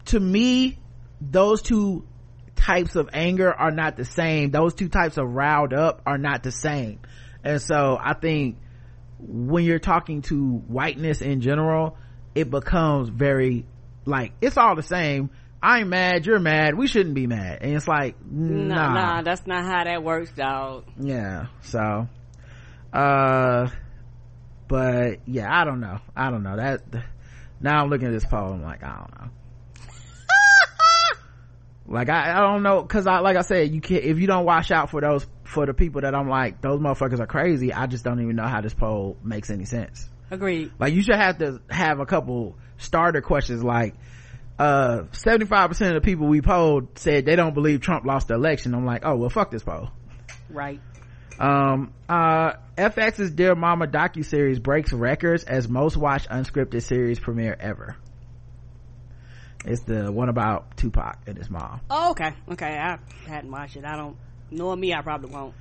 [0.06, 0.78] To me
[1.22, 2.06] those two
[2.58, 4.52] types of anger are not the same.
[4.52, 7.00] Those two types of riled up are not the same.
[7.44, 8.58] And so i think
[9.20, 11.98] when you're talking to whiteness in general
[12.36, 13.66] it becomes very
[14.04, 15.30] like it's all the same.
[15.64, 17.60] I'm mad you're mad we shouldn't be mad.
[17.62, 20.84] And it's like nah, Nah, nah, that's not how that works, dog.
[21.00, 22.08] yeah so
[22.96, 23.70] uh
[24.68, 26.00] but yeah i don't know.
[26.16, 26.56] I don't know.
[26.58, 26.82] That
[27.62, 29.30] now i'm looking at this poll i'm like i don't know.
[31.88, 34.46] Like I, I don't know because I like I said you can't if you don't
[34.46, 37.86] watch out for those for the people that I'm like those motherfuckers are crazy I
[37.86, 40.10] just don't even know how this poll makes any sense.
[40.32, 40.72] Agreed.
[40.80, 43.94] like you should have to have a couple starter questions like
[44.58, 48.74] uh 75% of the people we polled said they don't believe Trump lost the election.
[48.74, 49.90] I'm like oh well fuck this poll.
[50.50, 50.82] Right.
[51.40, 57.96] Um uh FX's Dear Mama docu-series breaks records as most watched unscripted series premiere ever
[59.66, 62.34] it's the one about Tupac and his mom Oh, okay.
[62.52, 62.78] Okay.
[62.78, 63.84] I hadn't watched it.
[63.86, 64.16] I don't,
[64.52, 65.54] knowing me, I probably won't.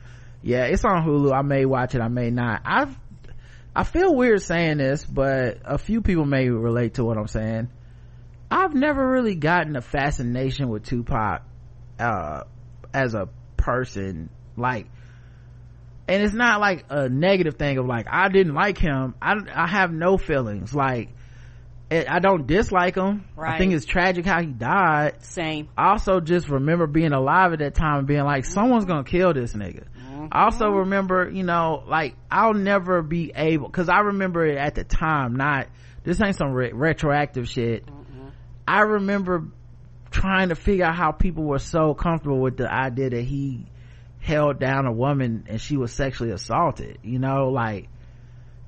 [0.43, 2.95] yeah it's on hulu i may watch it i may not i've
[3.75, 7.69] i feel weird saying this but a few people may relate to what i'm saying
[8.51, 11.43] i've never really gotten a fascination with tupac
[11.99, 12.43] uh
[12.93, 14.87] as a person like
[16.09, 19.15] and it's not like a negative thing of like i didn't like him.
[19.21, 20.75] I i have no feelings.
[20.75, 21.11] Like
[21.91, 23.25] it, i don't dislike him.
[23.39, 25.23] I think it's tragic how he died.
[25.25, 25.69] Same.
[25.77, 29.55] Also just remember being alive at that time and being like, someone's gonna kill this
[29.55, 29.85] nigga.
[29.85, 30.27] Mm-hmm.
[30.33, 34.75] I also remember, you know, like, I'll never be able, cause I remember it at
[34.75, 35.69] the time, not,
[36.03, 37.85] this ain't some re- retroactive shit.
[38.67, 39.45] I remember
[40.11, 43.67] trying to figure out how people were so comfortable with the idea that he
[44.25, 47.89] held down a woman and she was sexually assaulted, you know, like,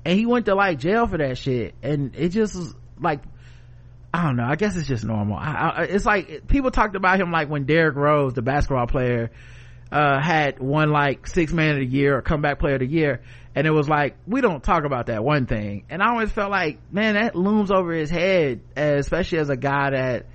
[0.05, 1.73] and he went to like jail for that shit.
[1.81, 3.23] And it just was like,
[4.13, 4.45] I don't know.
[4.45, 5.35] I guess it's just normal.
[5.35, 9.31] I, I, it's like people talked about him like when Derrick Rose, the basketball player,
[9.91, 13.23] uh, had won like six man of the year or comeback player of the year.
[13.55, 15.85] And it was like, we don't talk about that one thing.
[15.89, 19.89] And I always felt like, man, that looms over his head, especially as a guy
[19.89, 20.27] that,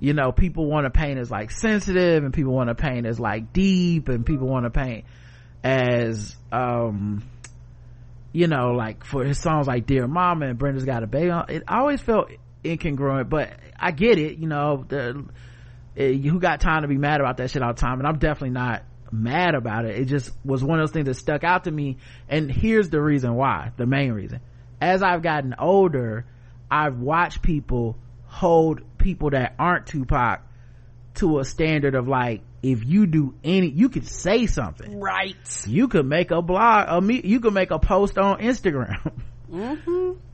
[0.00, 3.18] you know, people want to paint as like sensitive and people want to paint as
[3.18, 5.04] like deep and people want to paint
[5.64, 7.28] as, um,
[8.32, 11.64] you know, like for his songs like Dear Mama and Brenda's Got a Baby, it
[11.66, 12.30] always felt
[12.64, 15.24] incongruent, but I get it, you know, the,
[15.96, 17.98] eh, who got time to be mad about that shit all the time?
[17.98, 19.98] And I'm definitely not mad about it.
[19.98, 21.96] It just was one of those things that stuck out to me.
[22.28, 24.40] And here's the reason why, the main reason.
[24.80, 26.24] As I've gotten older,
[26.70, 27.96] I've watched people
[28.28, 30.40] hold people that aren't Tupac
[31.14, 35.36] to a standard of like, if you do any, you could say something Right.
[35.66, 39.14] you could make a blog a me you could make a post on instagram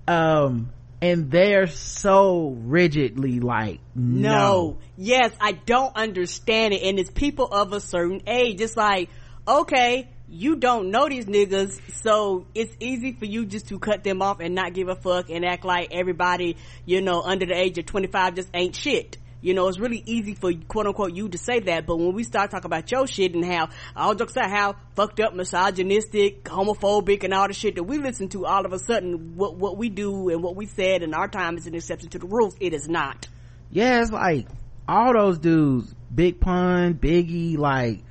[0.09, 0.71] um
[1.03, 4.79] and they're so rigidly like no, No.
[4.97, 6.83] Yes, I don't understand it.
[6.83, 8.61] And it's people of a certain age.
[8.61, 9.11] It's like,
[9.47, 14.22] okay, you don't know these niggas, so it's easy for you just to cut them
[14.22, 16.57] off and not give a fuck and act like everybody,
[16.87, 19.18] you know, under the age of 25 just ain't shit.
[19.43, 22.25] You know, it's really easy for quote unquote you to say that, but when we
[22.25, 27.25] start talking about your shit and how, all jokes aside, how fucked up, misogynistic, homophobic,
[27.25, 29.91] and all the shit that we listen to, all of a sudden, what, what we
[29.91, 32.57] do and what we said in our time is an exception to the rules.
[32.59, 33.29] It is not.
[33.70, 34.49] yeah it's like
[34.89, 38.04] all those dudes big pun biggie like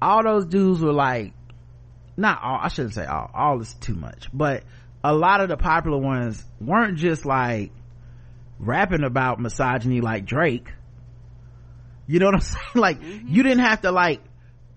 [0.00, 1.32] all those dudes were like
[2.16, 4.62] not all i shouldn't say all all is too much but
[5.04, 7.70] a lot of the popular ones weren't just like
[8.58, 10.72] rapping about misogyny like drake.
[12.06, 12.64] You know what i'm saying?
[12.74, 13.28] Like mm-hmm.
[13.28, 14.22] you didn't have to like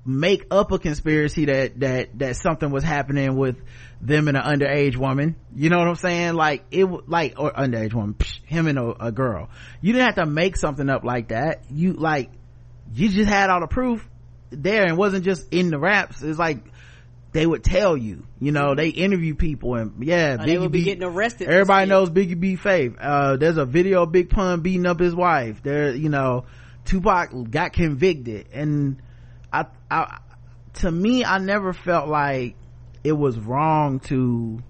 [0.06, 3.58] make up a conspiracy that that that something was happening with
[4.02, 5.38] them and an underage woman.
[5.56, 6.34] You know what i'm saying?
[6.34, 9.50] Like it like or underage woman psh, him and a, a girl.
[9.82, 11.64] You didn't have to make something up like that.
[11.72, 12.32] You like
[12.94, 14.08] you just had all the proof
[14.50, 16.22] there and wasn't just in the raps.
[16.22, 16.60] It's like
[17.34, 20.84] they would tell you you know they interview people and yeah Or they would be
[20.84, 22.96] getting arrested everybody knows biggie b faith.
[23.00, 25.62] Uh there's a video of big pun beating up his wife.
[25.62, 26.46] There you know
[26.86, 29.02] tupac got convicted and
[29.52, 30.20] i i
[30.76, 32.56] to me i never felt like
[33.04, 34.64] it was wrong to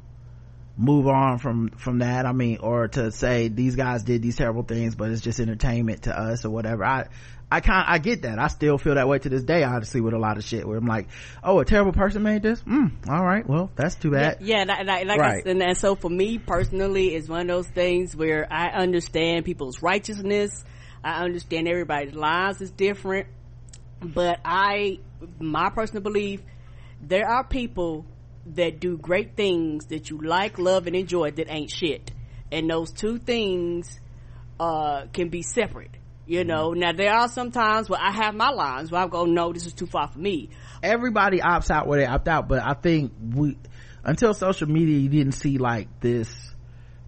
[0.77, 2.25] move on from from that.
[2.25, 6.03] I mean or to say these guys did these terrible things but it's just entertainment
[6.03, 6.83] to us or whatever.
[6.83, 7.07] I
[7.51, 10.13] i kind i get that i still feel that way to this day honestly with
[10.13, 11.07] a lot of shit where i'm like
[11.43, 14.85] oh a terrible person made this mm, all right well that's too bad Yeah, like,
[14.85, 15.43] like, like I Right.
[15.43, 19.45] said, and, and so for me personally, it's one of those things where I understand
[19.45, 20.63] people's righteousness.
[21.03, 23.27] I understand everybody's lives is different,
[24.01, 24.99] but I,
[25.39, 26.41] my personal belief,
[27.01, 28.05] there are people
[28.55, 32.11] that do great things that you like, love, and enjoy that ain't shit,
[32.51, 33.99] and those two things
[34.59, 35.91] uh can be separate.
[36.27, 39.25] You know, now there are some times where I have my lines where I go,
[39.25, 40.49] no, this is too far for me.
[40.83, 43.57] everybody opts out where they opt out but i think we
[44.03, 46.29] until social media you didn't see like this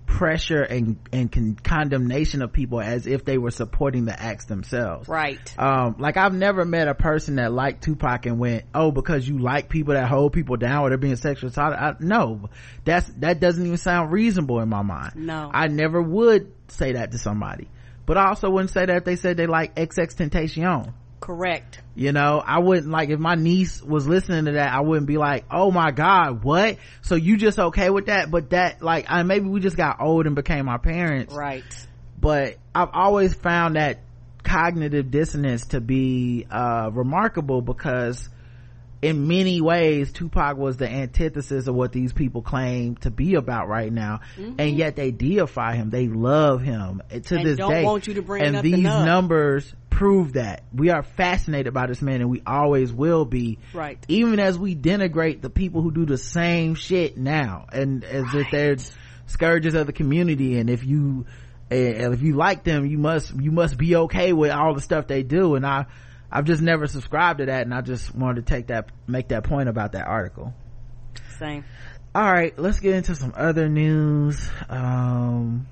[0.08, 5.08] pressure and and con- condemnation of people as if they were supporting the acts themselves.
[5.08, 5.40] Right.
[5.60, 9.38] um like i've never met a person that liked tupac and went oh because you
[9.38, 11.80] like people that hold people down or they're being sexually assaulted.
[11.80, 12.50] I, no.
[12.86, 15.14] That's that doesn't even sound reasonable in my mind.
[15.16, 15.52] No.
[15.54, 17.68] i never would say that to somebody
[18.10, 21.80] but i also wouldn't say that if they said they like xx tentacion Correct.
[21.94, 25.18] you know i wouldn't like if my niece was listening to that i wouldn't be
[25.18, 29.22] like oh my god what so you just okay with that but that like I,
[29.22, 31.64] maybe we just got old and became our parents Right.
[32.20, 34.00] but i've always found that
[34.44, 38.28] cognitive dissonance to be uh remarkable because
[39.02, 43.68] in many ways tupac was the antithesis of what these people claim to be about
[43.68, 44.20] right now.
[44.38, 44.56] Mm-hmm.
[44.60, 45.90] And yet they deify him.
[45.90, 47.84] They love him And to And this don't day.
[47.84, 50.64] want you to bring and these numbers prove that.
[50.74, 53.60] We are fascinated by this man and we always will be.
[53.74, 54.04] Right.
[54.08, 58.48] even as we denigrate the people who do the same shit now and as if
[58.52, 58.78] they're
[59.28, 61.26] scourges of the community and if you
[61.70, 65.08] and if you like them you must you must be okay with all the stuff
[65.08, 65.56] they do.
[65.56, 65.86] And i
[66.32, 69.44] i've just never subscribed to that and i just wanted to take that make that
[69.44, 70.54] point about that article.
[71.38, 71.64] Same.
[72.14, 74.50] all right let's get into some other news.
[74.70, 75.68] Um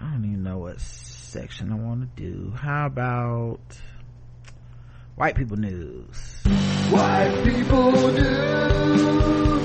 [0.00, 2.52] i don't even know what section i want to do.
[2.52, 3.60] How about
[5.16, 6.42] white people news?
[6.90, 9.02] White people news,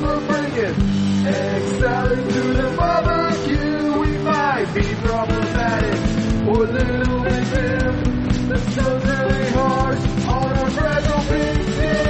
[0.02, 4.00] we're bringing egg salad to the barbecue.
[4.00, 6.48] We might be problematic.
[6.48, 8.21] Or a little bit
[8.52, 8.66] dim.
[8.66, 12.08] The show's really harsh on our fragile pink skin.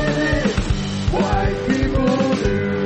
[0.47, 2.81] It's White people news.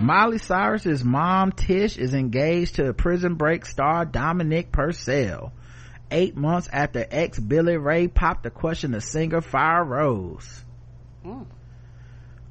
[0.00, 5.52] Miley Cyrus's mom Tish is engaged to Prison Break star Dominic Purcell.
[6.10, 10.64] Eight months after ex Billy Ray popped the question, the singer Firerose.
[11.22, 11.42] Hmm.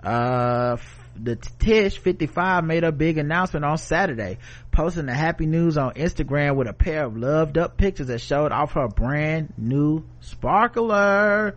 [0.02, 0.78] Uh,
[1.22, 4.38] the Tish 55 made a big announcement on Saturday,
[4.72, 8.52] posting the happy news on Instagram with a pair of loved up pictures that showed
[8.52, 11.56] off her brand new sparkler.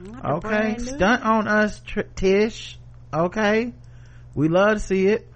[0.00, 2.78] Not Okay, stunt on us, Tr- Tish.
[3.12, 3.72] Okay,
[4.34, 5.28] we love to see it.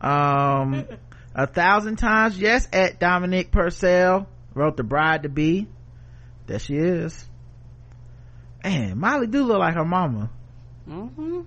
[0.00, 0.84] Um,
[1.34, 5.66] a thousand times yes at Dominic Purcell wrote the bride to be.
[6.46, 7.26] There she is.
[8.62, 10.30] And Molly do look like her mama.
[10.88, 11.40] Mm-hmm.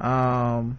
[0.00, 0.78] Um,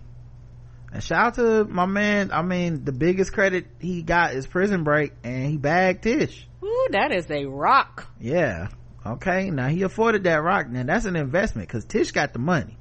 [0.91, 2.31] and shout out to my man.
[2.31, 6.47] I mean, the biggest credit he got is Prison Break, and he bagged Tish.
[6.63, 8.07] Ooh, that is a rock.
[8.19, 8.67] Yeah.
[9.05, 9.49] Okay.
[9.49, 10.69] Now he afforded that rock.
[10.69, 12.77] Now that's an investment because Tish got the money.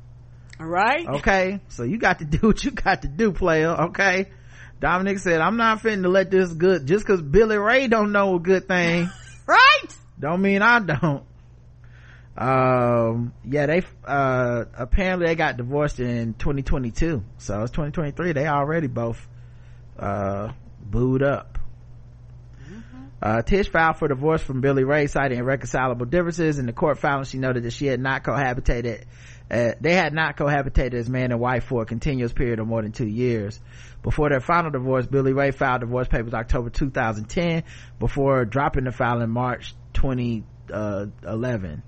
[0.59, 1.07] Right?
[1.07, 1.61] Okay.
[1.68, 3.68] So you got to do what you got to do, player.
[3.70, 4.30] Okay.
[4.80, 8.36] Dominic said, I'm not fitting to let this good, just cause Billy Ray don't know
[8.36, 9.11] a good thing,
[9.47, 9.97] Right?
[10.18, 11.24] don't mean I don't.
[12.36, 17.22] Um, yeah, they, uh, apparently they got divorced in 2022.
[17.38, 18.32] So it's 2023.
[18.32, 19.28] They already both,
[19.98, 21.58] uh, booed up.
[23.22, 26.58] Uh, Tish filed for divorce from Billy Ray, citing irreconcilable differences.
[26.58, 29.04] In the court filing, she noted that she had not cohabitated,
[29.50, 32.80] uh, they had not cohabitated as man and wife for a continuous period of more
[32.80, 33.60] than two years.
[34.02, 37.64] Before their final divorce, Billy Ray filed divorce papers October 2010
[37.98, 41.82] before dropping the file in March 2011.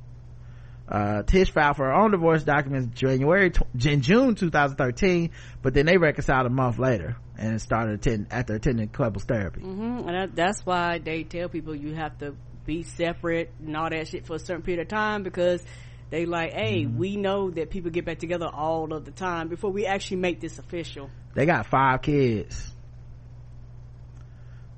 [0.88, 3.52] Uh, Tish filed for her own divorce documents January,
[3.84, 5.30] in June 2013,
[5.62, 9.60] but then they reconciled a month later and started attend, after attending couples therapy.
[9.60, 12.34] hmm And that, that's why they tell people you have to
[12.66, 15.62] be separate and all that shit for a certain period of time because
[16.10, 16.98] they like, hey, Mm-hmm.
[16.98, 20.40] we know that people get back together all of the time before we actually make
[20.40, 21.08] this official.
[21.34, 22.70] They got five kids.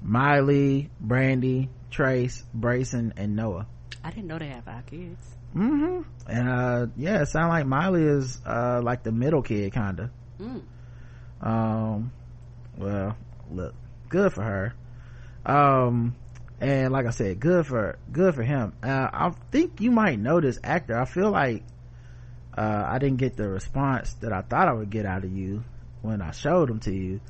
[0.02, 3.66] Miley, Brandi, Trace, Braison, and Noah.
[4.02, 5.34] I didn't know they had five kids.
[5.54, 10.10] Hmm And, uh, yeah, it sounds like Miley is, uh, like the middle kid, kinda.
[10.40, 10.62] Mm.
[11.40, 12.12] Um,
[12.76, 13.16] well,
[13.50, 13.74] look,
[14.08, 14.74] good for her.
[15.46, 16.16] Um,
[16.60, 18.72] and like I said, good for, good for him.
[18.82, 20.98] Uh, I think you might know this actor.
[20.98, 21.62] I feel like,
[22.56, 25.64] uh, I didn't get the response that I thought I would get out of you
[26.02, 27.20] when I showed him to you.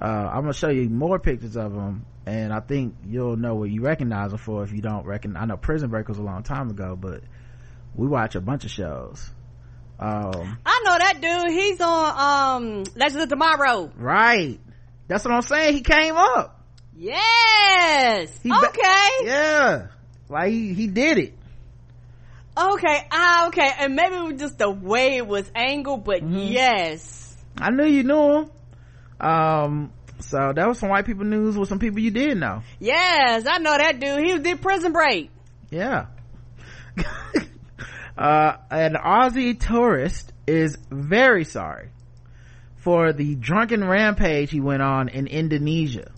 [0.00, 3.70] Uh, I'm gonna show you more pictures of him, and I think you'll know what
[3.70, 5.36] you recognize him for if you don't reckon.
[5.36, 7.22] I know Prison Break was a long time ago, but
[7.96, 9.30] we watch a bunch of shows.
[9.98, 11.52] Um, I know that dude.
[11.52, 13.90] He's on um Legends of Tomorrow.
[13.96, 14.60] right.
[15.08, 15.74] That's what I'm saying.
[15.74, 16.60] He came up.
[16.96, 18.36] Yes.
[18.42, 19.08] He ba- okay.
[19.22, 19.86] Yeah.
[20.28, 21.34] Like he, he did it.
[22.58, 23.06] Okay.
[23.12, 23.70] Ah, okay.
[23.80, 26.38] And maybe it was just the way it was angled, but Mm-hmm.
[26.52, 27.36] yes.
[27.56, 28.50] I knew you knew him.
[29.20, 32.62] Um, so that was some white people news with some people you did know.
[32.80, 34.24] Yes, I know that dude.
[34.26, 35.30] He did Prison Break.
[35.70, 36.06] Yeah.
[38.16, 41.90] uh, an Aussie tourist is very sorry
[42.76, 46.10] for the drunken rampage he went on in Indonesia.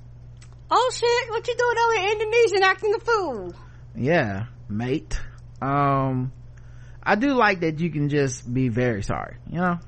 [0.70, 3.55] Oh shit, what you doing over in Indonesia acting a fool?
[3.96, 5.18] Yeah, mate.
[5.62, 6.32] Um,
[7.03, 9.78] I do like that you can just be very sorry, you know?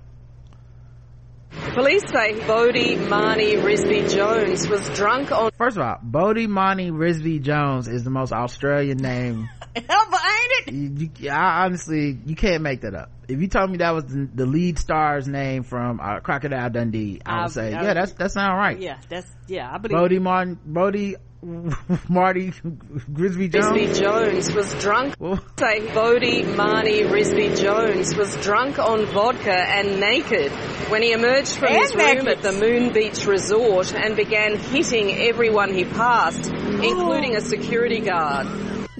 [1.51, 7.42] Police say Bodhi Marnie Risby Jones was drunk on First of all, Bodhi Monty Risby
[7.42, 9.48] Jones is the most Australian name.
[9.74, 10.20] But
[10.66, 11.20] ain't it?
[11.20, 13.11] you, I honestly, you can't make that up.
[13.28, 17.20] If you told me that was the, the lead star's name from uh, Crocodile Dundee,
[17.24, 18.80] I would I- say, I- yeah, that's that sound right.
[18.80, 19.70] Yeah, that's yeah.
[19.72, 19.96] I believe.
[19.96, 21.14] Bodhi Martin, Bodhi
[22.09, 23.99] Marty Grisby Risby Jones.
[23.99, 25.14] Jones was drunk.
[25.18, 30.53] Well, Say Bodhi Marnie Risby Jones was drunk on vodka and naked
[30.91, 35.16] when he emerged from And his room at the Moon Beach Resort and began hitting
[35.16, 36.82] everyone he passed, oh.
[36.82, 38.47] including a security guard.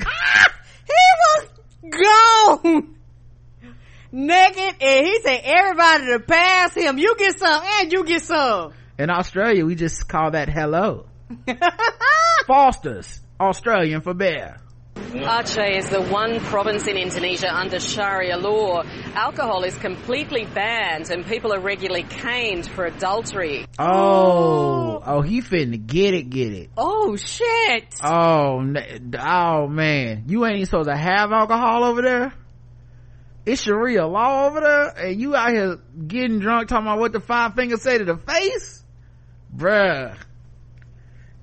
[0.03, 0.55] Ah!
[0.87, 1.49] he was
[2.63, 2.97] gone,
[4.13, 6.97] naked, and he said everybody to pass him.
[6.97, 8.73] You get some, and you get some.
[8.99, 11.10] in Australia, we just call that hello.
[12.47, 14.61] Foster's, Australian for bear.
[14.97, 18.83] Aceh is the one province in Indonesia under Sharia law.
[19.15, 23.67] Alcohol is completely banned and people are regularly caned for adultery.
[23.79, 26.71] Oh, oh, he finna get it, get it.
[26.77, 27.95] oh shit!
[28.03, 28.75] Oh,
[29.19, 32.33] oh man, you ain't even supposed to have alcohol over there.
[33.47, 37.21] It's Sharia law over there, and you out here getting drunk, talking about what the
[37.21, 38.85] five fingers say to the face,
[39.57, 40.17] bruh.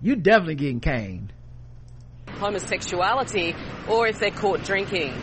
[0.01, 1.33] You definitely getting caned.
[2.27, 3.55] Homosexuality
[3.89, 5.13] or if they're caught drinking.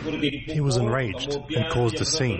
[0.47, 2.39] He was enraged and caused a scene.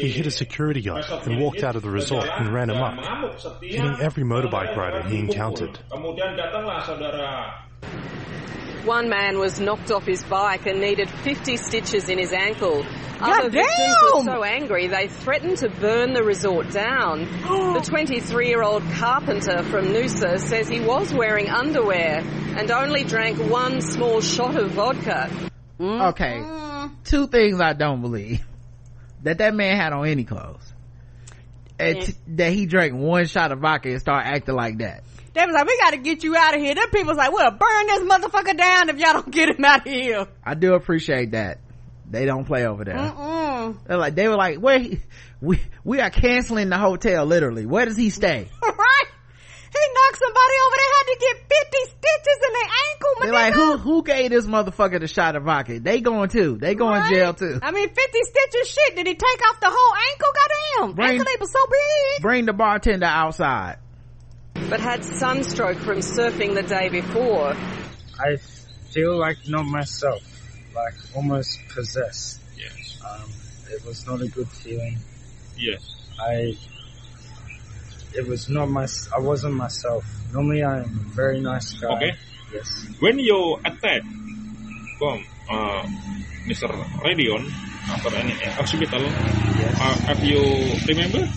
[0.00, 3.96] He hit a security guard and walked out of the resort and ran amok, hitting
[4.00, 5.78] every motorbike rider he encountered.
[8.84, 12.86] One man was knocked off his bike and needed 50 stitches in his ankle.
[13.20, 17.20] Other God victims were so angry they threatened to burn the resort down.
[17.74, 22.22] the 23 year old carpenter from Noosa says he was wearing underwear
[22.56, 25.30] and only drank one small shot of vodka.
[25.80, 26.00] Mm-hmm.
[26.08, 28.44] Okay, two things I don't believe:
[29.22, 30.72] that that man had on any clothes,
[31.78, 35.02] and t- that he drank one shot of vodka and started acting like that.
[35.36, 36.74] They was like, we gotta get you out of here.
[36.74, 39.86] Them people was like, we'll burn this motherfucker down if y'all don't get him out
[39.86, 40.26] of here.
[40.42, 41.58] I do appreciate that.
[42.10, 42.96] They don't play over there.
[42.96, 43.76] Mm-mm.
[43.86, 44.98] They're like they were like, where he,
[45.42, 47.66] we we are canceling the hotel literally.
[47.66, 48.48] Where does he stay?
[48.62, 49.04] right?
[49.76, 50.76] He knocked somebody over.
[50.76, 54.30] They had to get 50 stitches in their ankle, my They're like, who who gave
[54.30, 55.80] this motherfucker the shot of vodka?
[55.80, 56.56] They going too.
[56.56, 57.12] They going Right?
[57.12, 57.58] jail too.
[57.62, 58.96] I mean, 50 stitches shit.
[58.96, 60.28] Did he take off the whole ankle?
[60.32, 60.96] Goddamn.
[60.96, 62.22] Brain- Ankle ain't was so big.
[62.22, 63.76] Bring the bartender outside.
[64.70, 67.54] But had sunstroke from surfing the day before.
[68.18, 68.36] I
[68.90, 70.22] feel like not myself,
[70.74, 72.40] like almost possessed.
[72.56, 73.00] Yes.
[73.08, 73.30] Um,
[73.70, 74.98] it was not a good feeling.
[75.56, 75.80] Yes.
[76.20, 76.56] I,
[78.14, 80.04] it was not my, I wasn't myself.
[80.32, 81.94] Normally I'm a very nice guy.
[81.96, 82.12] Okay.
[82.52, 82.86] Yes.
[83.00, 84.02] When you attack
[84.98, 85.82] from uh,
[86.46, 86.68] Mr.
[87.04, 87.46] Radion
[87.88, 89.80] after any hospital, Yes.
[89.80, 90.40] uh, have you
[90.88, 91.28] remember?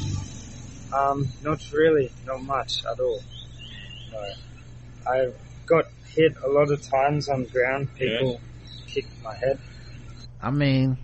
[0.94, 3.22] Um, not really, not much at all.
[4.11, 4.24] No.
[5.11, 5.32] I
[5.66, 7.94] got hit a lot of times on ground.
[7.95, 8.41] People
[8.88, 9.60] kicked my head.
[10.41, 10.98] I mean,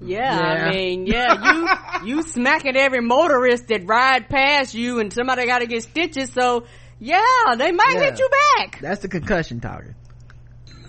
[0.00, 0.66] Yeah, Yeah.
[0.66, 5.66] I mean, yeah, you, you smacking every motorist that ride past you and somebody gotta
[5.66, 6.64] get stitches, so
[6.98, 7.20] yeah,
[7.58, 8.04] they might Yeah.
[8.10, 8.28] hit you
[8.58, 8.80] back.
[8.80, 9.94] that's the concussion talking.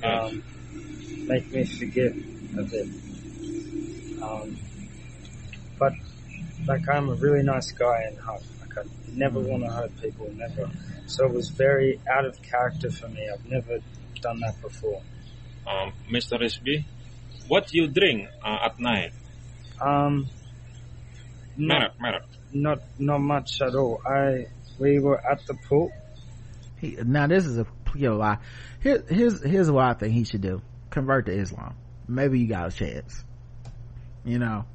[0.04, 0.44] Um,
[1.28, 2.12] make me forget
[2.58, 2.88] a bit.
[4.22, 4.58] Um,
[5.80, 5.94] but
[6.68, 8.44] like I'm a really nice guy in heart.
[8.62, 10.70] Like I never want to hurt people, never.
[11.08, 13.28] So it was very out of character for me.
[13.32, 13.80] I've never
[14.22, 15.02] done that before.
[15.68, 16.40] Um, Mr.
[16.42, 16.86] SB,
[17.48, 19.12] what you drink uh, at night?
[19.80, 20.28] Um,
[21.58, 22.24] Merit, not, merit.
[22.54, 24.02] not not much at all.
[24.06, 24.48] I
[24.80, 25.92] we were at the pool.
[26.78, 28.38] He, now this is a you know lie.
[28.82, 31.76] Here, here's here's what I think he should do: convert to Islam.
[32.08, 33.24] Maybe you got a chance.
[34.24, 34.66] You know,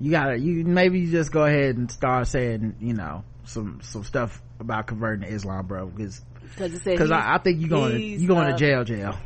[0.00, 4.04] you gotta you maybe you just go ahead and start saying you know some some
[4.04, 5.86] stuff about converting to Islam, bro.
[5.86, 8.52] Because Because it said because I, I think you going to he's, you going uh,
[8.52, 9.16] to jail jail.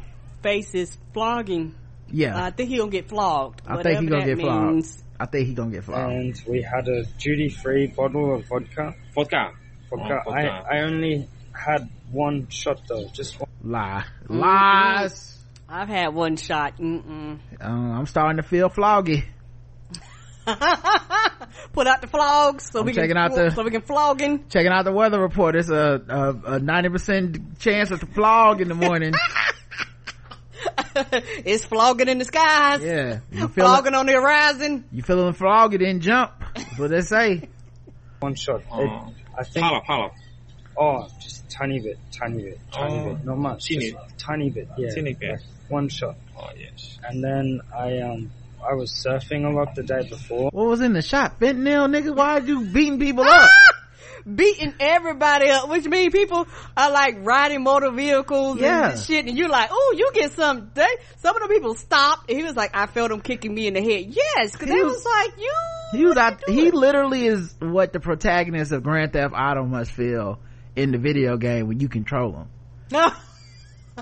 [0.43, 1.75] faces flogging.
[2.11, 3.61] Yeah, I think he gonna get flogged.
[3.67, 4.87] I think he gonna that get flogged.
[5.21, 6.13] I think he gonna get flogged.
[6.13, 8.95] and we had a duty-free bottle of vodka.
[9.15, 9.53] Vodka.
[9.91, 10.23] Vodka.
[10.27, 10.69] Oh, I, vodka.
[10.73, 13.51] I only had one shot though, just one.
[13.63, 14.39] Lie, Mm-hmm.
[14.41, 15.35] lies.
[15.69, 16.79] I've had one shot.
[16.79, 17.39] Mm-mm.
[17.61, 19.25] Uh, I'm starting to feel floggy.
[21.73, 24.49] Put out the flogs so I'm we can checking out the- so we can flogging.
[24.49, 25.55] Checking out the weather report.
[25.57, 26.03] It's a
[26.47, 29.13] a ninety percent chance of the flog in the morning.
[31.45, 32.83] it's flogging in the skies.
[32.83, 34.85] yeah, you feeling Flogging on the horizon.
[34.93, 35.79] you feeling floggy?
[35.79, 36.33] Then jump.
[36.55, 37.49] That's what they say.
[38.21, 38.63] One shot.
[38.71, 38.83] Oh.
[38.83, 38.91] It,
[39.39, 39.65] I think.
[39.65, 40.11] Half, half.
[40.77, 43.65] Oh, just tiny bit, tiny bit, tiny Oh, bit, not much.
[43.67, 43.93] teeny.
[43.93, 44.69] Just tiny bit.
[44.77, 44.91] Yeah.
[44.95, 45.31] Teeny bit.
[45.31, 46.17] like one shot.
[46.37, 46.99] Oh, yes.
[47.05, 48.31] And then I um
[48.67, 50.51] I was surfing a lot the day before.
[50.51, 51.39] What was in the shot?
[51.41, 52.15] Fentanyl, nigga.
[52.15, 53.49] Why are you beating people up?
[53.51, 53.75] Ah!
[54.35, 58.91] Beating everybody up, which means people are like riding motor vehicles Yeah.
[58.91, 60.71] and shit, and you're like, oh, you get some.
[60.75, 60.87] They,
[61.19, 63.75] some of the people stopped, and he was like, I felt them kicking me in
[63.75, 64.07] the head.
[64.09, 65.55] Yes, because He they was- was like, you.
[65.93, 66.43] He was out.
[66.47, 70.39] He literally is what the protagonist of Grand Theft Auto must feel
[70.77, 72.49] in the video game when you control him.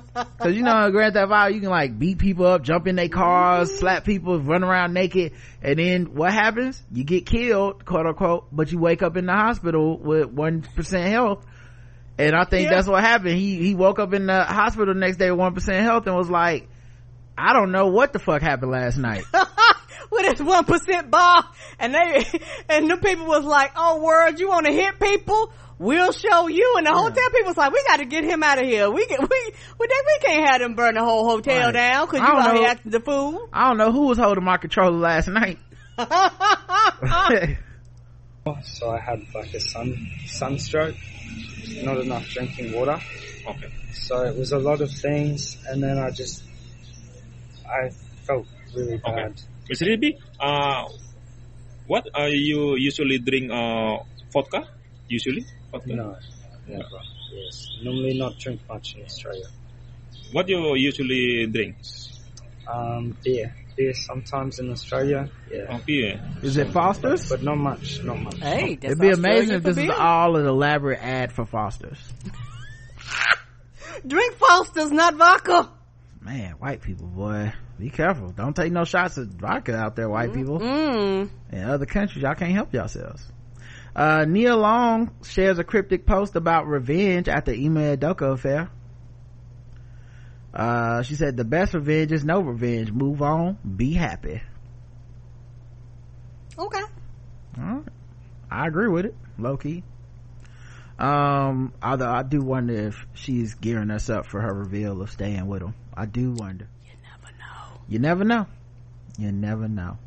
[0.39, 3.09] Cause you know Grand Theft Auto you can like beat people up, jump in their
[3.09, 3.78] cars, mm-hmm.
[3.78, 5.32] slap people, run around naked,
[5.62, 6.82] and then what happens?
[6.93, 11.09] You get killed, quote unquote, but you wake up in the hospital with one percent
[11.10, 11.44] health.
[12.18, 12.77] And I think Yeah.
[12.77, 13.36] that's what happened.
[13.39, 16.16] He he woke up in the hospital the next day with one percent health and
[16.16, 16.68] was like,
[17.36, 19.24] I don't know what the fuck happened last night.
[20.10, 21.44] with his one percent bar,
[21.78, 22.24] and they
[22.68, 25.52] and the people was like, "Oh, world, you want to hit people?
[25.78, 28.59] We'll show you." And the hotel people was like, "We got to get him out
[28.59, 28.90] of here.
[28.90, 31.74] We can, we we, we can't have them burn the whole hotel Right.
[31.74, 32.61] down because you don't out know.
[32.61, 35.59] here acting the fool." I don't know who was holding my controller last night.
[38.62, 40.94] So I had like a sun sunstroke,
[41.82, 43.01] not enough drinking water.
[43.48, 43.69] Okay.
[43.93, 46.44] So it was a lot of things, and then I just
[47.66, 47.90] I
[48.24, 49.15] felt really Okay.
[49.16, 49.40] bad.
[49.69, 49.89] Mr.
[49.90, 50.85] Ribi, uh,
[51.89, 53.98] what are you usually drink uh,
[54.32, 54.62] vodka?
[55.09, 55.44] Usually?
[55.78, 55.94] Vodka?
[55.94, 56.16] No,
[56.69, 56.85] never.
[57.32, 59.47] Yes, normally not drink much in Australia.
[60.32, 61.77] What do you usually drink?
[62.66, 65.28] Um, beer, beer sometimes in Australia.
[65.53, 66.20] Yeah, Oh, beer.
[66.43, 67.28] Is it Foster's?
[67.28, 68.39] but not much, not much.
[68.39, 71.98] Hey, that's It'd be amazing if for this is all an elaborate ad for Foster's.
[74.07, 75.70] Drink Foster's, not vodka.
[76.20, 78.31] Man, white people, boy, be careful.
[78.31, 80.59] Don't take no shots of vodka out there, white people.
[80.59, 81.31] Mm.
[81.53, 83.24] In other countries, y'all can't help yourselves.
[83.97, 88.68] Uh, Nia Long shares a cryptic post about revenge at the Ime Udoka affair.
[90.52, 92.93] Uh, she said the best revenge is no revenge.
[92.93, 93.56] Move on.
[93.64, 94.43] Be happy.
[96.59, 96.82] Okay.
[97.59, 97.85] All right.
[98.51, 99.82] I agree with it, low key.
[100.98, 105.47] Um, although I do wonder if she's gearing us up for her reveal of staying
[105.47, 105.74] with him.
[105.94, 106.68] I do wonder.
[106.85, 107.81] You never know.
[107.89, 108.47] You never know.
[109.18, 109.98] You never know.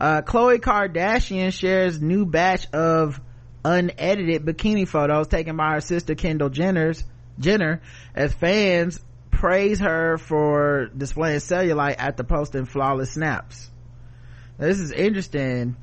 [0.00, 3.20] Uh, Khloe Kardashian shares new batch of
[3.64, 7.02] unedited bikini photos taken by her sister Kendall Jenner's
[7.38, 7.82] Jenner
[8.14, 9.00] as fans
[9.30, 13.70] praise her for displaying cellulite after posting flawless snaps.
[14.58, 15.76] Now, this is interesting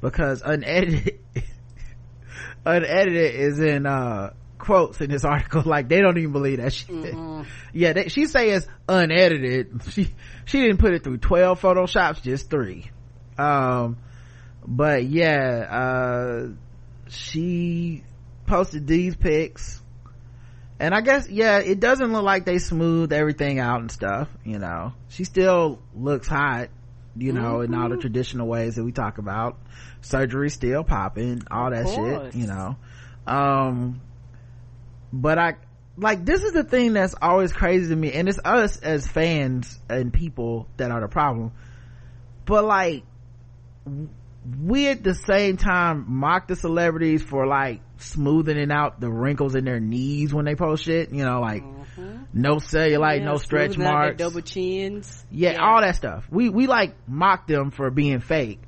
[0.00, 1.18] because unedited
[2.66, 5.62] unedited is in uh quotes in this article.
[5.66, 7.14] Like they don't even believe that shit.
[7.72, 9.82] Yeah they, she say it's unedited.
[9.90, 10.08] She
[10.44, 12.90] she didn't put it through 12 photoshops just three
[13.38, 13.96] um
[14.66, 16.48] but yeah uh
[17.08, 18.02] she
[18.46, 19.80] posted these pics.
[20.78, 24.58] And i guess yeah it doesn't look like they smoothed everything out and stuff you
[24.58, 24.92] know.
[25.08, 26.68] She still looks hot
[27.16, 29.58] you know in all the traditional ways that we talk about.
[30.00, 32.76] Surgery still popping all that shit you know.
[33.26, 34.00] Um
[35.12, 35.54] but i
[35.96, 39.78] like this is the thing that's always crazy to me and it's us as fans
[39.88, 41.52] and people that are the problem.
[42.44, 43.04] But like
[44.60, 49.64] we at the same time mock the celebrities for like smoothing out the wrinkles in
[49.64, 51.62] their knees when they post shit you know like
[52.32, 54.18] no cellulite Yeah, no stretch smoothing out their marks.
[54.18, 55.24] double chins.
[55.30, 56.26] yeah, all that stuff.
[56.30, 58.60] We we like mock them for being fake.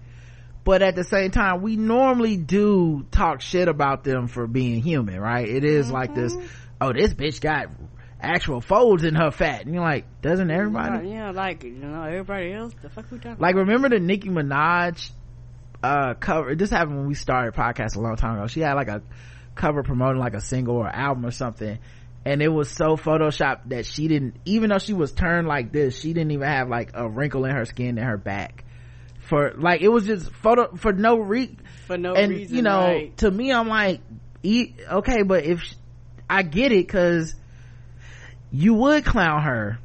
[0.64, 5.18] But at the same time we normally do talk shit about them for being human
[5.18, 5.48] right?
[5.48, 6.46] It is like this Mm-hmm.
[6.82, 7.66] oh this bitch got
[8.24, 12.52] actual folds in her fat and you're like doesn't everybody Yeah, like you know, everybody
[12.52, 12.72] else.
[12.82, 13.36] The fuck we talking?
[13.40, 15.10] like remember the Nicki Minaj
[15.82, 18.88] uh cover this happened when we started podcast a long time ago she had like
[18.88, 19.02] a
[19.54, 21.78] cover promoting like a single or album or something
[22.24, 25.98] and it was so photoshopped that she didn't even though she was turned like this
[26.00, 28.64] she didn't even have like a wrinkle in her skin in her back
[29.28, 31.54] for like it was just photo for no re
[31.86, 32.56] for no and reason.
[32.56, 33.16] you know right?
[33.18, 34.00] to me i'm like
[34.42, 35.74] e- okay but if sh-
[36.30, 37.34] i get it because
[38.54, 39.78] you would clown her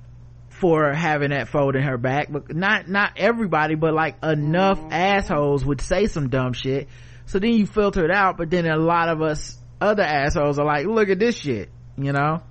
[0.49, 4.91] for having that fold in her back but not not everybody but like enough Mm-hmm.
[4.93, 6.87] assholes would say some dumb shit.
[7.25, 10.65] So then you filter it out but then a lot of us other assholes are
[10.65, 12.41] like look at this shit you know?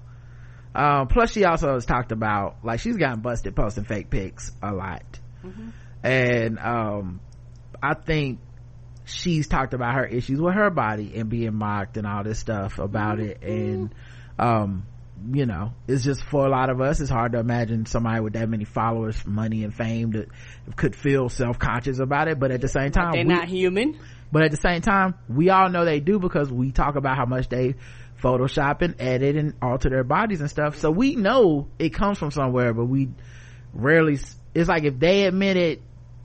[0.75, 4.73] Um, plus she also has talked about like she's gotten busted posting fake pics a
[4.73, 5.03] lot.
[6.03, 7.21] And um
[7.83, 8.41] i think
[9.05, 12.79] she's talked about her issues with her body and being mocked and all this stuff
[12.79, 13.43] about it.
[13.43, 13.95] And
[14.39, 14.87] um
[15.33, 18.35] you know it's just for a lot of us it's hard to imagine somebody with
[18.35, 20.29] that many followers money and fame that
[20.77, 23.99] could feel self-conscious about it but at the same time They're we- not human.
[24.31, 27.27] but at the same time we all know they do because we talk about how
[27.27, 27.75] much they
[28.23, 32.31] photoshop and edit and alter their bodies and stuff so we know it comes from
[32.31, 33.09] somewhere but we
[33.73, 34.19] rarely
[34.55, 35.83] it's like if they admit it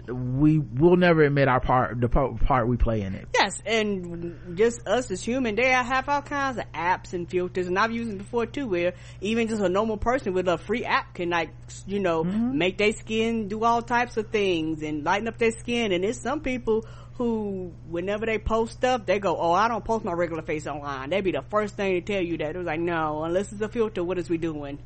[0.08, 4.88] we will never admit our part the part we play in it Yes, and just
[4.88, 8.18] us as human, they have all kinds of apps and filters, and I've used them
[8.18, 11.50] before too, where even just a normal person with a free app can like,
[11.86, 12.58] you know, Mm-hmm.
[12.58, 15.92] make their skin do all types of things and lighten up their skin.
[15.92, 16.86] And there's some people
[17.16, 21.10] who, whenever they post stuff, they go, "Oh, I don't post my regular face online."
[21.10, 22.56] They'd be the first thing to tell you that.
[22.56, 24.80] It was like, no, unless it's a filter, what is we doing?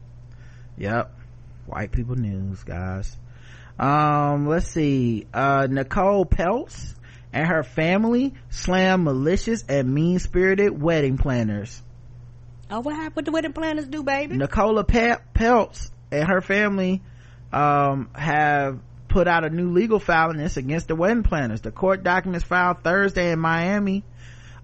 [0.78, 1.12] Yep.
[1.68, 3.18] White people news, guys.
[3.80, 5.28] Um, let's see.
[5.34, 6.96] Uh, Nicole Peltz
[7.32, 11.82] and her family slam malicious and mean spirited wedding planners.
[12.70, 13.16] Oh, what happened?
[13.16, 14.36] What the wedding planners do, baby?
[14.36, 17.02] Nicola Pe- Peltz and her family,
[17.54, 21.62] um, have put out a new legal filing against the wedding planners.
[21.62, 24.04] The court documents filed Thursday in Miami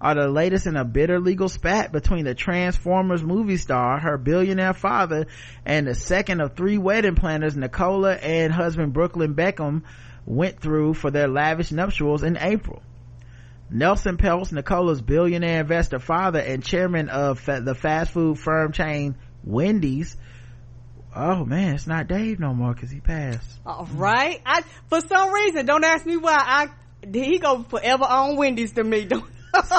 [0.04, 4.74] are the latest in a bitter legal spat between the Transformers movie star, her billionaire
[4.74, 5.26] father,
[5.64, 9.82] and the second of three wedding planners Nicola and husband Brooklyn Beckham
[10.26, 12.82] went through for their lavish nuptials in April.
[13.70, 20.18] Nelson Peltz, Nicola's billionaire investor father and chairman of the fast food firm chain Wendy's.
[21.16, 23.58] Oh man, it's not Dave no more because he passed.
[23.64, 24.38] All right.
[24.44, 26.36] I for some reason don't ask me why.
[26.36, 26.68] I
[27.10, 29.06] he go forever on Wendy's to me.
[29.06, 29.24] Don't.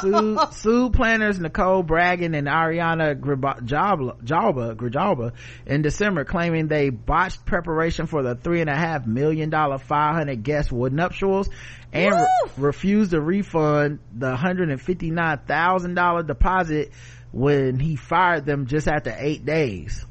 [0.01, 5.31] Sue, Sue planners Nicole Bragan and Ariana Jabla- Grijalba
[5.65, 10.43] in December claiming they botched preparation for the three and a half million dollar 500
[10.43, 11.49] guest wood nuptials
[11.93, 12.27] and re-
[12.57, 16.91] refused to refund the $159,000 deposit
[17.31, 20.05] when he fired them just after eight days.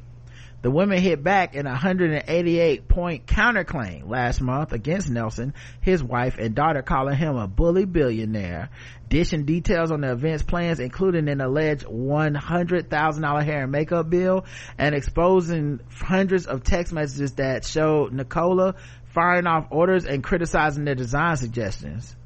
[0.64, 6.38] The women hit back in a 188 point counterclaim last month against Nelson, his wife
[6.38, 8.70] and daughter calling him a bully billionaire,
[9.10, 14.46] dishing details on the event's plans including an alleged $100,000 hair and makeup bill
[14.78, 18.74] and exposing hundreds of text messages that showed Nicola
[19.12, 22.16] firing off orders and criticizing their design suggestions.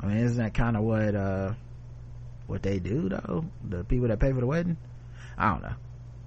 [0.00, 1.52] I mean, isn't that kind of what, uh,
[2.48, 3.44] what they do though?
[3.62, 4.76] The people that pay for the wedding?
[5.38, 5.74] I don't know.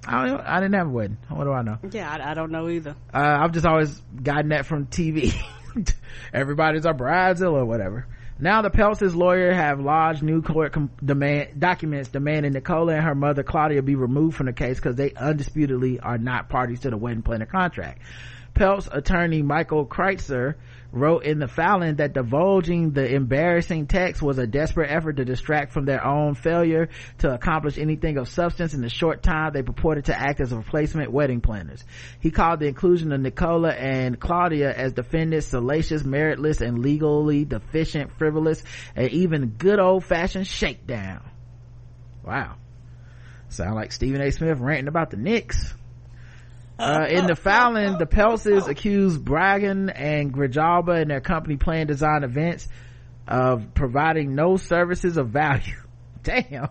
[0.07, 0.41] I don't.
[0.41, 1.17] I didn't have a wedding.
[1.29, 1.77] What do I know?
[1.91, 2.95] Yeah, I, I don't know either.
[3.13, 5.33] Uh, I've just always gotten that from TV.
[6.33, 8.07] Everybody's a bridezilla or whatever.
[8.39, 13.13] Now the Peltz's lawyer have lodged new court com- demand documents demanding Nicola and her
[13.13, 16.97] mother Claudia be removed from the case because they undisputedly are not parties to the
[16.97, 18.01] wedding planner contract.
[18.55, 20.55] Peltz attorney Michael Kreitzer
[20.91, 25.71] wrote in the filing that divulging the embarrassing text was a desperate effort to distract
[25.71, 26.89] from their own failure
[27.19, 31.11] to accomplish anything of substance in the short time they purported to act as replacement
[31.11, 31.83] wedding planners.
[32.19, 38.11] He called the inclusion of Nicola and Claudia as defendants salacious, meritless, and legally deficient,
[38.17, 38.63] frivolous,
[38.95, 41.23] and even good old fashioned shakedown.
[42.23, 42.55] Wow.
[43.49, 44.31] Sound like Stephen A.
[44.31, 45.73] Smith ranting about the Knicks.
[46.81, 52.23] Uh, in the filing, the Peltzes accused Bragan and Grijalba and their company Plan Design
[52.23, 52.67] Events
[53.27, 55.77] of providing no services of value.
[56.23, 56.69] Damn.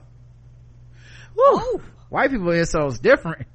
[1.36, 1.80] Woo.
[2.08, 3.46] White people insults different.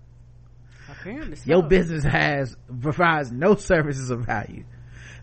[0.89, 1.43] Apparently so.
[1.45, 4.63] Your business has provides no services of value.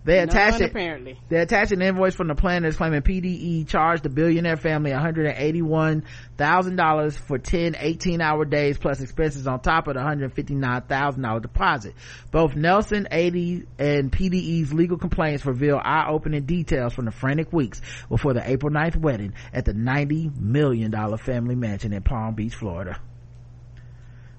[0.04, 0.70] They attached None, it.
[0.70, 1.20] apparently.
[1.28, 7.38] They attached an invoice from the planners claiming PDE charged the billionaire family $181,000 for
[7.38, 11.94] 10 18-hour days plus expenses on top of the $159,000 deposit.
[12.32, 18.34] Both Nelson 80 and PDE's legal complaints reveal eye-opening details from the frantic weeks before
[18.34, 22.98] the April 9th wedding at the $90 million family mansion in Palm Beach, Florida.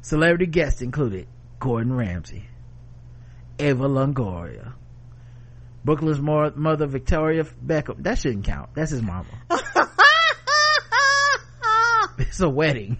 [0.02, 1.26] Celebrity guests included
[1.61, 2.49] Gordon Ramsay,
[3.57, 4.73] Eva Longoria,
[5.84, 8.04] Brooklyn's mother Victoria Beckham.
[8.04, 8.70] That shouldn't count.
[8.74, 9.26] That's his mama.
[12.18, 12.98] it's a wedding.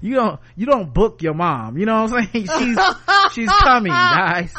[0.00, 1.78] You don't you don't book your mom.
[1.78, 2.46] You know what I'm saying?
[2.58, 2.78] She's
[3.32, 4.52] she's coming, guys.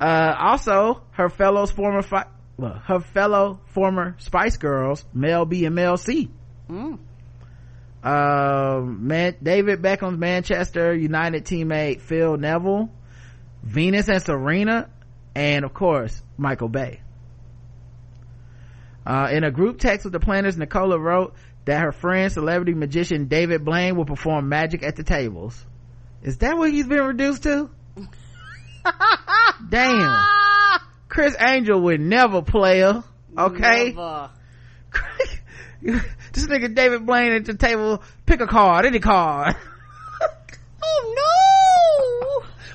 [0.00, 2.26] Uh, also, her fellows former fi-
[2.56, 6.30] well, her fellow former Spice Girls, Mel B and Mel C.
[6.68, 6.98] Mm.
[8.02, 12.90] Um, man, David Beckham's Manchester United teammate Phil Neville,
[13.62, 14.88] Venus and Serena,
[15.34, 17.00] and of course Michael Bay.
[19.06, 21.34] Uh, in a group text with the planners, Nicola wrote
[21.64, 25.64] that her friend, celebrity magician David Blaine, will perform magic at the tables.
[26.22, 27.70] Is that what he's been reduced to?
[29.68, 30.26] Damn.
[31.08, 33.02] Criss Angel would never play her.
[33.36, 33.92] Okay.
[33.92, 34.30] Never.
[36.32, 39.56] this nigga David Blaine at the table, pick a card, any card.
[40.82, 41.29] Oh no!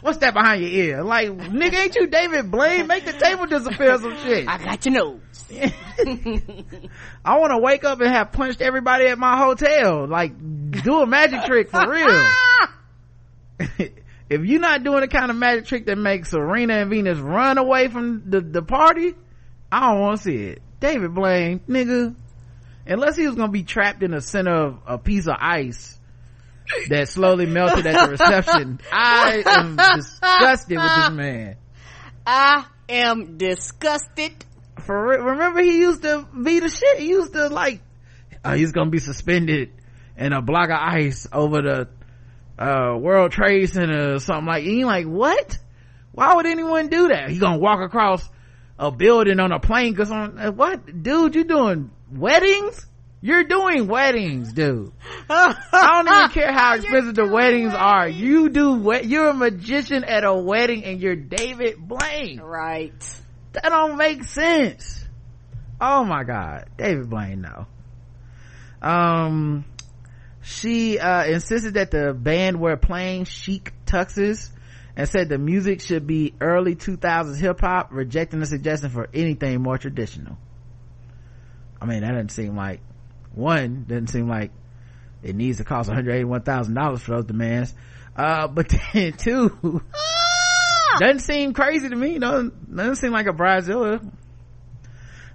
[0.05, 1.03] What's that behind your ear?
[1.03, 2.85] Like, nigga, ain't you David Blaine?
[2.85, 4.47] Make the table disappear some shit.
[4.47, 5.19] I got your nose.
[7.25, 10.07] I want to wake up and have punched everybody at my hotel.
[10.07, 10.33] Like,
[10.83, 12.23] do a magic trick for real.
[14.29, 17.57] if you're not doing the kind of magic trick that makes Serena and Venus run
[17.57, 19.15] away from the, the party,
[19.71, 20.61] I don't want to see it.
[20.79, 22.13] David Blaine, nigga.
[22.85, 25.94] Unless he was gonna be trapped in the center of a piece of ice
[26.89, 28.79] that slowly melted at the reception.
[28.91, 31.57] I am disgusted with this man.
[32.25, 34.45] I am disgusted.
[34.81, 36.99] For re- remember he used to be the shit.
[36.99, 37.81] He used to like,
[38.43, 39.71] uh, he's gonna be suspended
[40.17, 41.87] in a block of ice over the
[42.61, 44.63] uh, World Trade Center or something like.
[44.63, 45.57] You like what?
[46.11, 47.29] Why would anyone do that?
[47.29, 48.27] He gonna walk across
[48.77, 49.95] a building on a plane?
[49.95, 51.35] Cause on uh, what, dude?
[51.35, 52.85] You doing weddings?
[53.25, 54.91] You're doing weddings, dude.
[55.27, 58.07] I don't even care how expensive the weddings are.
[58.07, 59.05] You do what?
[59.05, 62.39] You're a magician at a wedding and you're David Blaine.
[62.39, 62.93] Right.
[63.53, 65.03] That don't make sense.
[65.81, 66.69] Oh my god.
[66.77, 67.65] David Blaine, no.
[68.87, 69.65] Um,
[70.43, 74.51] she, uh, insisted that the band wear plain chic tuxes
[74.95, 79.63] and said the music should be early 2000s hip hop, rejecting the suggestion for anything
[79.63, 80.37] more traditional.
[81.81, 82.81] I mean, that doesn't seem like,
[83.35, 84.51] one, doesn't seem like
[85.23, 87.73] it needs to cost $181,000 for those demands.
[88.15, 89.81] Uh, but then two,
[90.99, 92.19] doesn't seem crazy to me.
[92.19, 94.11] Doesn't, doesn't seem like a bridezilla.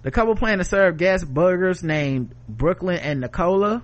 [0.02, 3.82] The couple plan to serve guest burgers named Brooklyn and Nicola.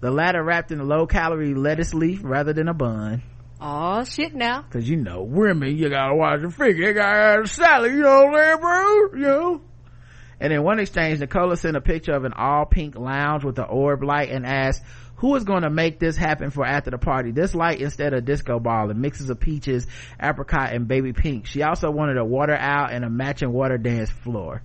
[0.00, 3.22] The latter wrapped in a low calorie lettuce leaf rather than a bun.
[3.60, 4.62] Oh shit now.
[4.70, 6.88] Cause you know, women, you gotta watch the figure.
[6.88, 9.14] You gotta have a salad, you know what I'm saying, bro?
[9.14, 9.60] You know?
[10.40, 13.64] And in one exchange, Nicola sent a picture of an all pink lounge with the
[13.64, 14.82] orb light and asked,
[15.16, 17.30] who is going to make this happen for after the party?
[17.30, 19.86] This light instead of disco ball and mixes of peaches,
[20.20, 21.46] apricot, and baby pink.
[21.46, 24.62] She also wanted a water out and a matching water dance floor.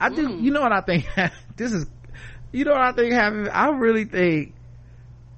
[0.00, 0.42] I do, mm.
[0.42, 1.06] you know what I think?
[1.56, 1.86] this is,
[2.52, 3.48] you know what I think happened?
[3.50, 4.54] I really think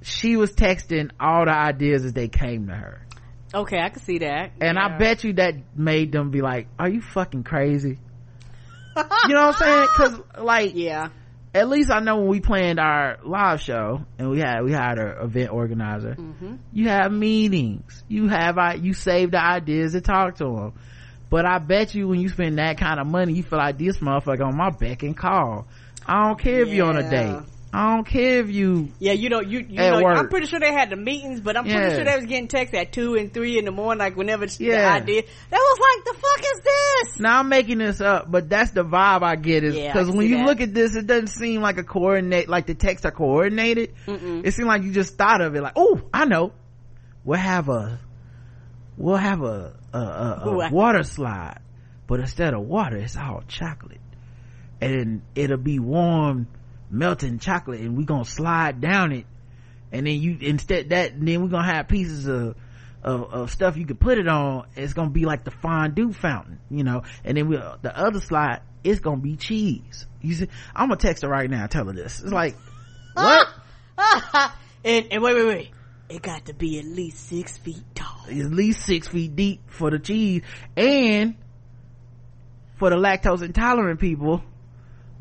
[0.03, 3.07] she was texting all the ideas as they came to her.
[3.55, 4.53] Okay, I can see that.
[4.61, 7.99] And I bet you that made them be like, are you fucking crazy?
[9.29, 9.89] you know what I'm saying?
[9.97, 11.09] Cause like, yeah.
[11.55, 14.99] At least I know when we planned our live show and we had, we hired
[14.99, 16.15] an event organizer.
[16.15, 16.57] Mm-hmm.
[16.73, 18.03] You have meetings.
[18.09, 20.73] You have, I, you save the ideas and talk to them.
[21.29, 23.99] But I bet you when you spend that kind of money, you feel like this
[23.99, 25.67] motherfucker on my beck and call.
[26.07, 27.37] I don't care if you're on a date.
[27.75, 30.19] I don't care if you, Yeah, you know, you, you know, work.
[30.19, 31.79] I'm pretty sure they had the meetings, but I'm Yeah.
[31.81, 34.45] pretty sure they was getting texts at two and three in the morning, like whenever
[34.45, 34.93] the Yeah.
[34.93, 35.23] idea.
[35.23, 37.21] That was like, the fuck is this?
[37.21, 40.29] Now I'm making this up, but that's the vibe I get is Yeah, because when
[40.29, 40.47] you that.
[40.47, 43.95] look at this, it doesn't seem like a coordinate, like the texts are coordinated.
[44.07, 44.45] Mm-mm.
[44.45, 46.53] It seemed like you just thought of it like, oh, I know.
[47.25, 48.01] We'll have a,
[48.99, 51.61] we'll have a, a, a, Ooh, a I- water slide,
[52.07, 54.01] but instead of water, it's all chocolate.
[54.81, 56.49] And it'll be warm,
[56.93, 59.27] melting chocolate and we gonna slide down it.
[59.91, 62.55] And then you, instead that, then we're gonna have pieces of,
[63.03, 64.67] of, of stuff you can put it on.
[64.77, 67.03] It's gonna be like the fondue fountain, you know.
[67.25, 70.07] And then we, the other slide, it's gonna be cheese.
[70.21, 72.21] You see, I'm gonna text her right now, tell her this.
[72.21, 72.57] It's like,
[73.15, 73.49] what?
[74.85, 75.71] and, and wait, wait, wait.
[76.09, 78.27] It got to be at least six feet tall.
[78.29, 80.43] at least six feet deep for the cheese
[80.77, 81.37] and
[82.77, 84.43] for the lactose intolerant people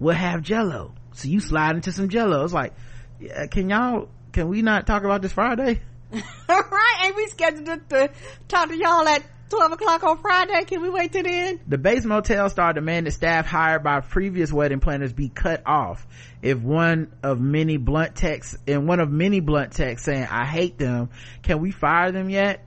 [0.01, 0.93] we'll have jello.
[1.13, 2.43] So you slide into some jello.
[2.43, 2.73] It's like,
[3.19, 5.81] yeah, can y'all, can we not talk about this Friday?
[6.49, 6.91] right?
[7.03, 8.11] and we scheduled to, to
[8.47, 10.63] talk to y'all at 12 o'clock on Friday?
[10.65, 11.59] Can we wait till then?
[11.67, 16.07] The Bates Motel star demanded staff hired by previous wedding planners be cut off
[16.41, 20.77] if one of many blunt texts, in one of many blunt texts saying, I hate
[20.77, 21.09] them,
[21.43, 22.65] can we fire them yet?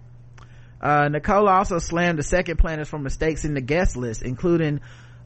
[0.81, 4.81] Uh, Nicole also slammed the second planners for mistakes in the guest list, including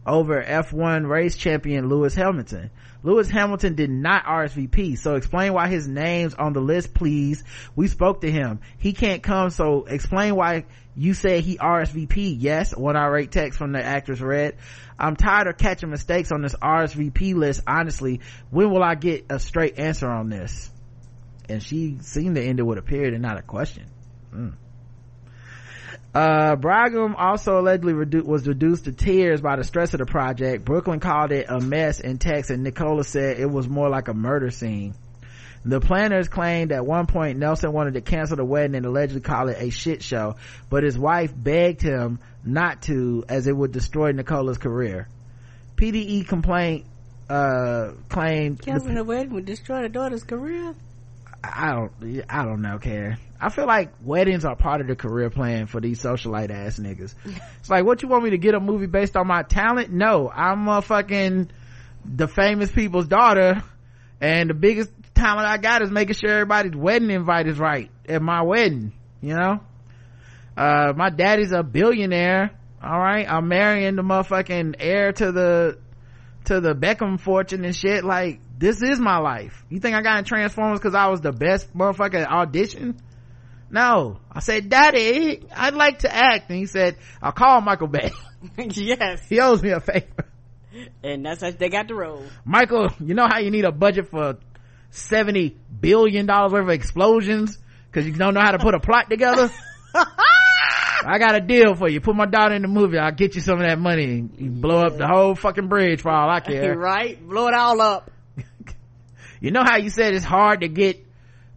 [0.09, 2.70] over F1 race champion Lewis Hamilton.
[3.02, 7.44] Lewis Hamilton did not RSVP, so explain why his name's on the list, please.
[7.76, 8.60] We spoke to him.
[8.78, 10.64] He can't come, so explain why
[10.97, 12.36] you said he RSVP.
[12.40, 14.56] Yes, one irate text from the actress read.
[14.98, 18.20] I'm tired of catching mistakes on this RSVP list, honestly.
[18.51, 20.70] When will I get a straight answer on this?
[21.48, 23.85] And she seemed to end it with a period and not a question.
[24.35, 24.55] Mm.
[26.14, 30.64] Uh, Bragum also allegedly redu- was reduced to tears by the stress of the project.
[30.64, 34.14] Brooklyn called it a mess in text and Nicola said it was more like a
[34.14, 34.94] murder scene.
[35.64, 39.48] The planners claimed at one point Nelson wanted to cancel the wedding and allegedly call
[39.48, 40.36] it a shit show,
[40.70, 45.09] but his wife begged him not to as it would destroy Nicola's career.
[45.76, 46.86] PDE complaint,
[47.28, 50.74] uh, claimed Canceling the wedding would destroy the daughter's career.
[51.50, 53.18] I don't, I don't know, Karen.
[53.40, 57.14] I feel like weddings are part of the career plan for these socialite ass niggas.
[57.60, 59.90] it's like, what you want me to get a movie based on my talent?
[59.90, 61.50] No, I'm a fucking
[62.04, 63.62] the famous people's daughter,
[64.20, 68.22] and the biggest talent I got is making sure everybody's wedding invite is right at
[68.22, 68.92] my wedding.
[69.20, 69.60] You know,
[70.56, 72.52] uh, my daddy's a billionaire.
[72.82, 75.78] All right, I'm marrying the motherfucking heir to the
[76.44, 78.04] to the Beckham fortune and shit.
[78.04, 79.64] Like, this is my life.
[79.68, 83.01] You think I got in Transformers because I was the best motherfucker at audition?
[83.70, 84.18] No.
[84.32, 86.51] I said, Daddy, I'd like to act.
[86.51, 88.10] And he said, I'll call Michael Bay.
[88.59, 89.26] yes.
[89.28, 90.26] he owes me a favor.
[91.02, 92.24] And that's how they got the role.
[92.44, 94.39] Michael, you know how you need a budget for
[94.90, 97.59] 70 billion dollars worth of explosions?
[97.93, 99.51] Cause you don't know how to put a plot together?
[99.94, 102.01] I got a deal for you.
[102.01, 102.98] Put my daughter in the movie.
[102.98, 104.28] I'll get you some of that money.
[104.36, 106.76] You blow up the whole fucking bridge for all I care.
[106.76, 107.18] right?
[107.26, 108.10] Blow it all up.
[109.40, 111.05] You know how you said it's hard to get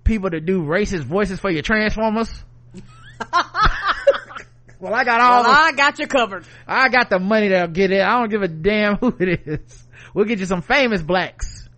[0.03, 2.31] people to do racist voices for your transformers?
[4.81, 6.43] Well i got all well, the, i got you covered.
[6.67, 8.01] I got the money that'll get it.
[8.01, 9.87] I don't give a damn who it is.
[10.13, 11.69] We'll get you some famous blacks.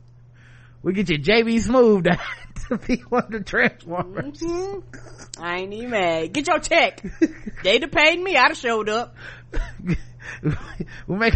[0.81, 2.03] We'll get you jb smoove
[2.69, 4.39] to be one of the transformers.
[4.39, 5.43] Mm-hmm.
[5.43, 6.31] i ain't even mad.
[6.31, 7.03] Get your check.
[7.63, 8.37] They'd have paid me.
[8.37, 9.15] I'd have showed up.
[11.07, 11.35] We'll make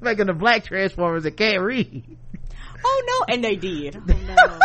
[0.00, 2.17] making the black transformers that can't read
[2.84, 3.34] oh no.
[3.34, 3.96] And they did.
[3.96, 4.60] Oh,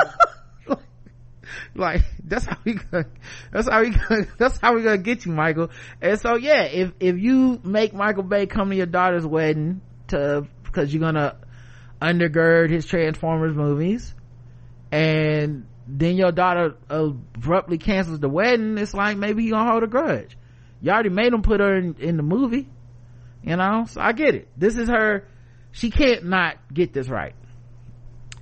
[0.67, 0.75] no
[1.75, 3.05] like that's how we gonna
[3.51, 5.69] that's how we gonna that's how we gonna get you michael.
[6.01, 10.47] And so yeah if if you make michael bay come to your daughter's wedding to
[10.63, 11.37] because you're gonna
[12.01, 14.13] undergird his transformers movies
[14.91, 19.87] and then your daughter abruptly cancels the wedding it's like maybe you gonna hold a
[19.87, 20.37] grudge.
[20.81, 22.67] You already made him put her in, in the movie
[23.43, 23.85] you know?
[23.89, 24.47] So i get it.
[24.57, 25.27] This is her
[25.71, 27.35] she can't not get this right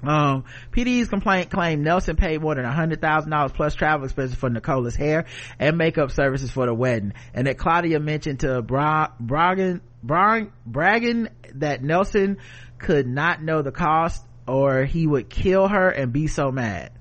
[0.04, 5.26] um, PD's complaint claimed Nelson paid more than $100,000 plus travel expenses for Nicola's hair
[5.60, 7.14] and makeup services for the wedding.
[7.34, 12.38] And that Claudia mentioned to Bra- Bragan, Bragan that Nelson
[12.80, 16.92] could not know the cost or he would kill her and be so mad.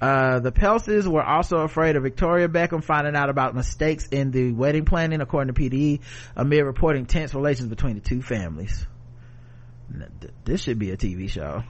[0.00, 4.52] Uh, the Peltzes were also afraid of Victoria Beckham finding out about mistakes in the
[4.52, 6.00] wedding planning, according to PDE,
[6.36, 8.86] amid reporting tense relations between the two families.
[10.44, 11.62] This should be a TV show.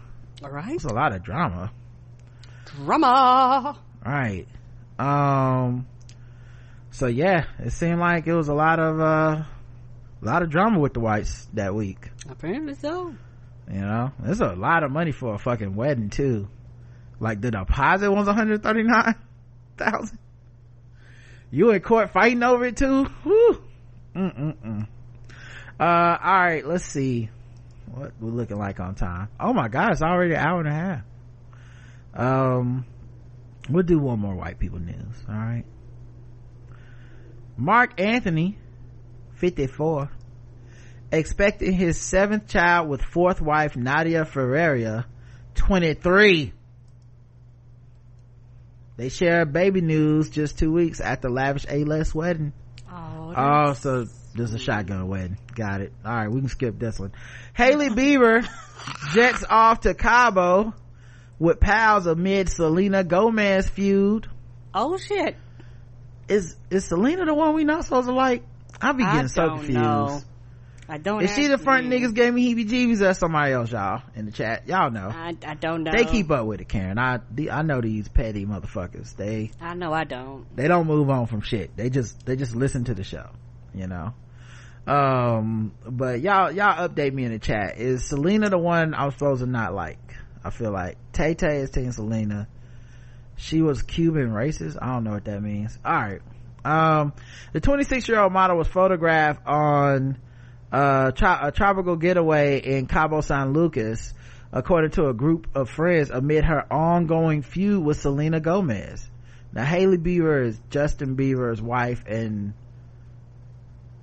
[0.45, 0.75] All right.
[0.75, 1.73] It's a lot of drama.
[2.67, 3.79] Drama.
[4.05, 4.47] Right.
[4.99, 5.87] Um.
[6.91, 9.47] So yeah, it seemed like it was a lot of uh, a
[10.21, 12.11] lot of drama with the whites that week.
[12.29, 13.15] Apparently so.
[13.73, 16.49] You know, it's a lot of money for a fucking wedding too.
[17.19, 19.15] Like the deposit was one hundred thirty nine
[19.79, 20.19] thousand.
[21.51, 23.05] You in court fighting over it too?
[23.05, 23.63] Whew.
[24.15, 24.89] Mm-mm-mm.
[25.81, 27.31] Uh, all right, let's see
[27.93, 28.13] what?
[28.21, 29.29] We're looking like on time.
[29.39, 31.03] Oh my god it's already an hour and a half.
[32.15, 32.87] Um
[33.69, 35.65] we'll do one more white people news all right?
[37.57, 38.59] Marc anthony
[39.37, 40.11] 54
[41.13, 45.07] expecting his seventh child with fourth wife nadia ferreira
[45.55, 46.53] 23
[48.97, 52.53] they share baby news just two weeks after lavish a-list wedding.
[52.91, 55.39] Oh, oh so there's a shotgun wedding.
[55.55, 55.93] Got it.
[56.05, 57.13] All right, we can skip this one.
[57.55, 58.47] Hailey Bieber
[59.13, 60.75] jets off to Cabo
[61.39, 64.29] with pals amid Selena Gomez feud.
[64.75, 65.37] Oh shit.
[66.29, 68.43] Is is Selena the one we not supposed to like?
[68.81, 69.75] I be getting I so confused.
[69.75, 70.21] Know.
[70.89, 71.23] I don't.
[71.23, 71.99] Is she the front me.
[71.99, 74.69] niggas gave me heebie-jeebies or somebody else, y'all, in the chat?
[74.69, 75.09] Y'all know.
[75.09, 75.93] I, I don't know.
[75.93, 76.99] They keep up with it, Karen.
[76.99, 77.21] I,
[77.51, 79.17] I know these petty motherfuckers.
[79.17, 80.45] They, I know I don't.
[80.55, 81.75] they don't move on from shit.
[81.77, 83.31] They just, they just listen to the show,
[83.75, 84.13] you know?
[84.87, 87.79] Um, but y'all, y'all update me in the chat.
[87.79, 89.99] Is Selena the one I'm supposed to not like?
[90.45, 92.49] I feel like Tay Tay is Team Selena.
[93.37, 94.77] She was Cuban racist.
[94.81, 95.79] I don't know what that means.
[95.85, 96.21] All right.
[96.65, 97.13] Um,
[97.53, 100.19] the 26 year old model was photographed on
[100.71, 104.13] uh, tri- a tropical getaway in Cabo San Lucas,
[104.53, 109.09] according to a group of friends, amid her ongoing feud with Selena Gomez.
[109.53, 112.55] Now, Hailey Bieber is Justin Bieber's wife and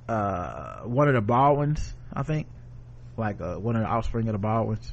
[0.07, 2.47] uh, one of the Baldwins, I think,
[3.17, 4.91] like uh, one of the offspring of the Baldwins.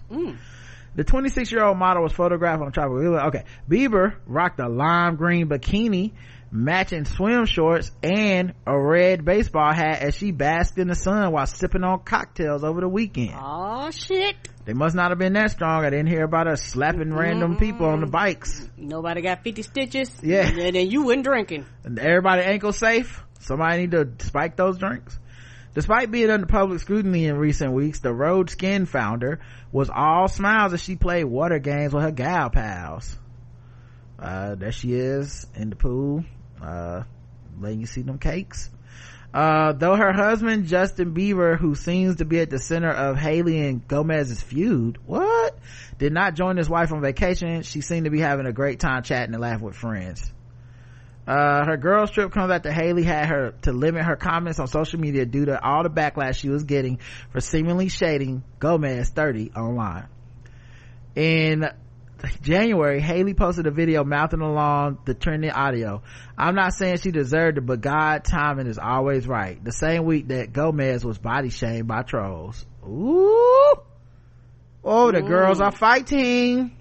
[0.95, 3.17] The 26 year old model was photographed on a tropical.
[3.29, 6.13] Okay, Bieber rocked a lime green bikini,
[6.51, 11.47] matching swim shorts, and a red baseball hat as she basked in the sun while
[11.47, 13.35] sipping on cocktails over the weekend.
[13.37, 14.37] Oh shit!
[14.65, 15.85] They must not have been that strong.
[15.85, 18.69] I didn't hear about her slapping random people on the bikes.
[18.77, 20.13] Nobody got fifty stitches.
[20.23, 20.47] Yeah.
[20.47, 21.67] and then you went drinking.
[21.85, 23.23] And everybody ankle safe.
[23.41, 25.19] Somebody need to spike those drinks.
[25.75, 29.39] Despite being under public scrutiny in recent weeks, the Rhode Skin founder
[29.71, 33.17] was all smiles as she played water games with her gal pals.
[34.19, 36.25] Uh, there she is in the pool,
[36.63, 37.03] uh,
[37.61, 38.71] letting you see them cakes.
[39.33, 43.61] Uh, though her husband, Justin Bieber, who seems to be at the center of Hailey
[43.61, 45.59] and Gomez's feud, what?
[45.99, 47.63] Did not join his wife on vacation.
[47.63, 50.33] She seemed to be having a great time chatting and laughing with friends.
[51.27, 54.99] Uh, her girls trip comes after Hailey had her to limit her comments on social
[54.99, 57.01] media due to all the backlash she was getting
[57.33, 60.07] for seemingly shading Gomez 30 online.
[61.15, 61.69] In
[62.43, 66.03] January, Hailey posted a video mouthing along the trending audio.
[66.37, 69.63] I'm not saying she deserved it, but God timing is always right.
[69.63, 72.67] The same week that Gomez was body shamed by trolls.
[72.85, 73.75] Ooh!
[74.83, 76.75] Oh, the girls are fighting.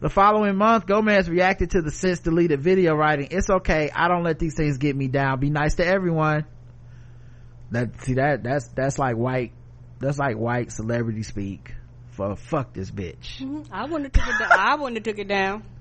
[0.00, 4.24] The following month, Gomez reacted to the since deleted video writing, it's okay, I don't
[4.24, 5.40] let these things get me down.
[5.40, 6.44] Be nice to everyone.
[7.70, 9.52] That, see that, that's, that's like white,
[9.98, 11.72] that's like white celebrity speak
[12.16, 13.42] for fuck this bitch.
[13.70, 14.58] I wouldn't have took it down.
[14.58, 15.62] I wouldn't have took it down.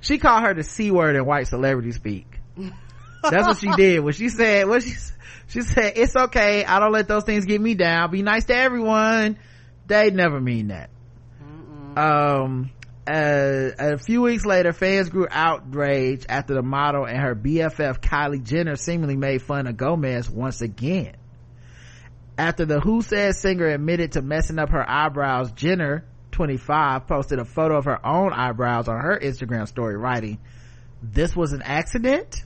[0.00, 2.40] She called her the C word in white celebrity speak.
[3.22, 4.00] That's what she did.
[4.00, 4.92] What she said, what she,
[5.46, 8.10] she said, it's okay, I don't let those things get me down.
[8.10, 9.38] Be nice to everyone.
[9.86, 10.90] They never mean that.
[11.96, 12.70] Um,
[13.06, 18.42] uh, a few weeks later, fans grew outraged after the model and her BFF Kylie
[18.42, 21.14] Jenner seemingly made fun of Gomez once again.
[22.38, 27.44] After the Who Says singer admitted to messing up her eyebrows, Jenner, 25, posted a
[27.44, 30.38] photo of her own eyebrows on her Instagram story writing,
[31.02, 32.44] this was an accident?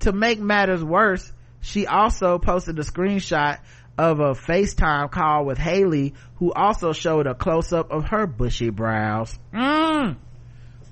[0.00, 1.30] To make matters worse,
[1.60, 3.58] she also posted a screenshot
[3.98, 8.70] of a FaceTime call with Hailey, who also showed a close up of her bushy
[8.70, 9.36] brows.
[9.52, 10.16] Mm.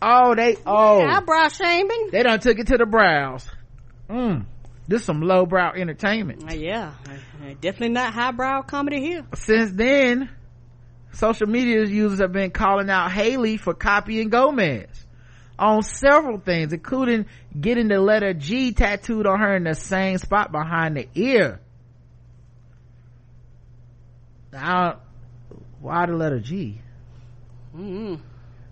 [0.03, 1.01] Oh, they, oh.
[1.01, 2.09] Eyebrow shaming?
[2.11, 3.49] They done took it to the brows.
[4.11, 4.45] Mm.
[4.89, 6.51] This some lowbrow entertainment.
[6.51, 9.27] Uh, yeah, uh, definitely not highbrow comedy here.
[9.35, 10.31] Since then,
[11.12, 14.89] social media users have been calling out Hailey for copying Gomez
[15.59, 17.27] on several things, including
[17.59, 21.60] getting the letter G tattooed on her in the same spot behind the ear.
[24.51, 25.01] Now,
[25.81, 26.81] why the letter G?
[27.77, 28.23] Mm-hmm.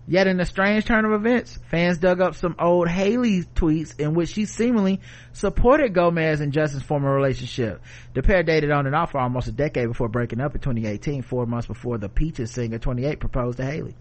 [0.09, 4.13] Yet in a strange turn of events, fans dug up some old Hailey tweets in
[4.13, 5.01] which she seemingly
[5.33, 7.81] supported Gomez and Justin's former relationship.
[8.13, 11.23] The pair dated on and off for almost a decade before breaking up in 2018,
[11.23, 13.95] four months before the Peaches singer 28 proposed to Hailey.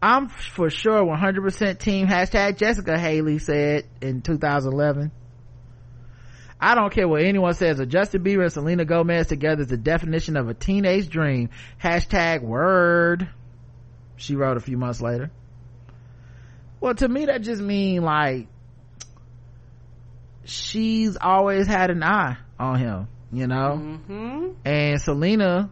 [0.00, 5.10] I'm for sure 100% team hashtag Jessica Hailey said in 2011.
[6.60, 7.80] I don't care what anyone says.
[7.80, 11.50] A Justin Bieber and Selena Gomez together is the definition of a teenage dream.
[11.82, 13.28] Hashtag word.
[14.16, 15.30] She wrote a few months later.
[16.80, 18.48] Well, to me, that just mean like
[20.44, 23.80] she's always had an eye on him, you know?
[23.80, 24.48] Mm-hmm.
[24.64, 25.70] And Selena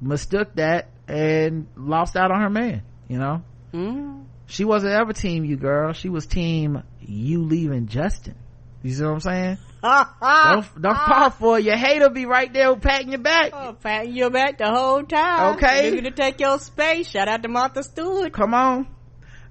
[0.00, 3.42] mistook that and lost out on her man, you know?
[3.72, 4.22] Mm-hmm.
[4.46, 5.92] She wasn't ever team you, girl.
[5.92, 8.36] She was team you leaving Justin.
[8.82, 9.58] You see what I'm saying?
[9.86, 11.64] Don't don't fall for it.
[11.64, 13.50] Your hater be right there patting your back.
[13.52, 15.56] Oh, patting your back the whole time.
[15.56, 15.90] Okay.
[15.90, 17.08] Looking to take your space.
[17.08, 18.32] Shout out to Martha Stewart.
[18.32, 18.88] Come on.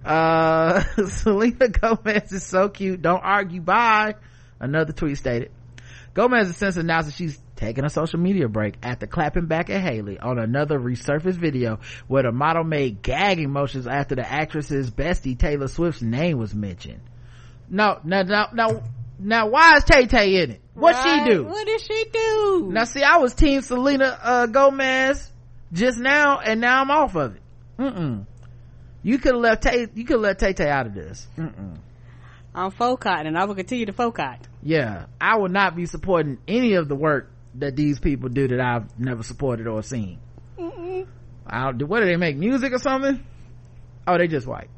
[0.04, 3.02] Uh, Selena Gomez is so cute.
[3.02, 3.62] Don't argue.
[3.62, 4.16] Bye.
[4.60, 5.52] Another tweet stated.
[6.14, 9.82] Gomez has since announced that she's taking a social media break after clapping back at
[9.82, 15.38] Hailey on another resurfaced video where the model made gagging motions after the actress's bestie
[15.38, 17.02] Taylor Swift's name was mentioned.
[17.70, 18.84] No, now, now, now,
[19.20, 20.62] now, why is Tay Tay in it?
[20.74, 21.44] What What she do?
[21.46, 22.70] What did she do?
[22.72, 25.32] Now see, I was team Selena, uh, Gomez
[25.72, 27.42] just now and now I'm off of it.
[27.80, 28.26] Mm-mm.
[29.02, 31.28] You could have left Tay, you could left Tay Tay out of this.
[31.38, 31.78] Mm-mm.
[32.54, 34.40] I'm Focot and I will continue to Focot.
[34.62, 35.06] Yeah.
[35.20, 39.00] I will not be supporting any of the work that these people do that I've
[39.00, 40.20] never supported or seen.
[40.58, 41.08] Mm-mm.
[41.48, 43.24] I what do they make music or something?
[44.08, 44.70] Oh, they just white.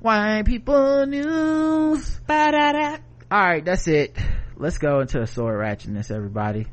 [0.00, 2.20] White people news.
[2.26, 2.98] Ba-da-da.
[3.32, 4.16] All right, that's it.
[4.56, 6.66] Let's go into a sword ratchetness, everybody.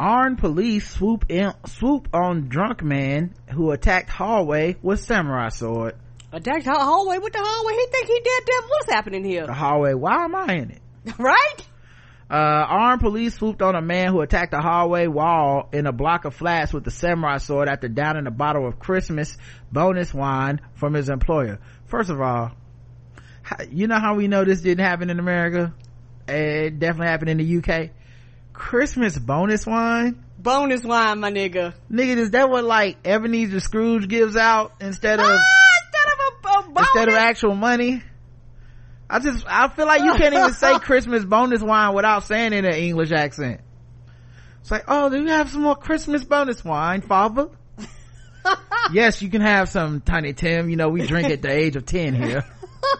[0.00, 5.96] Armed police swoop in, swoop on drunk man who attacked hallway with samurai sword.
[6.32, 7.72] Attacked hallway with the hallway.
[7.72, 8.66] He think he did that.
[8.68, 9.46] What's happening here?
[9.46, 9.94] The hallway.
[9.94, 10.80] Why am I in it?
[11.18, 11.56] right?
[12.30, 16.24] Uh, armed police swooped on a man who attacked a hallway wall in a block
[16.24, 19.36] of flats with a samurai sword after downing a bottle of Christmas
[19.72, 21.58] bonus wine from his employer.
[21.86, 22.52] First of all,
[23.70, 25.74] you know how we know this didn't happen in America?
[26.28, 27.90] It definitely happened in the UK.
[28.52, 30.22] Christmas bonus wine?
[30.38, 31.74] Bonus wine, my nigga.
[31.90, 35.44] Nigga, is that what like Ebenezer Scrooge gives out instead of Ah,
[35.84, 36.88] instead of a, a bonus.
[36.94, 38.02] instead of actual money?
[39.10, 42.64] I just I feel like you can't even say Christmas bonus wine without saying it
[42.64, 43.62] in an English accent.
[44.60, 47.48] It's like, oh, do you have some more Christmas bonus wine, father?
[48.92, 50.68] yes, you can have some, Tiny Tim.
[50.70, 52.44] You know, we drink at the age of ten here.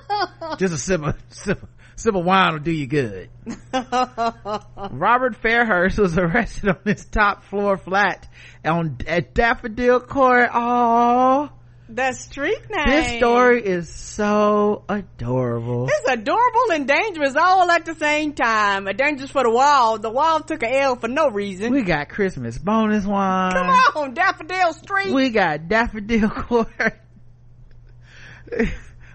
[0.58, 1.68] Just a sip of sip, of-
[1.98, 3.28] sip of wine will do you good.
[3.72, 8.28] Robert Fairhurst was arrested on his top floor flat
[8.64, 10.48] on at Daffodil Court.
[10.52, 11.50] Oh,
[11.90, 12.86] that street name.
[12.86, 15.88] this story is so adorable.
[15.88, 18.86] It's adorable and dangerous all at the same time.
[18.86, 19.98] A dangerous for the wall.
[19.98, 21.72] The wall took a L for no reason.
[21.72, 23.52] We got Christmas bonus wine.
[23.52, 23.68] Come
[24.02, 25.12] on, Daffodil Street.
[25.14, 27.00] We got Daffodil Court.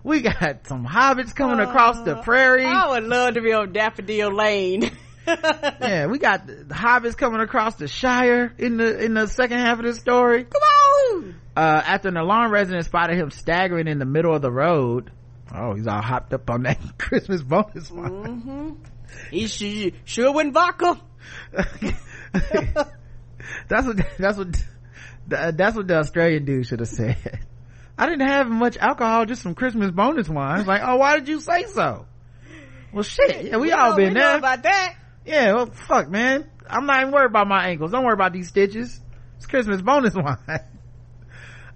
[0.04, 2.66] We got some hobbits coming across the prairie.
[2.66, 4.92] I would love to be on Daffodil Lane.
[5.28, 9.80] yeah, we got the hobbits coming across the Shire in the in the second half
[9.80, 10.44] of the story.
[10.44, 11.36] Come on.
[11.56, 15.12] Uh, after an alarm resident spotted him staggering in the middle of the road.
[15.56, 18.12] Oh, he's all hopped up on that Christmas bonus wine.
[18.12, 18.72] Mm-hmm.
[19.32, 21.00] He sure, sure went vodka.
[23.70, 24.64] that's what that's what
[25.28, 27.46] that's what the Australian dude should have said.
[27.98, 30.60] I didn't have much alcohol, just some Christmas bonus wine.
[30.60, 32.06] It's like, oh, why did you say so?
[32.92, 33.46] Well, shit.
[33.46, 34.38] Yeah, we, all know, been we there.
[34.38, 34.96] about that.
[35.26, 36.50] yeah, well, fuck, man.
[36.68, 37.92] I'm not even worried about my ankles.
[37.92, 39.00] Don't worry about these stitches.
[39.38, 40.38] It's Christmas bonus wine.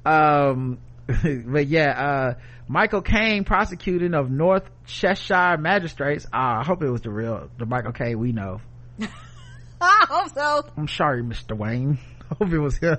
[0.06, 2.34] um, but yeah, uh,
[2.68, 6.26] Michael Caine, prosecuting of North Cheshire magistrates.
[6.34, 8.61] Ah, I hope it was the real, the Michael Caine we know.
[9.81, 10.64] I hope so.
[10.76, 11.56] I'm sorry, Mr.
[11.56, 11.99] Wayne.
[12.30, 12.98] I Hope it was him.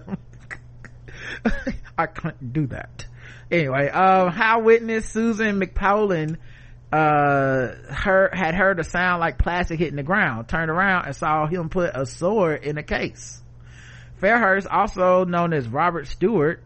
[1.98, 3.04] I couldn't do that.
[3.50, 6.36] Anyway, um, how witness Susan McPowlin,
[6.92, 6.96] uh,
[7.92, 11.68] her, had heard a sound like plastic hitting the ground, turned around and saw him
[11.68, 13.40] put a sword in a case.
[14.20, 16.62] Fairhurst, also known as Robert Stewart,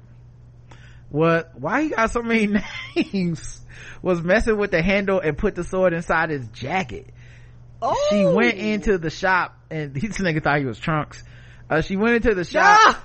[1.10, 2.58] what, why he got so many
[2.96, 3.60] names,
[4.00, 7.08] was messing with the handle and put the sword inside his jacket
[7.84, 7.96] Oh.
[8.10, 11.20] she went into the shop and this nigga thought he was trunks
[11.68, 13.04] uh, she went into the shop Ah!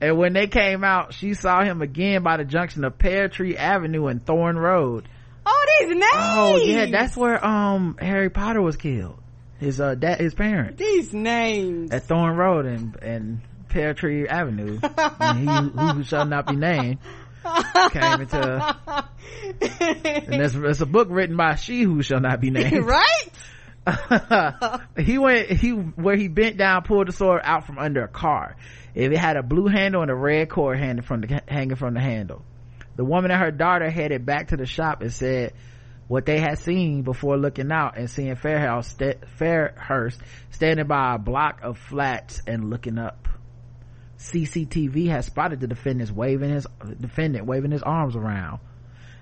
[0.00, 3.56] And when they came out she saw him again by the junction of pear tree
[3.56, 5.08] avenue and thorn road
[5.46, 6.04] Oh, these names.
[6.14, 9.18] oh yeah that's where um harry potter was killed
[9.58, 11.90] his uh dad his parents These names.
[11.92, 14.78] at thorn road and and pear tree avenue
[15.20, 16.98] and he who shall not be named
[17.90, 18.76] came into
[19.80, 23.28] and that's, that's a book written by she who shall not be named right?
[24.98, 28.56] he went he where he bent down pulled the sword out from under a car.
[28.94, 32.00] It had a blue handle and a red cord hanging from the hanging from the
[32.00, 32.44] handle.
[32.96, 35.54] The woman and her daughter headed back to the shop and said
[36.08, 40.18] what they had seen before looking out and seeing Fairhouse st- Fairhurst
[40.50, 43.28] standing by a block of flats and looking up.
[44.18, 46.66] CCTV has spotted the defendant waving his
[47.00, 48.60] defendant waving his arms around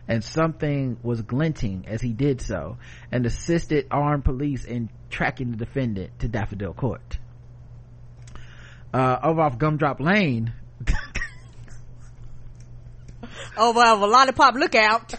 [0.08, 2.78] and something was glinting as he did so
[3.12, 7.18] and assisted armed police in tracking the defendant to Daffodil Court.
[8.92, 10.52] Uh, over off Gumdrop Lane,
[13.56, 15.14] Over off a lollipop lookout.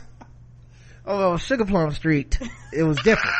[1.05, 2.39] over off Sugar Plum Street,
[2.71, 3.35] it was different.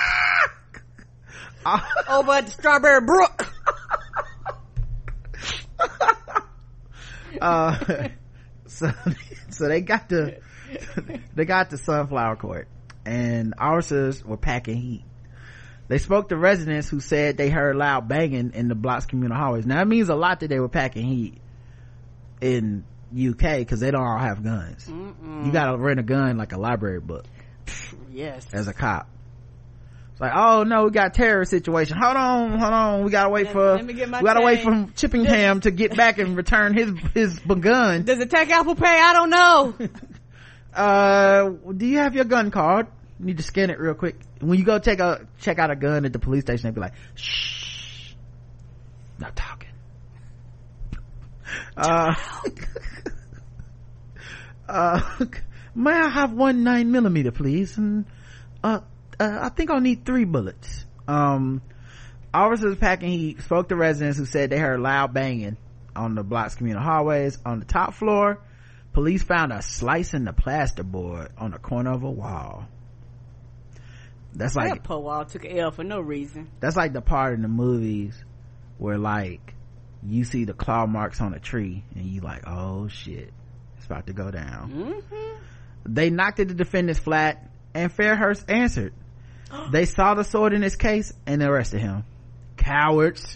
[2.10, 3.54] Over at Strawberry Brook.
[7.42, 8.10] uh,
[8.68, 8.92] so
[9.50, 10.40] so they got the
[11.36, 12.68] they got the sunflower court
[13.06, 15.04] and officers were packing heat.
[15.88, 19.66] They spoke to residents who said they heard loud banging in the block's communal hallways.
[19.66, 21.38] Now it means a lot that they were packing heat
[22.42, 24.86] in uk because they don't all have guns.
[24.86, 25.46] Mm-mm.
[25.46, 27.26] you gotta rent a gun like a library book.
[28.12, 28.46] Yes.
[28.54, 29.10] As a cop.
[30.12, 31.98] It's like oh no we got a terrorist situation.
[31.98, 33.04] Hold on hold on.
[33.04, 35.72] We gotta wait Let- for let me get my we gotta wait for chippingham to
[35.72, 38.04] get back and return his his gun.
[38.04, 38.86] Does it take apple pay?
[38.86, 39.74] I don't know
[40.74, 42.88] uh do you have your gun card?
[43.20, 44.16] You need to scan it real quick.
[44.40, 46.82] When you go take a check out a gun at the police station they'd be
[46.82, 48.14] like shh
[49.18, 49.70] not talking.
[51.76, 52.14] Uh
[54.70, 55.02] uh
[55.76, 57.78] may i have one nine millimeter please?
[57.78, 58.06] And
[58.64, 58.82] uh,
[59.20, 60.86] uh i think i'll need three bullets.
[61.08, 61.62] Um
[62.34, 65.58] officers packing heat spoke to residents who said they heard loud banging
[65.96, 68.40] on the block's communal hallways on the top floor
[68.94, 72.68] police found a slice in the plasterboard on the corner of a wall.
[74.34, 76.50] That's like that poor wall took an l for no reason.
[76.60, 78.24] that's like the part in the movies
[78.78, 79.54] where like
[80.04, 83.34] you see the claw marks on a tree and you like oh shit.
[83.78, 84.72] It's about to go down.
[84.72, 85.94] Mm-hmm.
[85.94, 88.94] they knocked at the defendant's flat and fairhurst answered.
[89.72, 92.04] They saw the sword in his case and arrested him.
[92.56, 93.36] Cowards.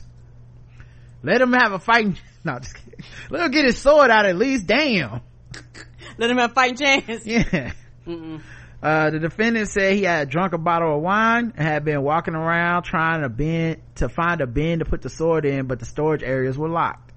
[1.24, 3.00] Let him have a fighting no just kidding.
[3.32, 4.68] Let him get his sword out at least.
[4.68, 5.22] Damn
[6.18, 7.72] let him have a fighting chance yeah
[8.82, 12.36] uh, the defendant said he had drunk a bottle of wine and had been walking
[12.36, 15.86] around trying to bend to find a bin to put the sword in, but the
[15.86, 17.12] storage areas were locked.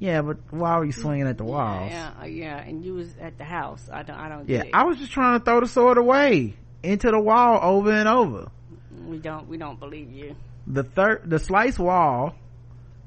[0.00, 1.88] Yeah, but why were you swinging at the walls?
[1.88, 4.66] yeah uh, yeah and you was at the house i don't i don't Yeah, get
[4.66, 4.70] it.
[4.74, 8.50] I was just trying to throw the sword away into the wall over and over.
[9.06, 10.34] we don't we don't believe you
[10.66, 12.34] The third, the slice wall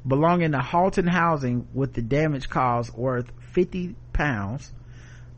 [0.08, 4.72] belonging to Halton Housing with the damage caused worth 50 pounds.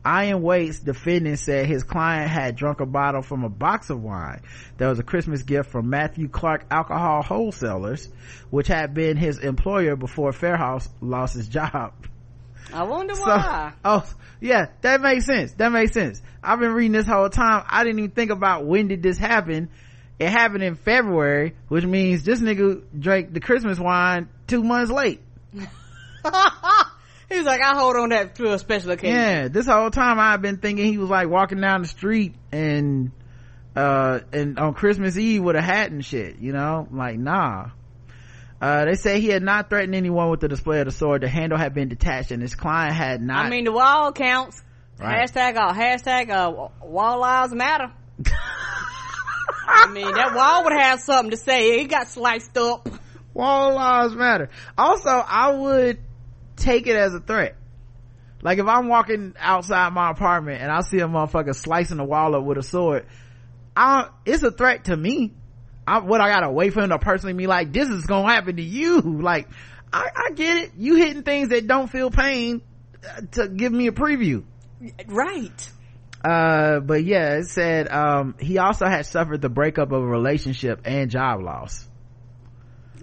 [0.04, 4.40] Iron Waits defendant said his client had drunk a bottle from a box of wine
[4.78, 8.08] that was a Christmas gift from Matthew Clark Alcohol Wholesalers,
[8.48, 11.92] which had been his employer before Fairhouse lost his job.
[12.72, 14.04] i wonder So- why oh,
[14.40, 15.52] yeah, that makes sense.
[15.54, 16.22] That makes sense.
[16.42, 17.64] I've been reading this whole time.
[17.68, 19.68] I didn't even think about when did this happen.
[20.20, 25.20] It happened in February, which means this nigga drank the Christmas wine two months late.
[27.28, 30.18] he was like i hold on that to a special occasion Yeah, this whole time
[30.18, 33.10] I've been thinking he was like walking down the street and,
[33.76, 36.88] uh, and on Christmas Eve with a hat and shit, you know?
[36.90, 37.70] Like, nah.
[38.60, 41.22] Uh, they say he had not threatened anyone with the display of the sword.
[41.22, 43.46] The handle had been detached and his client had not.
[43.46, 44.60] I mean, the wall counts.
[44.98, 45.28] Right.
[45.28, 47.92] Hashtag, uh, hashtag, uh, wall lives matter.
[49.68, 51.78] I mean, that wall would have something to say.
[51.78, 52.88] He got sliced up.
[53.32, 54.50] Wall lives matter.
[54.76, 56.00] Also, I would
[56.58, 57.56] take it as a threat.
[58.42, 62.34] Like if I'm walking outside my apartment and I see a motherfucker slicing the wall
[62.36, 63.06] up with a sword,
[63.76, 65.34] I it's a threat to me.
[65.86, 68.56] I, what I gotta wait for him to personally be like, this is gonna happen
[68.56, 69.00] to you.
[69.28, 69.48] Like,
[69.92, 70.72] I, I get it.
[70.76, 72.60] You hitting things that don't feel pain
[73.02, 74.44] uh, to give me a preview.
[75.06, 75.70] Right.
[76.22, 80.82] Uh, but yeah, it said, um, he also had suffered the breakup of a relationship
[80.84, 81.86] and job loss.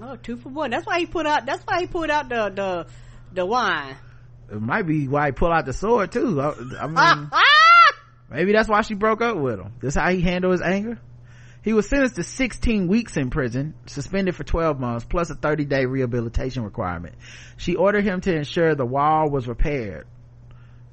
[0.01, 0.71] Oh, two for one.
[0.71, 2.87] That's why he put out, that's why he put out the, the,
[3.35, 3.95] the wine.
[4.51, 6.39] It might be why he pulled out the sword too.
[6.39, 6.49] I,
[6.79, 7.93] I mean, Ah!
[8.29, 9.73] maybe that's why she broke up with him.
[9.79, 10.99] This how he handled his anger.
[11.63, 15.65] He was sentenced to 16 weeks in prison, suspended for 12 months, plus a 30
[15.65, 17.15] day rehabilitation requirement.
[17.57, 20.05] She ordered him to ensure the wall was repaired,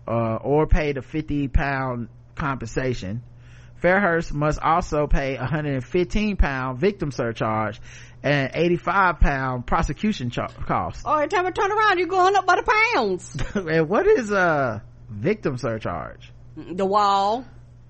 [0.09, 3.23] uh, or paid a 50 pound compensation.
[3.83, 7.79] Fairhurst must also pay a 115 pound victim surcharge
[8.23, 11.03] and 85 pound prosecution char- costs.
[11.05, 13.37] Oh, every time I turn around, you're going up by the pounds.
[13.55, 16.33] and what is a victim surcharge?
[16.57, 17.45] The wall.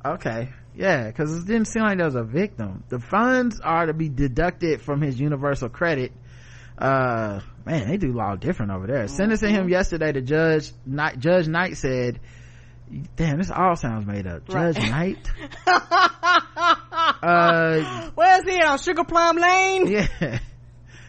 [0.04, 0.50] Okay.
[0.74, 2.82] Yeah, because it didn't seem like there was a victim.
[2.88, 6.12] The funds are to be deducted from his universal credit.
[6.78, 9.06] Uh, man, they do law different over there.
[9.06, 12.20] Sentencing him yesterday, the judge, Knight, Judge Knight said,
[13.16, 14.48] damn, this all sounds made up.
[14.48, 14.74] Right.
[14.74, 15.30] Judge Knight?
[17.22, 19.86] uh, Where's he on Sugar Plum Lane?
[19.88, 20.38] yeah.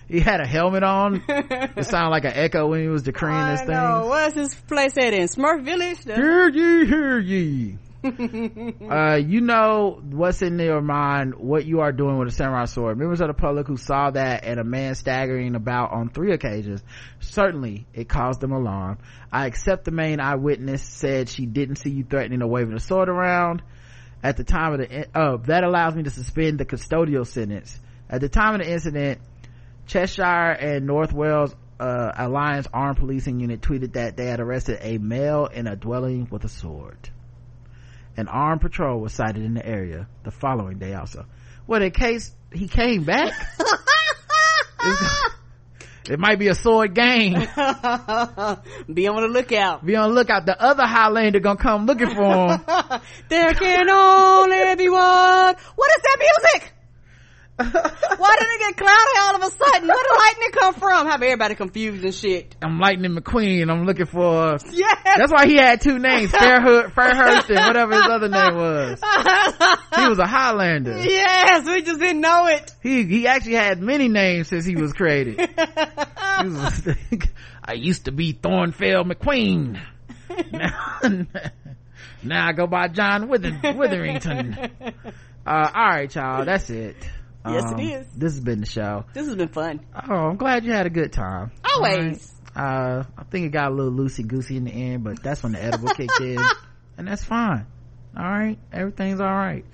[0.08, 1.24] He had a helmet on.
[1.76, 3.72] It sounded like an echo when he was decreeing I this thing.
[3.72, 4.08] know.
[4.10, 6.04] Where's this place at in Smurf Village?
[6.04, 7.78] The- Hear ye, hear ye.
[8.92, 12.98] uh, you know what's in your mind, what you are doing with a samurai sword.
[12.98, 16.84] Members of the public who saw that and a man staggering about on three occasions,
[17.22, 18.98] certainly it caused them alarm.
[19.32, 23.08] I accept the main eyewitness said she didn't see you threatening or waving a sword
[23.08, 23.62] around.
[24.22, 27.80] At the time of the, uh, that allows me to suspend the custodial sentence.
[28.10, 29.22] At the time of the incident,
[29.86, 34.98] Cheshire and North Wales, uh, Alliance Armed Policing Unit tweeted that they had arrested a
[34.98, 37.10] male in a dwelling with a sword.
[38.16, 41.26] An armed patrol was sighted in the area the following day also.
[41.66, 43.34] Well, in case he came back,
[46.10, 47.34] it might be a sword game.
[47.34, 49.86] Be on the lookout.
[49.86, 50.46] Be on the lookout.
[50.46, 52.62] The other Highlander gonna come looking for him.
[53.30, 55.56] there can only be one.
[55.76, 56.73] What is that music?
[57.56, 59.88] Why did it get cloudy all of a sudden?
[59.88, 61.08] Where did lightning come from?
[61.08, 62.56] Have everybody confused and shit.
[62.62, 63.70] I'm Lightning McQueen.
[63.70, 64.58] I'm looking for.
[64.72, 64.98] Yes.
[65.04, 69.00] That's why he had two names, Fairhood, Fairhurst, and whatever his other name was.
[69.96, 70.98] He was a Highlander.
[71.04, 72.72] Yes, we just didn't know it.
[72.82, 75.40] He he actually had many names since he was created.
[75.40, 76.88] He was-
[77.64, 79.80] I used to be Thornfell McQueen.
[80.52, 81.00] Now,
[82.24, 84.58] now I go by John Wither, Witherington.
[85.46, 86.44] Uh, all right, y'all.
[86.44, 86.96] That's it.
[87.46, 88.08] Yes, Um, it is.
[88.16, 89.06] This has been the show.
[89.14, 89.82] This has been fun.
[90.10, 91.52] Oh, I'm glad you had a good time.
[91.76, 92.34] Always.
[92.56, 92.64] Right.
[92.64, 95.54] Uh, I think it got a little loosey goosey in the end, but that's when
[95.54, 96.38] the edible kicked in,
[96.98, 97.66] and that's fine.
[98.16, 99.66] All right, everything's all right.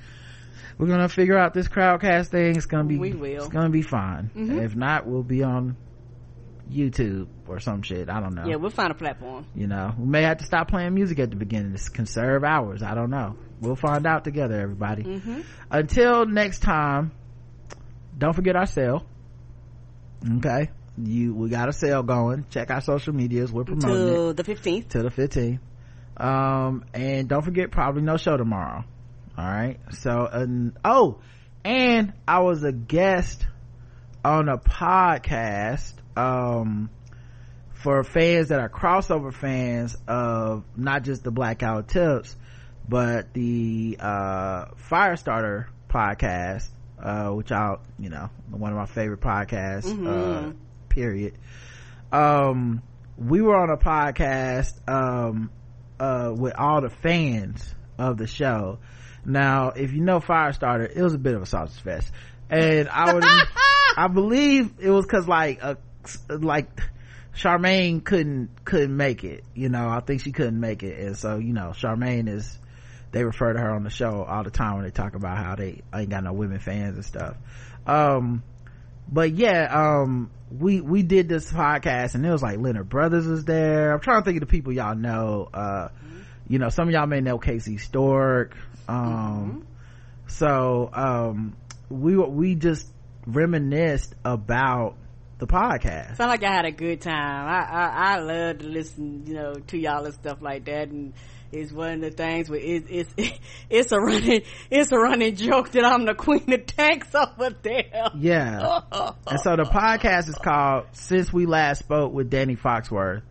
[0.77, 2.55] We're gonna figure out this crowdcast thing.
[2.55, 2.97] It's gonna be.
[2.97, 3.35] We will.
[3.43, 4.31] It's gonna be fine.
[4.33, 4.63] Mhm.
[4.63, 5.75] If not, we'll be on
[6.71, 8.09] YouTube or some shit.
[8.09, 8.45] I don't know.
[8.45, 9.45] Yeah, we'll find a platform.
[9.55, 12.81] You know, we may have to stop playing music at the beginning to conserve hours.
[12.83, 13.35] I don't know.
[13.59, 15.03] We'll find out together, everybody.
[15.03, 15.41] Mm-hmm.
[15.71, 17.11] Until next time,
[18.19, 19.05] don't forget our sale.
[20.37, 20.69] Okay.
[21.01, 22.45] You, we got a sale going.
[22.49, 23.51] Check our social medias.
[23.51, 24.89] We're promoting it the 15th.
[24.89, 25.59] to the 15th.
[26.17, 28.83] Um, and don't forget, probably no show tomorrow.
[29.37, 29.79] All right.
[29.91, 31.19] So, and, oh,
[31.63, 33.47] and I was a guest
[34.25, 36.89] on a podcast, um,
[37.75, 42.35] for fans that are crossover fans of not just the Blackout Tips,
[42.89, 46.67] but the, uh, Firestarter podcast,
[47.01, 50.53] uh, which I, you know, one of my favorite podcasts, uh, Mhm.
[50.89, 51.37] period.
[52.11, 52.81] Um,
[53.17, 55.51] we were on a podcast, um,
[55.99, 58.79] uh, with all the fans of the show.
[59.25, 62.11] Now, if you know Firestarter, it was a bit of a sausage fest.
[62.49, 63.23] And I would,
[63.97, 65.75] I believe it was cause like, uh,
[66.29, 66.67] like,
[67.35, 69.43] Charmaine couldn't, couldn't make it.
[69.53, 70.99] You know, I think she couldn't make it.
[70.99, 72.57] And so, you know, Charmaine is,
[73.11, 75.55] they refer to her on the show all the time when they talk about how
[75.55, 77.35] they ain't got no women fans and stuff.
[77.87, 78.43] Um,
[79.11, 83.45] but yeah, um, we, we did this podcast and it was like Leonard Brothers was
[83.45, 83.93] there.
[83.93, 85.49] I'm trying to think of the people y'all know.
[85.53, 85.89] Uh,
[86.47, 88.55] you know, some of y'all may know Casey Stork.
[88.87, 89.67] Um,
[90.27, 91.55] so, um,
[91.89, 92.87] we, we just
[93.25, 94.95] reminisced about
[95.39, 96.17] the podcast.
[96.17, 97.47] Sound like I had a good time.
[97.47, 100.89] I, I, I love to listen, you know, to y'all and stuff like that.
[100.89, 101.13] And
[101.51, 103.13] it's one of the things where it, it's,
[103.69, 108.09] it's a running, it's a running joke that I'm the queen of tanks over there.
[108.15, 108.81] Yeah.
[109.27, 113.23] and so the podcast is called Since We Last Spoke with Danny Foxworth.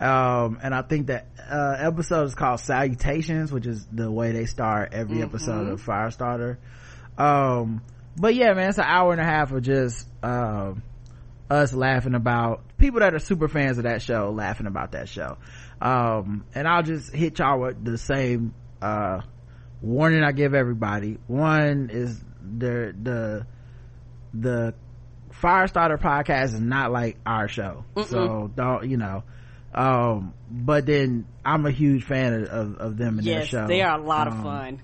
[0.00, 4.46] Um, and I think that, uh, episode is called Salutations, which is the way they
[4.46, 5.24] start every Mhm.
[5.24, 6.56] episode of Firestarter.
[7.18, 7.82] Um,
[8.16, 10.82] but yeah, man, it's an hour and a half of just, um,
[11.50, 15.36] us laughing about people that are super fans of that show laughing about that show.
[15.80, 19.20] Um, and I'll just hit y'all with the same, uh,
[19.80, 21.18] warning I give everybody.
[21.26, 23.46] One is the, the,
[24.34, 24.74] the
[25.40, 27.84] Firestarter podcast is not like our show.
[28.06, 29.22] So don't, you know,
[29.74, 33.66] um, but then I'm a huge fan of, of, of them and their yes, show.
[33.66, 34.80] they are a lot of Um, fun.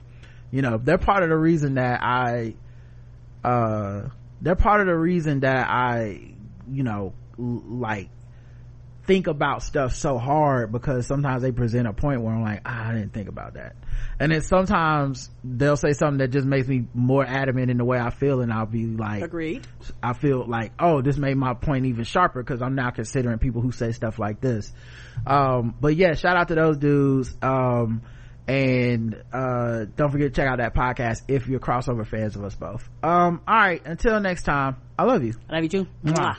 [0.52, 2.55] you know they're part of the reason that i
[3.44, 4.02] uh
[4.40, 6.20] they're part of the reason that i
[6.70, 8.09] you know like
[9.07, 12.89] think about stuff so hard because sometimes they present a point where i'm like ah,
[12.89, 13.77] i didn't think about that
[14.19, 17.99] and then sometimes they'll say something that just makes me more adamant in the way
[17.99, 19.66] i feel and i'll be like Agreed.
[20.03, 23.61] I feel like, oh, this made my point even sharper because I'm now considering people
[23.61, 24.73] who say stuff like this.
[25.27, 27.37] Um, but yeah, shout out to those dudes.
[27.43, 28.03] Um,
[28.47, 32.55] and, uh, don't forget to check out that podcast if you're crossover fans of us
[32.55, 32.89] both.
[33.03, 33.83] Um, all right.
[33.85, 35.35] Until next time, I love you.
[35.51, 35.87] I love you too.
[36.05, 36.37] Mwah.